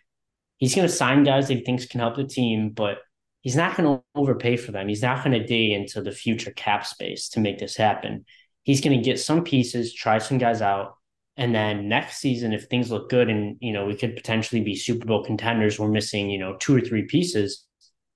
he's 0.58 0.76
going 0.76 0.90
to 0.90 0.94
sign 0.94 1.24
guys 1.24 1.48
that 1.48 1.54
he 1.54 1.64
thinks 1.64 1.86
can 1.86 2.02
help 2.02 2.18
the 2.18 2.26
team, 2.26 2.72
but 2.72 2.98
he's 3.40 3.56
not 3.56 3.78
going 3.78 3.88
to 3.88 4.04
overpay 4.14 4.58
for 4.58 4.74
them. 4.74 4.90
He's 4.90 5.04
not 5.04 5.24
going 5.24 5.40
to 5.40 5.48
dig 5.48 5.72
into 5.72 6.02
the 6.02 6.12
future 6.12 6.52
cap 6.52 6.86
space 6.86 7.30
to 7.30 7.40
make 7.40 7.60
this 7.60 7.78
happen. 7.78 8.26
He's 8.64 8.82
going 8.82 8.98
to 8.98 9.06
get 9.06 9.22
some 9.22 9.46
pieces, 9.46 9.94
try 9.94 10.18
some 10.18 10.38
guys 10.38 10.62
out, 10.62 10.98
and 11.36 11.54
then 11.54 11.90
next 11.90 12.18
season, 12.18 12.54
if 12.54 12.66
things 12.66 12.92
look 12.92 13.10
good 13.10 13.30
and 13.30 13.58
you 13.60 13.74
know 13.74 13.86
we 13.86 13.96
could 13.96 14.16
potentially 14.16 14.62
be 14.62 14.76
Super 14.76 15.06
Bowl 15.06 15.24
contenders, 15.24 15.80
we're 15.80 15.88
missing 15.88 16.30
you 16.30 16.38
know 16.38 16.56
two 16.58 16.76
or 16.76 16.82
three 16.82 17.04
pieces. 17.04 17.66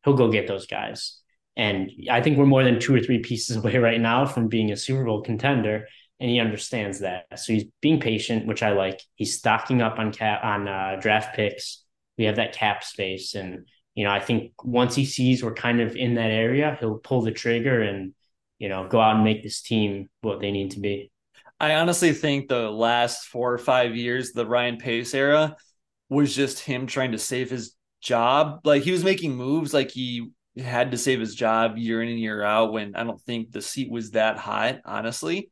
He'll 0.04 0.14
go 0.14 0.32
get 0.32 0.48
those 0.48 0.68
guys, 0.68 1.20
and 1.56 1.90
I 2.12 2.22
think 2.22 2.38
we're 2.38 2.46
more 2.46 2.64
than 2.64 2.80
two 2.80 2.94
or 2.94 3.00
three 3.00 3.20
pieces 3.20 3.56
away 3.58 3.78
right 3.78 4.00
now 4.00 4.26
from 4.26 4.48
being 4.48 4.72
a 4.72 4.78
Super 4.78 5.04
Bowl 5.04 5.24
contender, 5.24 5.88
and 6.20 6.30
he 6.30 6.40
understands 6.40 7.00
that. 7.00 7.26
So 7.40 7.54
he's 7.54 7.66
being 7.82 8.00
patient, 8.00 8.46
which 8.46 8.62
I 8.62 8.74
like. 8.74 9.02
He's 9.16 9.38
stocking 9.38 9.82
up 9.82 9.98
on 9.98 10.12
cap 10.12 10.44
on 10.44 10.68
uh, 10.68 10.98
draft 11.02 11.36
picks. 11.36 11.84
We 12.20 12.26
have 12.26 12.36
that 12.36 12.54
cap 12.54 12.84
space, 12.84 13.34
and 13.34 13.66
you 13.96 14.04
know 14.04 14.12
I 14.12 14.20
think 14.20 14.52
once 14.64 14.94
he 14.94 15.06
sees 15.06 15.44
we're 15.44 15.56
kind 15.56 15.82
of 15.82 15.96
in 15.96 16.16
that 16.16 16.30
area, 16.30 16.78
he'll 16.80 17.00
pull 17.00 17.24
the 17.24 17.32
trigger 17.32 17.82
and 17.82 18.14
you 18.60 18.70
know 18.70 18.88
go 18.88 19.02
out 19.02 19.16
and 19.16 19.24
make 19.24 19.42
this 19.42 19.64
team 19.64 20.08
what 20.22 20.40
they 20.40 20.52
need 20.52 20.72
to 20.72 20.80
be. 20.80 21.12
I 21.60 21.76
honestly 21.76 22.14
think 22.14 22.48
the 22.48 22.70
last 22.70 23.28
four 23.28 23.52
or 23.52 23.58
five 23.58 23.96
years, 23.96 24.32
the 24.32 24.46
Ryan 24.46 24.78
Pace 24.78 25.14
era, 25.14 25.56
was 26.10 26.36
just 26.36 26.60
him 26.60 26.88
trying 26.88 27.14
to 27.14 27.18
save 27.18 27.50
his 27.50 27.76
job. 28.02 28.62
Like 28.64 28.84
he 28.84 28.92
was 28.92 29.04
making 29.04 29.36
moves 29.36 29.74
like 29.74 29.92
he 29.92 30.30
had 30.58 30.92
to 30.92 30.98
save 30.98 31.20
his 31.20 31.36
job 31.36 31.78
year 31.78 32.02
in 32.02 32.10
and 32.10 32.20
year 32.20 32.44
out 32.44 32.74
when 32.74 32.96
I 32.96 33.04
don't 33.04 33.22
think 33.22 33.52
the 33.52 33.62
seat 33.62 33.92
was 33.92 34.12
that 34.12 34.38
hot, 34.38 34.80
honestly. 34.86 35.52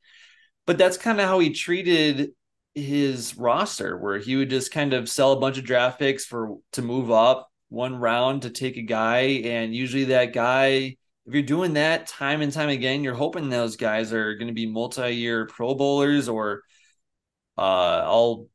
But 0.65 0.78
that's 0.78 0.98
kind 0.98 1.20
of 1.20 1.28
how 1.28 1.39
he 1.39 1.52
treated 1.52 2.32
his 2.74 3.38
roster, 3.38 3.98
where 3.98 4.18
he 4.20 4.36
would 4.36 4.50
just 4.50 4.72
kind 4.72 4.94
of 4.94 5.10
sell 5.10 5.32
a 5.32 5.39
bunch 5.39 5.58
of 5.58 5.63
draft 5.63 6.00
picks 6.00 6.26
for 6.26 6.58
to 6.74 6.82
move 6.82 7.10
up 7.12 7.50
one 7.70 7.96
round 7.96 8.44
to 8.44 8.50
take 8.50 8.78
a 8.78 8.82
guy, 8.82 9.22
and 9.44 9.76
usually 9.76 10.06
that 10.06 10.34
guy 10.34 10.98
if 11.26 11.34
you're 11.34 11.44
doing 11.44 11.74
that 11.74 12.08
time 12.08 12.42
and 12.42 12.52
time 12.52 12.70
again, 12.70 13.04
you're 13.04 13.16
hoping 13.16 13.50
those 13.50 13.78
guys 13.78 14.14
are 14.14 14.36
going 14.36 14.48
to 14.48 14.54
be 14.54 14.68
multi-year 14.68 15.48
Pro 15.48 15.74
Bowlers 15.74 16.30
or 16.30 16.62
uh, 17.58 18.04
all 18.06 18.48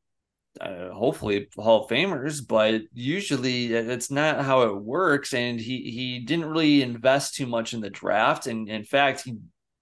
uh, 0.59 0.89
hopefully 0.89 1.47
Hall 1.55 1.83
of 1.83 1.89
Famers, 1.89 2.45
but 2.45 2.81
usually 2.93 3.73
it's 3.73 4.11
not 4.11 4.43
how 4.43 4.63
it 4.63 4.75
works. 4.75 5.33
And 5.33 5.59
he 5.59 5.91
he 5.91 6.19
didn't 6.19 6.49
really 6.49 6.81
invest 6.81 7.35
too 7.35 7.45
much 7.45 7.73
in 7.73 7.81
the 7.81 7.89
draft, 7.89 8.47
and 8.47 8.69
in 8.69 8.83
fact, 8.83 9.23
he 9.23 9.37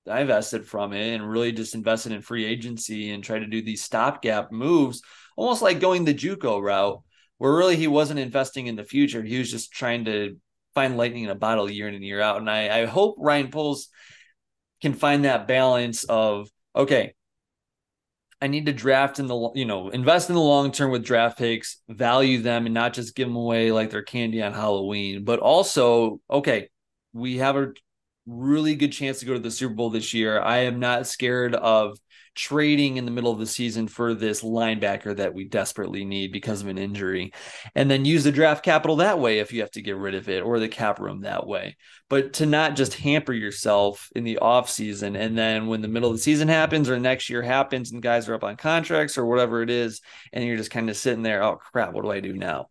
divested 0.06 0.66
from 0.66 0.94
it 0.94 1.14
and 1.14 1.30
really 1.30 1.52
just 1.52 1.76
invested 1.76 2.12
in 2.12 2.22
free 2.22 2.46
agency 2.46 3.12
and 3.12 3.24
tried 3.24 3.40
to 3.40 3.48
do 3.48 3.62
these 3.62 3.84
stopgap 3.84 4.52
moves, 4.52 5.04
almost 5.38 5.62
like 5.62 5.80
going 5.80 6.06
the 6.06 6.14
JUCO 6.14 6.62
route, 6.62 7.04
where 7.38 7.54
really 7.54 7.76
he 7.76 7.88
wasn't 7.88 8.20
investing 8.20 8.68
in 8.68 8.76
the 8.76 8.84
future. 8.84 9.22
He 9.22 9.38
was 9.38 9.52
just 9.52 9.72
trying 9.72 10.06
to 10.06 10.38
find 10.74 10.98
lightning 10.98 11.24
in 11.24 11.30
a 11.30 11.36
bottle 11.36 11.70
year 11.70 11.88
in 11.88 11.96
and 11.96 12.04
year 12.04 12.22
out. 12.22 12.38
And 12.38 12.50
I, 12.50 12.82
I 12.82 12.86
hope 12.86 13.16
Ryan 13.20 13.50
Poles 13.50 13.90
can 14.82 14.94
find 14.94 15.26
that 15.26 15.48
balance 15.48 16.04
of 16.06 16.50
okay, 16.76 17.14
I 18.42 18.48
need 18.48 18.68
to 18.68 18.74
draft 18.74 19.20
in 19.20 19.28
the 19.28 19.52
you 19.56 19.66
know 19.66 19.90
invest 19.90 20.30
in 20.30 20.36
the 20.36 20.42
long 20.42 20.72
term 20.72 20.92
with 20.92 21.04
draft 21.04 21.38
picks, 21.38 21.82
value 21.90 22.42
them, 22.42 22.66
and 22.66 22.74
not 22.74 22.94
just 22.94 23.16
give 23.16 23.28
them 23.28 23.36
away 23.36 23.72
like 23.72 23.90
they're 23.90 24.02
candy 24.02 24.42
on 24.42 24.54
Halloween. 24.54 25.26
But 25.26 25.40
also, 25.40 26.22
okay, 26.30 26.70
we 27.14 27.38
have 27.38 27.58
a 27.58 27.74
really 28.30 28.76
good 28.76 28.92
chance 28.92 29.20
to 29.20 29.26
go 29.26 29.34
to 29.34 29.40
the 29.40 29.52
Super 29.52 29.74
Bowl 29.74 29.90
this 29.90 30.14
year. 30.14 30.40
I 30.40 30.60
am 30.60 30.80
not 30.80 31.08
scared 31.08 31.56
of 31.56 31.98
trading 32.36 32.96
in 32.96 33.04
the 33.04 33.12
middle 33.12 33.34
of 33.34 33.40
the 33.40 33.46
season 33.46 33.88
for 33.88 34.14
this 34.14 34.44
linebacker 34.44 35.18
that 35.18 35.34
we 35.34 35.44
desperately 35.44 36.06
need 36.06 36.32
because 36.32 36.62
of 36.62 36.68
an 36.68 36.78
injury, 36.78 37.34
and 37.76 37.92
then 37.92 38.06
use 38.06 38.24
the 38.24 38.32
draft 38.32 38.64
capital 38.64 38.98
that 38.98 39.20
way 39.20 39.40
if 39.40 39.52
you 39.52 39.60
have 39.60 39.72
to 39.72 39.82
get 39.82 39.98
rid 39.98 40.16
of 40.16 40.30
it 40.30 40.42
or 40.42 40.60
the 40.60 40.70
cap 40.70 41.00
room 41.00 41.22
that 41.22 41.46
way. 41.46 41.76
But 42.08 42.34
to 42.34 42.46
not 42.46 42.76
just 42.76 42.94
hamper 42.94 43.34
yourself 43.34 44.08
in 44.16 44.24
the 44.24 44.38
off 44.38 44.70
season 44.70 45.16
and 45.16 45.38
then 45.38 45.68
when 45.68 45.82
the 45.82 45.90
middle 45.90 46.10
of 46.10 46.16
the 46.16 46.22
season 46.22 46.48
happens 46.48 46.90
or 46.90 46.98
next 46.98 47.30
year 47.30 47.42
happens 47.42 47.92
and 47.92 48.02
guys 48.02 48.30
are 48.30 48.36
up 48.36 48.44
on 48.44 48.56
contracts 48.56 49.18
or 49.18 49.26
whatever 49.26 49.62
it 49.62 49.70
is, 49.70 50.00
and 50.32 50.46
you're 50.46 50.56
just 50.56 50.72
kind 50.72 50.90
of 50.90 50.96
sitting 50.96 51.24
there, 51.24 51.44
oh 51.44 51.58
crap, 51.58 51.94
what 51.94 52.04
do 52.04 52.12
I 52.12 52.22
do 52.22 52.34
now? 52.34 52.68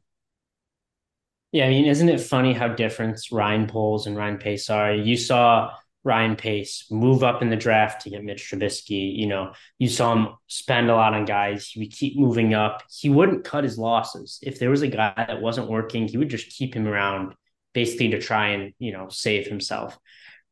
Yeah, 1.53 1.65
I 1.67 1.71
mean, 1.71 1.87
isn't 1.87 2.09
it 2.09 2.21
funny 2.21 2.53
how 2.53 2.69
different 2.69 3.21
Ryan 3.33 3.67
Poles 3.67 4.07
and 4.07 4.17
Ryan 4.17 4.39
Pace 4.39 4.69
are? 4.69 4.93
You 4.93 5.17
saw 5.17 5.73
Ryan 6.05 6.37
Pace 6.37 6.87
move 6.91 7.23
up 7.25 7.41
in 7.41 7.49
the 7.49 7.57
draft 7.57 8.03
to 8.03 8.11
get 8.11 8.23
Mitch 8.23 8.51
Trubisky. 8.51 9.17
You 9.17 9.27
know, 9.29 9.53
you 9.79 9.89
saw 9.89 10.15
him 10.15 10.35
spend 10.47 10.91
a 10.91 10.95
lot 10.95 11.15
on 11.15 11.25
guys. 11.25 11.69
He 11.69 11.81
would 11.81 11.93
keep 11.93 12.19
moving 12.19 12.53
up. 12.53 12.83
He 12.91 13.09
wouldn't 13.09 13.45
cut 13.45 13.65
his 13.65 13.79
losses. 13.79 14.39
If 14.43 14.59
there 14.59 14.69
was 14.71 14.83
a 14.83 14.89
guy 14.89 15.15
that 15.17 15.41
wasn't 15.41 15.71
working, 15.71 16.07
he 16.07 16.19
would 16.19 16.29
just 16.29 16.51
keep 16.51 16.75
him 16.75 16.87
around 16.87 17.35
basically 17.73 18.11
to 18.11 18.21
try 18.21 18.49
and, 18.49 18.75
you 18.79 18.93
know, 18.93 19.09
save 19.09 19.47
himself. 19.47 19.99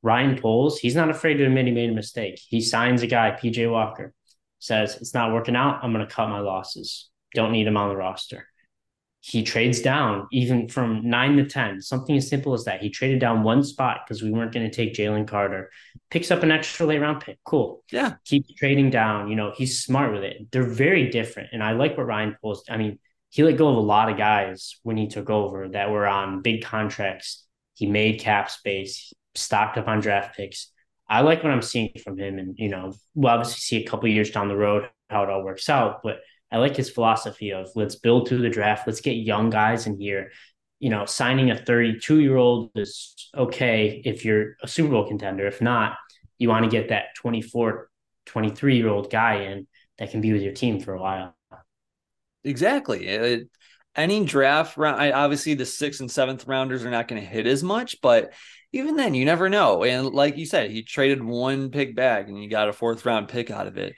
Ryan 0.03 0.39
Poles, 0.41 0.79
he's 0.79 0.95
not 0.95 1.11
afraid 1.11 1.35
to 1.35 1.45
admit 1.45 1.67
he 1.67 1.73
made 1.73 1.91
a 1.91 1.95
mistake. 1.95 2.41
He 2.49 2.61
signs 2.63 3.03
a 3.03 3.07
guy, 3.07 3.33
PJ 3.33 3.71
Walker, 3.71 4.15
says, 4.61 4.97
It's 4.97 5.15
not 5.15 5.33
working 5.35 5.57
out. 5.57 5.81
I'm 5.83 5.93
going 5.93 6.07
to 6.07 6.15
cut 6.15 6.31
my 6.31 6.41
losses. 6.41 7.11
Don't 7.35 7.53
need 7.53 7.67
him 7.67 7.77
on 7.77 7.91
the 7.91 7.97
roster 7.97 8.47
he 9.21 9.43
trades 9.43 9.81
down 9.81 10.29
even 10.31 10.69
from 10.69 11.09
nine 11.09 11.37
to 11.37 11.45
10, 11.45 11.81
something 11.83 12.17
as 12.17 12.29
simple 12.29 12.55
as 12.55 12.65
that. 12.65 12.81
He 12.81 12.91
traded 12.91 13.19
down 13.19 13.43
one 13.43 13.65
spot 13.65 14.03
because 14.07 14.23
we 14.23 14.31
weren't 14.31 14.53
going 14.53 14.71
to 14.71 14.75
take 14.75 14.95
Jalen 14.95 15.27
Carter, 15.27 15.71
picks 16.11 16.31
up 16.31 16.45
an 16.45 16.53
extra 16.53 16.87
late 16.87 17.01
round 17.01 17.21
pick. 17.21 17.39
Cool. 17.45 17.83
Yeah. 17.91 18.15
Keeps 18.25 18.55
trading 18.55 18.91
down. 18.91 19.29
You 19.29 19.35
know, 19.35 19.53
he's 19.57 19.83
smart 19.83 20.13
with 20.13 20.23
it. 20.23 20.51
They're 20.53 20.63
very 20.63 21.11
different. 21.11 21.49
And 21.53 21.63
I 21.63 21.73
like 21.73 21.97
what 21.97 22.07
Ryan 22.07 22.37
Poles. 22.41 22.65
I 22.71 22.77
mean, 22.77 22.99
he 23.31 23.43
let 23.43 23.57
go 23.57 23.69
of 23.69 23.77
a 23.77 23.81
lot 23.81 24.09
of 24.11 24.17
guys 24.17 24.77
when 24.85 24.97
he 24.97 25.09
took 25.09 25.29
over 25.29 25.69
that 25.71 25.91
were 25.91 26.07
on 26.07 26.43
big 26.43 26.63
contracts. 26.63 27.45
He 27.75 27.87
made 27.87 28.21
cap 28.21 28.49
space, 28.49 29.13
stocked 29.35 29.77
up 29.77 29.89
on 29.89 30.01
draft 30.01 30.37
picks. 30.37 30.71
I 31.09 31.23
like 31.23 31.43
what 31.43 31.53
I'm 31.53 31.63
seeing 31.63 31.93
from 32.03 32.19
him. 32.19 32.39
And, 32.39 32.55
you 32.59 32.69
know, 32.69 32.95
we'll 33.15 33.33
obviously 33.33 33.59
see 33.59 33.85
a 33.85 33.87
couple 33.89 34.09
years 34.09 34.31
down 34.31 34.49
the 34.49 34.57
road 34.57 34.89
how 35.11 35.25
it 35.25 35.31
all 35.31 35.43
works 35.43 35.69
out. 35.69 36.03
But 36.03 36.19
I 36.53 36.59
like 36.59 36.77
his 36.77 36.91
philosophy 36.91 37.53
of 37.53 37.71
let's 37.75 37.97
build 37.97 38.29
through 38.29 38.43
the 38.43 38.51
draft. 38.51 38.87
Let's 38.87 39.01
get 39.01 39.13
young 39.13 39.51
guys 39.51 39.87
in 39.87 39.99
here. 39.99 40.31
You 40.79 40.91
know, 40.91 41.05
signing 41.07 41.51
a 41.51 41.57
32 41.57 42.21
year 42.21 42.37
old 42.37 42.71
is 42.75 43.15
okay 43.37 44.03
if 44.05 44.25
you're 44.25 44.57
a 44.63 44.69
Super 44.69 44.91
Bowl 44.91 45.09
contender. 45.09 45.47
If 45.47 45.61
not, 45.61 45.97
you 46.39 46.49
want 46.49 46.65
to 46.65 46.71
get 46.71 46.91
that 46.91 47.15
24, 47.17 47.89
23 48.27 48.77
year 48.77 48.89
old 48.89 49.11
guy 49.11 49.43
in 49.45 49.67
that 49.99 50.11
can 50.11 50.21
be 50.21 50.33
with 50.33 50.43
your 50.43 50.53
team 50.53 50.81
for 50.81 50.95
a 50.95 51.01
while. 51.01 51.35
Exactly. 52.45 53.07
It, 53.07 53.49
any 53.97 54.25
draft 54.25 54.77
round, 54.77 55.01
I, 55.01 55.11
obviously 55.13 55.55
the 55.55 55.67
sixth 55.67 56.01
and 56.01 56.11
seventh 56.11 56.47
rounders 56.47 56.85
are 56.85 56.91
not 56.91 57.09
going 57.09 57.21
to 57.21 57.27
hit 57.27 57.47
as 57.47 57.63
much, 57.63 57.97
but 58.03 58.35
even 58.73 58.97
then, 58.97 59.15
you 59.15 59.25
never 59.25 59.49
know. 59.49 59.85
And 59.85 60.11
like 60.11 60.37
you 60.37 60.45
said, 60.45 60.71
he 60.71 60.83
traded 60.83 61.25
one 61.25 61.71
pick 61.71 61.97
back 61.97 62.29
and 62.29 62.41
you 62.41 62.51
got 62.51 62.69
a 62.69 62.75
fourth 62.75 63.07
round 63.07 63.29
pick 63.29 63.51
out 63.51 63.67
of 63.67 63.79
it 63.79 63.95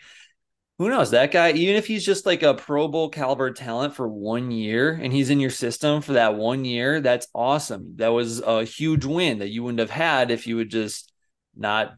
who 0.79 0.89
knows? 0.89 1.11
That 1.11 1.33
guy 1.33 1.53
even 1.53 1.75
if 1.75 1.87
he's 1.87 2.05
just 2.05 2.25
like 2.25 2.43
a 2.43 2.55
pro 2.55 2.87
bowl 2.89 3.09
caliber 3.09 3.51
talent 3.51 3.95
for 3.95 4.09
one 4.09 4.51
year 4.51 4.93
and 4.93 5.13
he's 5.13 5.31
in 5.31 5.41
your 5.41 5.51
system 5.51 6.01
for 6.03 6.13
that 6.13 6.37
one 6.37 6.65
year 6.65 7.01
that's 7.01 7.27
awesome. 7.35 7.95
That 7.97 8.09
was 8.09 8.41
a 8.41 8.65
huge 8.65 9.05
win 9.05 9.39
that 9.39 9.49
you 9.49 9.65
wouldn't 9.65 9.81
have 9.81 9.91
had 9.91 10.31
if 10.31 10.47
you 10.47 10.57
had 10.59 10.71
just 10.71 11.13
not 11.57 11.95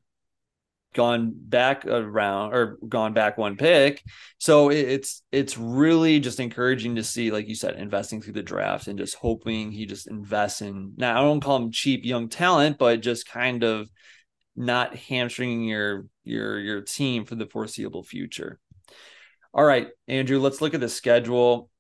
gone 0.95 1.33
back 1.35 1.87
around 1.87 2.53
or 2.53 2.79
gone 2.89 3.13
back 3.13 3.39
one 3.39 3.57
pick. 3.57 4.03
So 4.39 4.71
it's 4.71 5.23
it's 5.31 5.59
really 5.59 6.19
just 6.19 6.41
encouraging 6.41 6.97
to 6.97 7.05
see 7.05 7.31
like 7.31 7.49
you 7.49 7.55
said 7.55 7.77
investing 7.77 8.23
through 8.23 8.33
the 8.33 8.43
draft 8.43 8.89
and 8.89 8.99
just 8.99 9.15
hoping 9.17 9.71
he 9.71 9.87
just 9.87 10.09
invests 10.09 10.63
in 10.63 10.95
now 10.97 11.19
i 11.19 11.23
don't 11.23 11.41
call 11.41 11.57
him 11.57 11.71
cheap 11.71 12.05
young 12.05 12.29
talent 12.29 12.79
but 12.79 13.01
just 13.01 13.29
kind 13.29 13.63
of 13.63 13.89
not 14.57 14.97
hamstringing 14.97 15.65
your 15.65 16.07
your 16.25 16.59
your 16.59 16.81
team 16.81 17.25
for 17.25 17.35
the 17.35 17.47
foreseeable 17.47 18.03
future 18.03 18.59
all 19.53 19.65
right, 19.65 19.89
Andrew, 20.07 20.39
let's 20.39 20.61
look 20.61 20.75
at 20.75 20.81
the 20.81 20.89
schedule. 20.89 21.71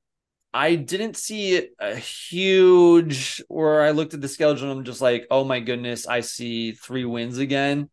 I 0.52 0.74
didn't 0.74 1.16
see 1.16 1.68
a 1.78 1.94
huge, 1.94 3.42
or 3.48 3.82
I 3.82 3.92
looked 3.92 4.14
at 4.14 4.20
the 4.20 4.28
schedule 4.28 4.68
and 4.68 4.78
I'm 4.78 4.84
just 4.84 5.00
like, 5.00 5.26
oh 5.30 5.44
my 5.44 5.60
goodness, 5.60 6.08
I 6.08 6.20
see 6.20 6.72
three 6.72 7.04
wins 7.04 7.38
again. 7.38 7.88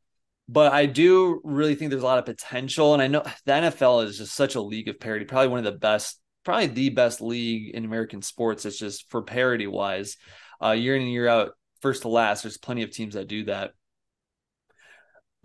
But 0.49 0.71
I 0.71 0.85
do 0.85 1.41
really 1.43 1.75
think 1.75 1.91
there's 1.91 2.03
a 2.03 2.05
lot 2.05 2.19
of 2.19 2.25
potential. 2.25 2.93
And 2.93 3.01
I 3.01 3.07
know 3.07 3.21
the 3.45 3.51
NFL 3.51 4.05
is 4.05 4.17
just 4.17 4.33
such 4.33 4.55
a 4.55 4.61
league 4.61 4.87
of 4.87 4.99
parity, 4.99 5.25
probably 5.25 5.49
one 5.49 5.59
of 5.59 5.65
the 5.65 5.77
best, 5.77 6.19
probably 6.43 6.67
the 6.67 6.89
best 6.89 7.21
league 7.21 7.75
in 7.75 7.85
American 7.85 8.21
sports. 8.21 8.65
It's 8.65 8.79
just 8.79 9.09
for 9.11 9.21
parity 9.21 9.67
wise, 9.67 10.17
uh, 10.63 10.71
year 10.71 10.95
in 10.95 11.03
and 11.03 11.11
year 11.11 11.27
out, 11.27 11.51
first 11.81 12.03
to 12.03 12.07
last. 12.07 12.41
There's 12.41 12.57
plenty 12.57 12.81
of 12.81 12.91
teams 12.91 13.13
that 13.13 13.27
do 13.27 13.43
that 13.45 13.71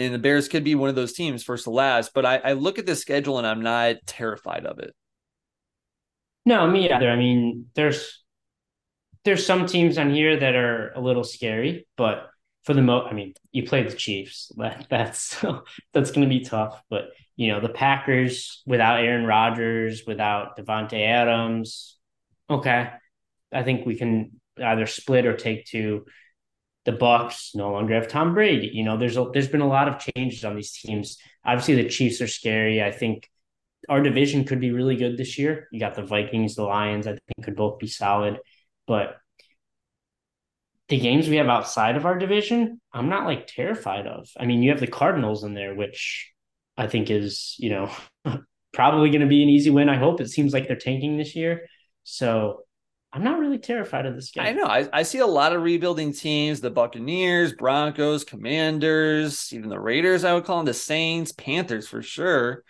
and 0.03 0.15
the 0.15 0.19
Bears 0.19 0.49
could 0.49 0.65
be 0.65 0.75
one 0.75 0.89
of 0.89 0.95
those 0.95 1.13
teams 1.13 1.43
first 1.43 1.65
to 1.65 1.71
last. 1.71 2.13
But 2.15 2.27
I, 2.27 2.37
I 2.39 2.53
look 2.53 2.79
at 2.79 2.87
the 2.87 2.97
schedule 2.97 3.39
and 3.39 3.47
I'm 3.47 3.63
not 3.63 3.97
terrified 4.07 4.67
of 4.67 4.79
it. 4.79 4.95
No, 6.45 6.69
me 6.69 6.91
either. 6.91 7.11
I 7.11 7.17
mean, 7.17 7.67
there's 7.75 8.23
there's 9.25 9.47
some 9.47 9.67
teams 9.67 9.99
on 9.99 10.13
here 10.13 10.37
that 10.37 10.55
are 10.55 10.93
a 10.95 11.01
little 11.01 11.23
scary, 11.23 11.87
but 11.97 12.29
for 12.65 12.75
the 12.75 12.83
most, 12.83 13.09
I 13.09 13.15
mean, 13.15 13.35
you 13.53 13.65
play 13.65 13.83
the 13.85 13.95
Chiefs. 13.95 14.51
That, 14.57 14.87
that's 14.91 15.45
that's 15.93 16.11
going 16.11 16.29
to 16.29 16.35
be 16.35 16.45
tough. 16.45 16.83
But 16.91 17.11
you 17.37 17.49
know, 17.49 17.61
the 17.61 17.69
Packers 17.69 18.63
without 18.67 19.01
Aaron 19.01 19.25
Rodgers, 19.25 20.03
without 20.07 20.57
Davante 20.57 21.07
Adams, 21.07 21.97
okay, 22.51 22.91
I 23.53 23.63
think 23.63 23.87
we 23.87 23.97
can 23.97 24.41
either 24.63 24.87
split 24.87 25.27
or 25.27 25.37
take 25.37 25.67
two 25.67 26.05
the 26.85 26.93
Bucs 26.93 27.55
no 27.55 27.71
longer 27.71 27.95
have 27.95 28.09
Tom 28.09 28.35
Brady. 28.35 28.71
You 28.73 28.85
know, 28.85 28.97
there's 28.97 29.17
a, 29.17 29.27
there's 29.33 29.49
been 29.49 29.61
a 29.61 29.69
lot 29.69 29.89
of 29.89 30.15
changes 30.15 30.45
on 30.45 30.57
these 30.57 30.73
teams. 30.73 31.19
Obviously, 31.45 31.77
the 31.77 31.89
Chiefs 31.89 32.21
are 32.21 32.27
scary. 32.27 32.83
I 32.83 32.91
think 32.91 33.29
our 33.89 34.03
division 34.03 34.45
could 34.45 34.61
be 34.61 34.73
really 34.73 34.97
good 34.97 35.17
this 35.17 35.39
year. 35.39 35.69
You 35.71 35.81
got 35.81 35.95
the 35.95 36.03
Vikings, 36.03 36.55
the 36.55 36.65
Lions. 36.65 37.07
I 37.07 37.13
think 37.13 37.45
could 37.45 37.57
both 37.57 37.79
be 37.79 37.87
solid, 37.87 38.39
but 38.87 39.17
the 40.89 40.99
games 40.99 41.29
we 41.29 41.37
have 41.37 41.49
outside 41.49 41.97
of 41.97 42.05
our 42.05 42.19
division, 42.19 42.81
I'm 42.93 43.09
not 43.09 43.27
like 43.27 43.47
terrified 43.47 44.07
of. 44.07 44.29
I 44.39 44.45
mean, 44.45 44.63
you 44.63 44.71
have 44.71 44.81
the 44.81 44.87
Cardinals 44.87 45.45
in 45.45 45.55
there, 45.55 45.75
which 45.75 46.31
I 46.77 46.87
think 46.87 47.11
is 47.11 47.57
you 47.59 47.71
know 47.71 47.91
probably 48.73 49.11
going 49.11 49.23
to 49.23 49.27
be 49.27 49.43
an 49.43 49.49
easy 49.49 49.71
win. 49.71 49.89
I 49.89 49.97
hope 49.97 50.21
it 50.21 50.31
seems 50.31 50.53
like 50.53 50.67
they're 50.67 50.77
tanking 50.77 51.17
this 51.17 51.35
year, 51.37 51.67
so 52.03 52.65
I'm 53.13 53.23
not 53.23 53.39
really 53.39 53.59
terrified 53.59 54.07
of 54.07 54.15
this 54.15 54.31
game. 54.31 54.45
I 54.45 54.53
know. 54.53 54.65
I, 54.65 54.89
I 54.93 55.03
see 55.03 55.19
a 55.19 55.27
lot 55.27 55.53
of 55.53 55.63
rebuilding 55.63 56.15
teams 56.15 56.61
the 56.61 56.71
Buccaneers, 56.71 57.53
Broncos, 57.53 58.25
Commanders, 58.25 59.53
even 59.53 59.69
the 59.69 59.79
Raiders, 59.79 60.25
I 60.25 60.33
would 60.33 60.45
call 60.45 60.57
them, 60.57 60.67
the 60.67 60.75
Saints, 60.75 61.33
Panthers 61.33 61.87
for 61.87 62.01
sure. 62.01 62.65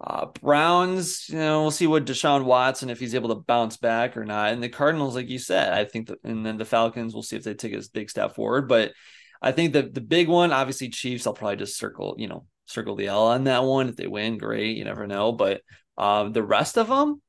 Uh, 0.00 0.26
Browns, 0.40 1.28
you 1.28 1.38
know, 1.38 1.62
we'll 1.62 1.70
see 1.72 1.88
what 1.88 2.04
Deshaun 2.04 2.44
Watson 2.44 2.90
if 2.90 3.00
he's 3.00 3.16
able 3.16 3.30
to 3.30 3.42
bounce 3.42 3.76
back 3.76 4.16
or 4.16 4.24
not. 4.24 4.52
And 4.52 4.62
the 4.62 4.68
Cardinals, 4.68 5.16
like 5.16 5.28
you 5.28 5.40
said, 5.40 5.72
I 5.72 5.84
think, 5.84 6.06
that, 6.06 6.18
and 6.22 6.46
then 6.46 6.56
the 6.56 6.64
Falcons, 6.64 7.12
we'll 7.12 7.24
see 7.24 7.36
if 7.36 7.42
they 7.42 7.54
take 7.54 7.72
a 7.72 7.82
big 7.92 8.08
step 8.08 8.36
forward. 8.36 8.68
But 8.68 8.92
I 9.42 9.50
think 9.50 9.72
that 9.72 9.94
the 9.94 10.00
big 10.00 10.28
one, 10.28 10.52
obviously, 10.52 10.90
Chiefs, 10.90 11.26
I'll 11.26 11.32
probably 11.32 11.56
just 11.56 11.76
circle, 11.76 12.14
you 12.16 12.28
know, 12.28 12.46
circle 12.66 12.94
the 12.94 13.08
L 13.08 13.26
on 13.26 13.44
that 13.44 13.64
one. 13.64 13.88
If 13.88 13.96
they 13.96 14.06
win, 14.06 14.38
great. 14.38 14.76
You 14.76 14.84
never 14.84 15.08
know. 15.08 15.32
But 15.32 15.62
um, 15.96 16.32
the 16.32 16.44
rest 16.44 16.78
of 16.78 16.86
them, 16.86 17.20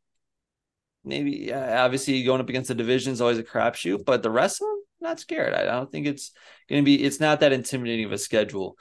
maybe 1.09 1.31
yeah, 1.47 1.83
obviously 1.83 2.23
going 2.23 2.39
up 2.39 2.49
against 2.49 2.69
the 2.69 2.75
division 2.75 3.11
is 3.11 3.19
always 3.19 3.37
a 3.37 3.43
crapshoot, 3.43 4.05
but 4.05 4.23
the 4.23 4.31
rest 4.31 4.61
of 4.61 4.67
them, 4.67 4.81
not 5.01 5.19
scared. 5.19 5.53
I 5.53 5.63
don't 5.65 5.91
think 5.91 6.07
it's 6.07 6.31
going 6.69 6.81
to 6.81 6.85
be. 6.85 7.03
It's 7.03 7.19
not 7.19 7.41
that 7.41 7.51
intimidating 7.51 8.05
of 8.05 8.11
a 8.11 8.17
schedule. 8.17 8.77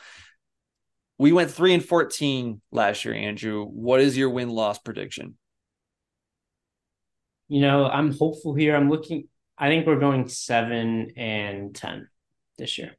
We 1.19 1.33
went 1.33 1.51
three 1.51 1.75
and 1.75 1.85
fourteen 1.85 2.61
last 2.71 3.05
year, 3.05 3.15
Andrew. 3.15 3.65
What 3.65 4.01
is 4.01 4.17
your 4.17 4.31
win 4.31 4.51
loss 4.51 4.79
prediction? 4.79 5.37
You 7.49 7.63
know, 7.63 7.87
I'm 7.87 8.17
hopeful 8.17 8.55
here. 8.55 8.77
I'm 8.77 8.91
looking. 8.91 9.29
I 9.57 9.69
think 9.69 9.87
we're 9.87 9.99
going 9.99 10.29
seven 10.29 11.13
and 11.17 11.75
ten 11.75 12.09
this 12.59 12.79
year. 12.79 12.97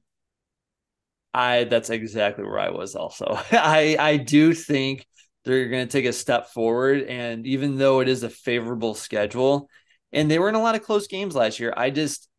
I 1.33 1.65
that's 1.65 1.89
exactly 1.89 2.43
where 2.43 2.59
I 2.59 2.71
was 2.71 2.95
also. 2.95 3.25
I 3.51 3.95
I 3.99 4.17
do 4.17 4.53
think 4.53 5.05
they're 5.45 5.69
going 5.69 5.87
to 5.87 5.91
take 5.91 6.05
a 6.05 6.13
step 6.13 6.47
forward. 6.47 7.03
And 7.03 7.45
even 7.47 7.77
though 7.77 7.99
it 8.01 8.09
is 8.09 8.23
a 8.23 8.29
favorable 8.29 8.93
schedule, 8.93 9.69
and 10.11 10.29
they 10.29 10.39
were 10.39 10.49
in 10.49 10.55
a 10.55 10.61
lot 10.61 10.75
of 10.75 10.83
close 10.83 11.07
games 11.07 11.35
last 11.35 11.59
year, 11.59 11.73
I 11.75 11.89
just 11.89 12.29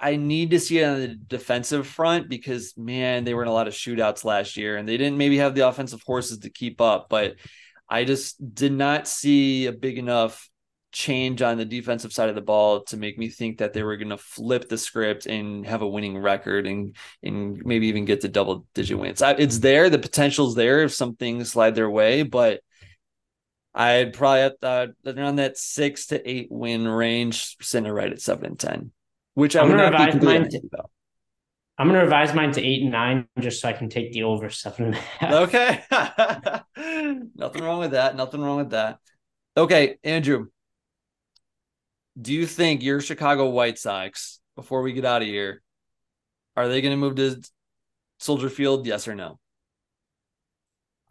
I 0.00 0.16
need 0.16 0.50
to 0.50 0.60
see 0.60 0.80
it 0.80 0.84
on 0.84 1.00
the 1.00 1.08
defensive 1.08 1.86
front 1.86 2.28
because 2.28 2.74
man, 2.76 3.24
they 3.24 3.32
were 3.32 3.42
in 3.42 3.48
a 3.48 3.52
lot 3.52 3.68
of 3.68 3.74
shootouts 3.74 4.24
last 4.24 4.56
year, 4.56 4.76
and 4.76 4.88
they 4.88 4.96
didn't 4.96 5.18
maybe 5.18 5.38
have 5.38 5.54
the 5.54 5.66
offensive 5.66 6.02
horses 6.04 6.38
to 6.40 6.50
keep 6.50 6.80
up. 6.80 7.08
But 7.08 7.36
I 7.88 8.04
just 8.04 8.54
did 8.54 8.72
not 8.72 9.08
see 9.08 9.66
a 9.66 9.72
big 9.72 9.98
enough 9.98 10.48
change 10.94 11.42
on 11.42 11.58
the 11.58 11.64
defensive 11.64 12.12
side 12.12 12.28
of 12.28 12.36
the 12.36 12.40
ball 12.40 12.84
to 12.84 12.96
make 12.96 13.18
me 13.18 13.28
think 13.28 13.58
that 13.58 13.72
they 13.72 13.82
were 13.82 13.96
going 13.96 14.10
to 14.10 14.16
flip 14.16 14.68
the 14.68 14.78
script 14.78 15.26
and 15.26 15.66
have 15.66 15.82
a 15.82 15.88
winning 15.88 16.16
record 16.16 16.66
and 16.66 16.96
and 17.22 17.60
maybe 17.64 17.88
even 17.88 18.04
get 18.04 18.22
to 18.22 18.28
double 18.28 18.66
digit 18.74 18.98
wins. 18.98 19.20
I, 19.20 19.32
it's 19.32 19.58
there, 19.58 19.90
the 19.90 19.98
potential's 19.98 20.54
there 20.54 20.84
if 20.84 20.94
some 20.94 21.16
things 21.16 21.50
slide 21.50 21.74
their 21.74 21.90
way, 21.90 22.22
but 22.22 22.60
I'd 23.74 24.12
probably 24.14 24.56
uh, 24.62 24.86
around 25.04 25.36
that 25.36 25.58
six 25.58 26.06
to 26.06 26.30
eight 26.30 26.46
win 26.50 26.86
range, 26.86 27.56
sitting 27.60 27.90
right 27.90 28.12
at 28.12 28.20
seven 28.20 28.46
and 28.46 28.58
ten, 28.58 28.92
which 29.34 29.56
I'm, 29.56 29.64
I'm 29.64 29.70
gonna 29.70 29.90
revise 29.90 30.22
mine. 30.22 30.48
To, 30.48 30.60
I'm 31.76 31.88
gonna 31.88 32.04
revise 32.04 32.32
mine 32.34 32.52
to 32.52 32.64
eight 32.64 32.82
and 32.82 32.92
nine 32.92 33.26
just 33.40 33.60
so 33.60 33.68
I 33.68 33.72
can 33.72 33.88
take 33.88 34.12
the 34.12 34.22
over 34.22 34.48
seven 34.48 34.86
and 34.86 34.94
a 34.94 34.98
half. 34.98 35.32
Okay, 35.48 35.82
nothing 37.34 37.64
wrong 37.64 37.80
with 37.80 37.90
that. 37.90 38.14
Nothing 38.14 38.42
wrong 38.42 38.58
with 38.58 38.70
that. 38.70 38.98
Okay, 39.56 39.96
Andrew, 40.04 40.46
do 42.20 42.32
you 42.32 42.46
think 42.46 42.82
your 42.82 43.00
Chicago 43.00 43.48
White 43.48 43.78
Sox, 43.78 44.40
before 44.56 44.82
we 44.82 44.92
get 44.92 45.04
out 45.04 45.22
of 45.22 45.28
here, 45.28 45.62
are 46.56 46.68
they 46.68 46.80
going 46.80 46.92
to 46.92 46.96
move 46.96 47.16
to 47.16 47.42
Soldier 48.18 48.48
Field? 48.48 48.86
Yes 48.86 49.08
or 49.08 49.14
no? 49.14 49.38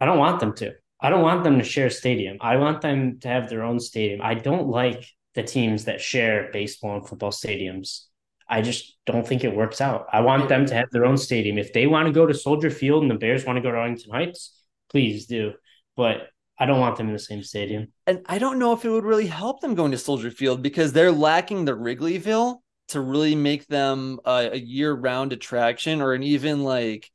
I 0.00 0.06
don't 0.06 0.18
want 0.18 0.40
them 0.40 0.54
to. 0.56 0.72
I 1.00 1.10
don't 1.10 1.22
want 1.22 1.44
them 1.44 1.58
to 1.58 1.64
share 1.64 1.86
a 1.86 1.90
stadium. 1.90 2.38
I 2.40 2.56
want 2.56 2.80
them 2.80 3.18
to 3.20 3.28
have 3.28 3.48
their 3.50 3.62
own 3.62 3.78
stadium. 3.78 4.20
I 4.22 4.34
don't 4.34 4.68
like 4.68 5.06
the 5.34 5.42
teams 5.42 5.84
that 5.84 6.00
share 6.00 6.50
baseball 6.52 6.96
and 6.96 7.06
football 7.06 7.30
stadiums. 7.30 8.04
I 8.48 8.62
just 8.62 8.96
don't 9.04 9.26
think 9.26 9.44
it 9.44 9.54
works 9.54 9.80
out. 9.80 10.06
I 10.12 10.20
want 10.20 10.48
them 10.48 10.66
to 10.66 10.74
have 10.74 10.90
their 10.90 11.04
own 11.04 11.16
stadium. 11.16 11.58
If 11.58 11.72
they 11.72 11.86
want 11.86 12.06
to 12.06 12.12
go 12.12 12.26
to 12.26 12.34
Soldier 12.34 12.70
Field 12.70 13.02
and 13.02 13.10
the 13.10 13.16
Bears 13.16 13.44
want 13.44 13.56
to 13.56 13.62
go 13.62 13.70
to 13.70 13.76
Arlington 13.76 14.12
Heights, 14.12 14.58
please 14.90 15.26
do. 15.26 15.54
But 15.96 16.28
I 16.58 16.66
don't 16.66 16.80
want 16.80 16.96
them 16.96 17.08
in 17.08 17.12
the 17.12 17.18
same 17.18 17.42
stadium. 17.42 17.88
And 18.06 18.20
I 18.26 18.38
don't 18.38 18.58
know 18.58 18.72
if 18.72 18.84
it 18.84 18.90
would 18.90 19.04
really 19.04 19.26
help 19.26 19.60
them 19.60 19.74
going 19.74 19.90
to 19.90 19.98
Soldier 19.98 20.30
Field 20.30 20.62
because 20.62 20.92
they're 20.92 21.12
lacking 21.12 21.64
the 21.64 21.72
Wrigleyville 21.72 22.58
to 22.88 23.00
really 23.00 23.34
make 23.34 23.66
them 23.66 24.20
a, 24.24 24.50
a 24.52 24.56
year 24.56 24.92
round 24.92 25.32
attraction 25.32 26.00
or 26.00 26.12
an 26.12 26.22
even 26.22 26.62
like 26.62 27.10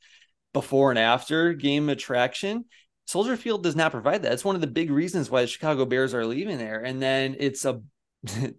before 0.53 0.89
and 0.89 0.99
after 0.99 1.53
game 1.53 1.89
attraction. 1.89 2.65
Soldier 3.05 3.37
Field 3.37 3.63
does 3.63 3.75
not 3.75 3.91
provide 3.91 4.23
that. 4.23 4.33
It's 4.33 4.45
one 4.45 4.55
of 4.55 4.61
the 4.61 4.67
big 4.67 4.91
reasons 4.91 5.29
why 5.29 5.41
the 5.41 5.47
Chicago 5.47 5.85
Bears 5.85 6.13
are 6.13 6.25
leaving 6.25 6.57
there. 6.57 6.83
And 6.83 7.01
then 7.01 7.35
it's 7.39 7.65
a 7.65 7.81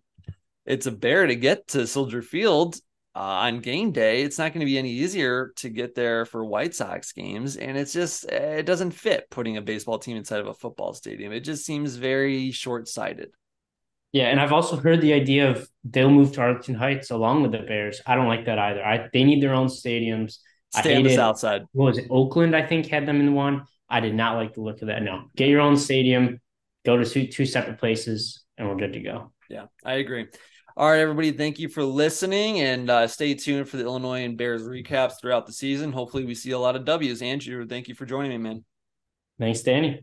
it's 0.67 0.87
a 0.87 0.93
bear 0.93 1.27
to 1.27 1.37
get 1.37 1.69
to 1.69 1.87
Soldier 1.87 2.23
Field 2.23 2.77
uh, 3.15 3.19
on 3.19 3.61
game 3.61 3.91
day, 3.93 4.23
it's 4.23 4.39
not 4.39 4.53
going 4.53 4.61
to 4.61 4.67
be 4.67 4.79
any 4.79 4.91
easier 4.91 5.53
to 5.57 5.69
get 5.69 5.95
there 5.95 6.25
for 6.25 6.45
White 6.45 6.75
Sox 6.75 7.13
games. 7.13 7.57
And 7.57 7.77
it's 7.77 7.93
just, 7.93 8.25
it 8.25 8.67
doesn't 8.67 8.93
fit 8.93 9.27
putting 9.31 9.57
a 9.57 9.63
baseball 9.63 9.99
team 9.99 10.17
inside 10.17 10.41
of 10.41 10.47
a 10.47 10.55
football 10.55 10.95
stadium. 10.95 11.33
It 11.33 11.41
just 11.41 11.65
seems 11.65 11.97
very 11.97 12.51
short 12.53 12.89
sighted. 12.89 13.31
Yeah. 14.13 14.29
And 14.29 14.41
I've 14.41 14.53
also 14.53 14.77
heard 14.77 15.01
the 15.01 15.13
idea 15.13 15.51
of 15.51 15.69
they'll 15.85 16.11
move 16.11 16.33
to 16.33 16.41
Arlington 16.41 16.75
Heights 16.75 17.11
along 17.11 17.43
with 17.43 17.53
the 17.53 17.59
Bears. 17.59 18.01
I 18.07 18.15
don't 18.15 18.29
like 18.29 18.47
that 18.47 18.59
either. 18.59 18.85
I, 18.85 19.09
they 19.13 19.25
need 19.25 19.43
their 19.43 19.55
own 19.55 19.67
stadiums. 19.67 20.39
Stay 20.73 20.95
I 20.95 20.99
on 20.99 21.03
the 21.03 21.15
south 21.15 21.39
side. 21.41 21.65
What 21.73 21.87
was 21.87 21.99
it? 21.99 22.07
Oakland, 22.11 22.55
I 22.55 22.65
think, 22.65 22.87
had 22.87 23.07
them 23.07 23.21
in 23.21 23.35
one. 23.35 23.65
I 23.89 23.99
did 23.99 24.15
not 24.15 24.37
like 24.37 24.55
the 24.55 24.61
look 24.61 24.83
of 24.83 24.87
that. 24.87 25.03
No, 25.03 25.25
get 25.35 25.49
your 25.49 25.61
own 25.61 25.77
stadium, 25.77 26.41
go 26.87 26.97
to 26.97 27.05
two, 27.05 27.27
two 27.27 27.45
separate 27.45 27.79
places, 27.79 28.45
and 28.57 28.69
we're 28.69 28.77
good 28.77 28.93
to 28.93 29.01
go. 29.01 29.33
Yeah, 29.49 29.65
I 29.85 29.95
agree. 29.95 30.29
All 30.81 30.91
right, 30.91 31.01
everybody, 31.01 31.31
thank 31.31 31.59
you 31.59 31.69
for 31.69 31.85
listening 31.85 32.61
and 32.61 32.89
uh, 32.89 33.07
stay 33.07 33.35
tuned 33.35 33.69
for 33.69 33.77
the 33.77 33.83
Illinois 33.83 34.25
and 34.25 34.39
Bears 34.39 34.63
recaps 34.63 35.21
throughout 35.21 35.45
the 35.45 35.53
season. 35.53 35.93
Hopefully, 35.93 36.25
we 36.25 36.35
see 36.35 36.53
a 36.53 36.59
lot 36.59 36.75
of 36.75 36.87
W's. 36.87 37.21
Andrew, 37.21 37.67
thank 37.67 37.87
you 37.87 37.95
for 37.95 38.07
joining 38.07 38.31
me, 38.31 38.39
man. 38.39 38.65
Thanks, 39.39 39.61
Danny. 39.61 40.03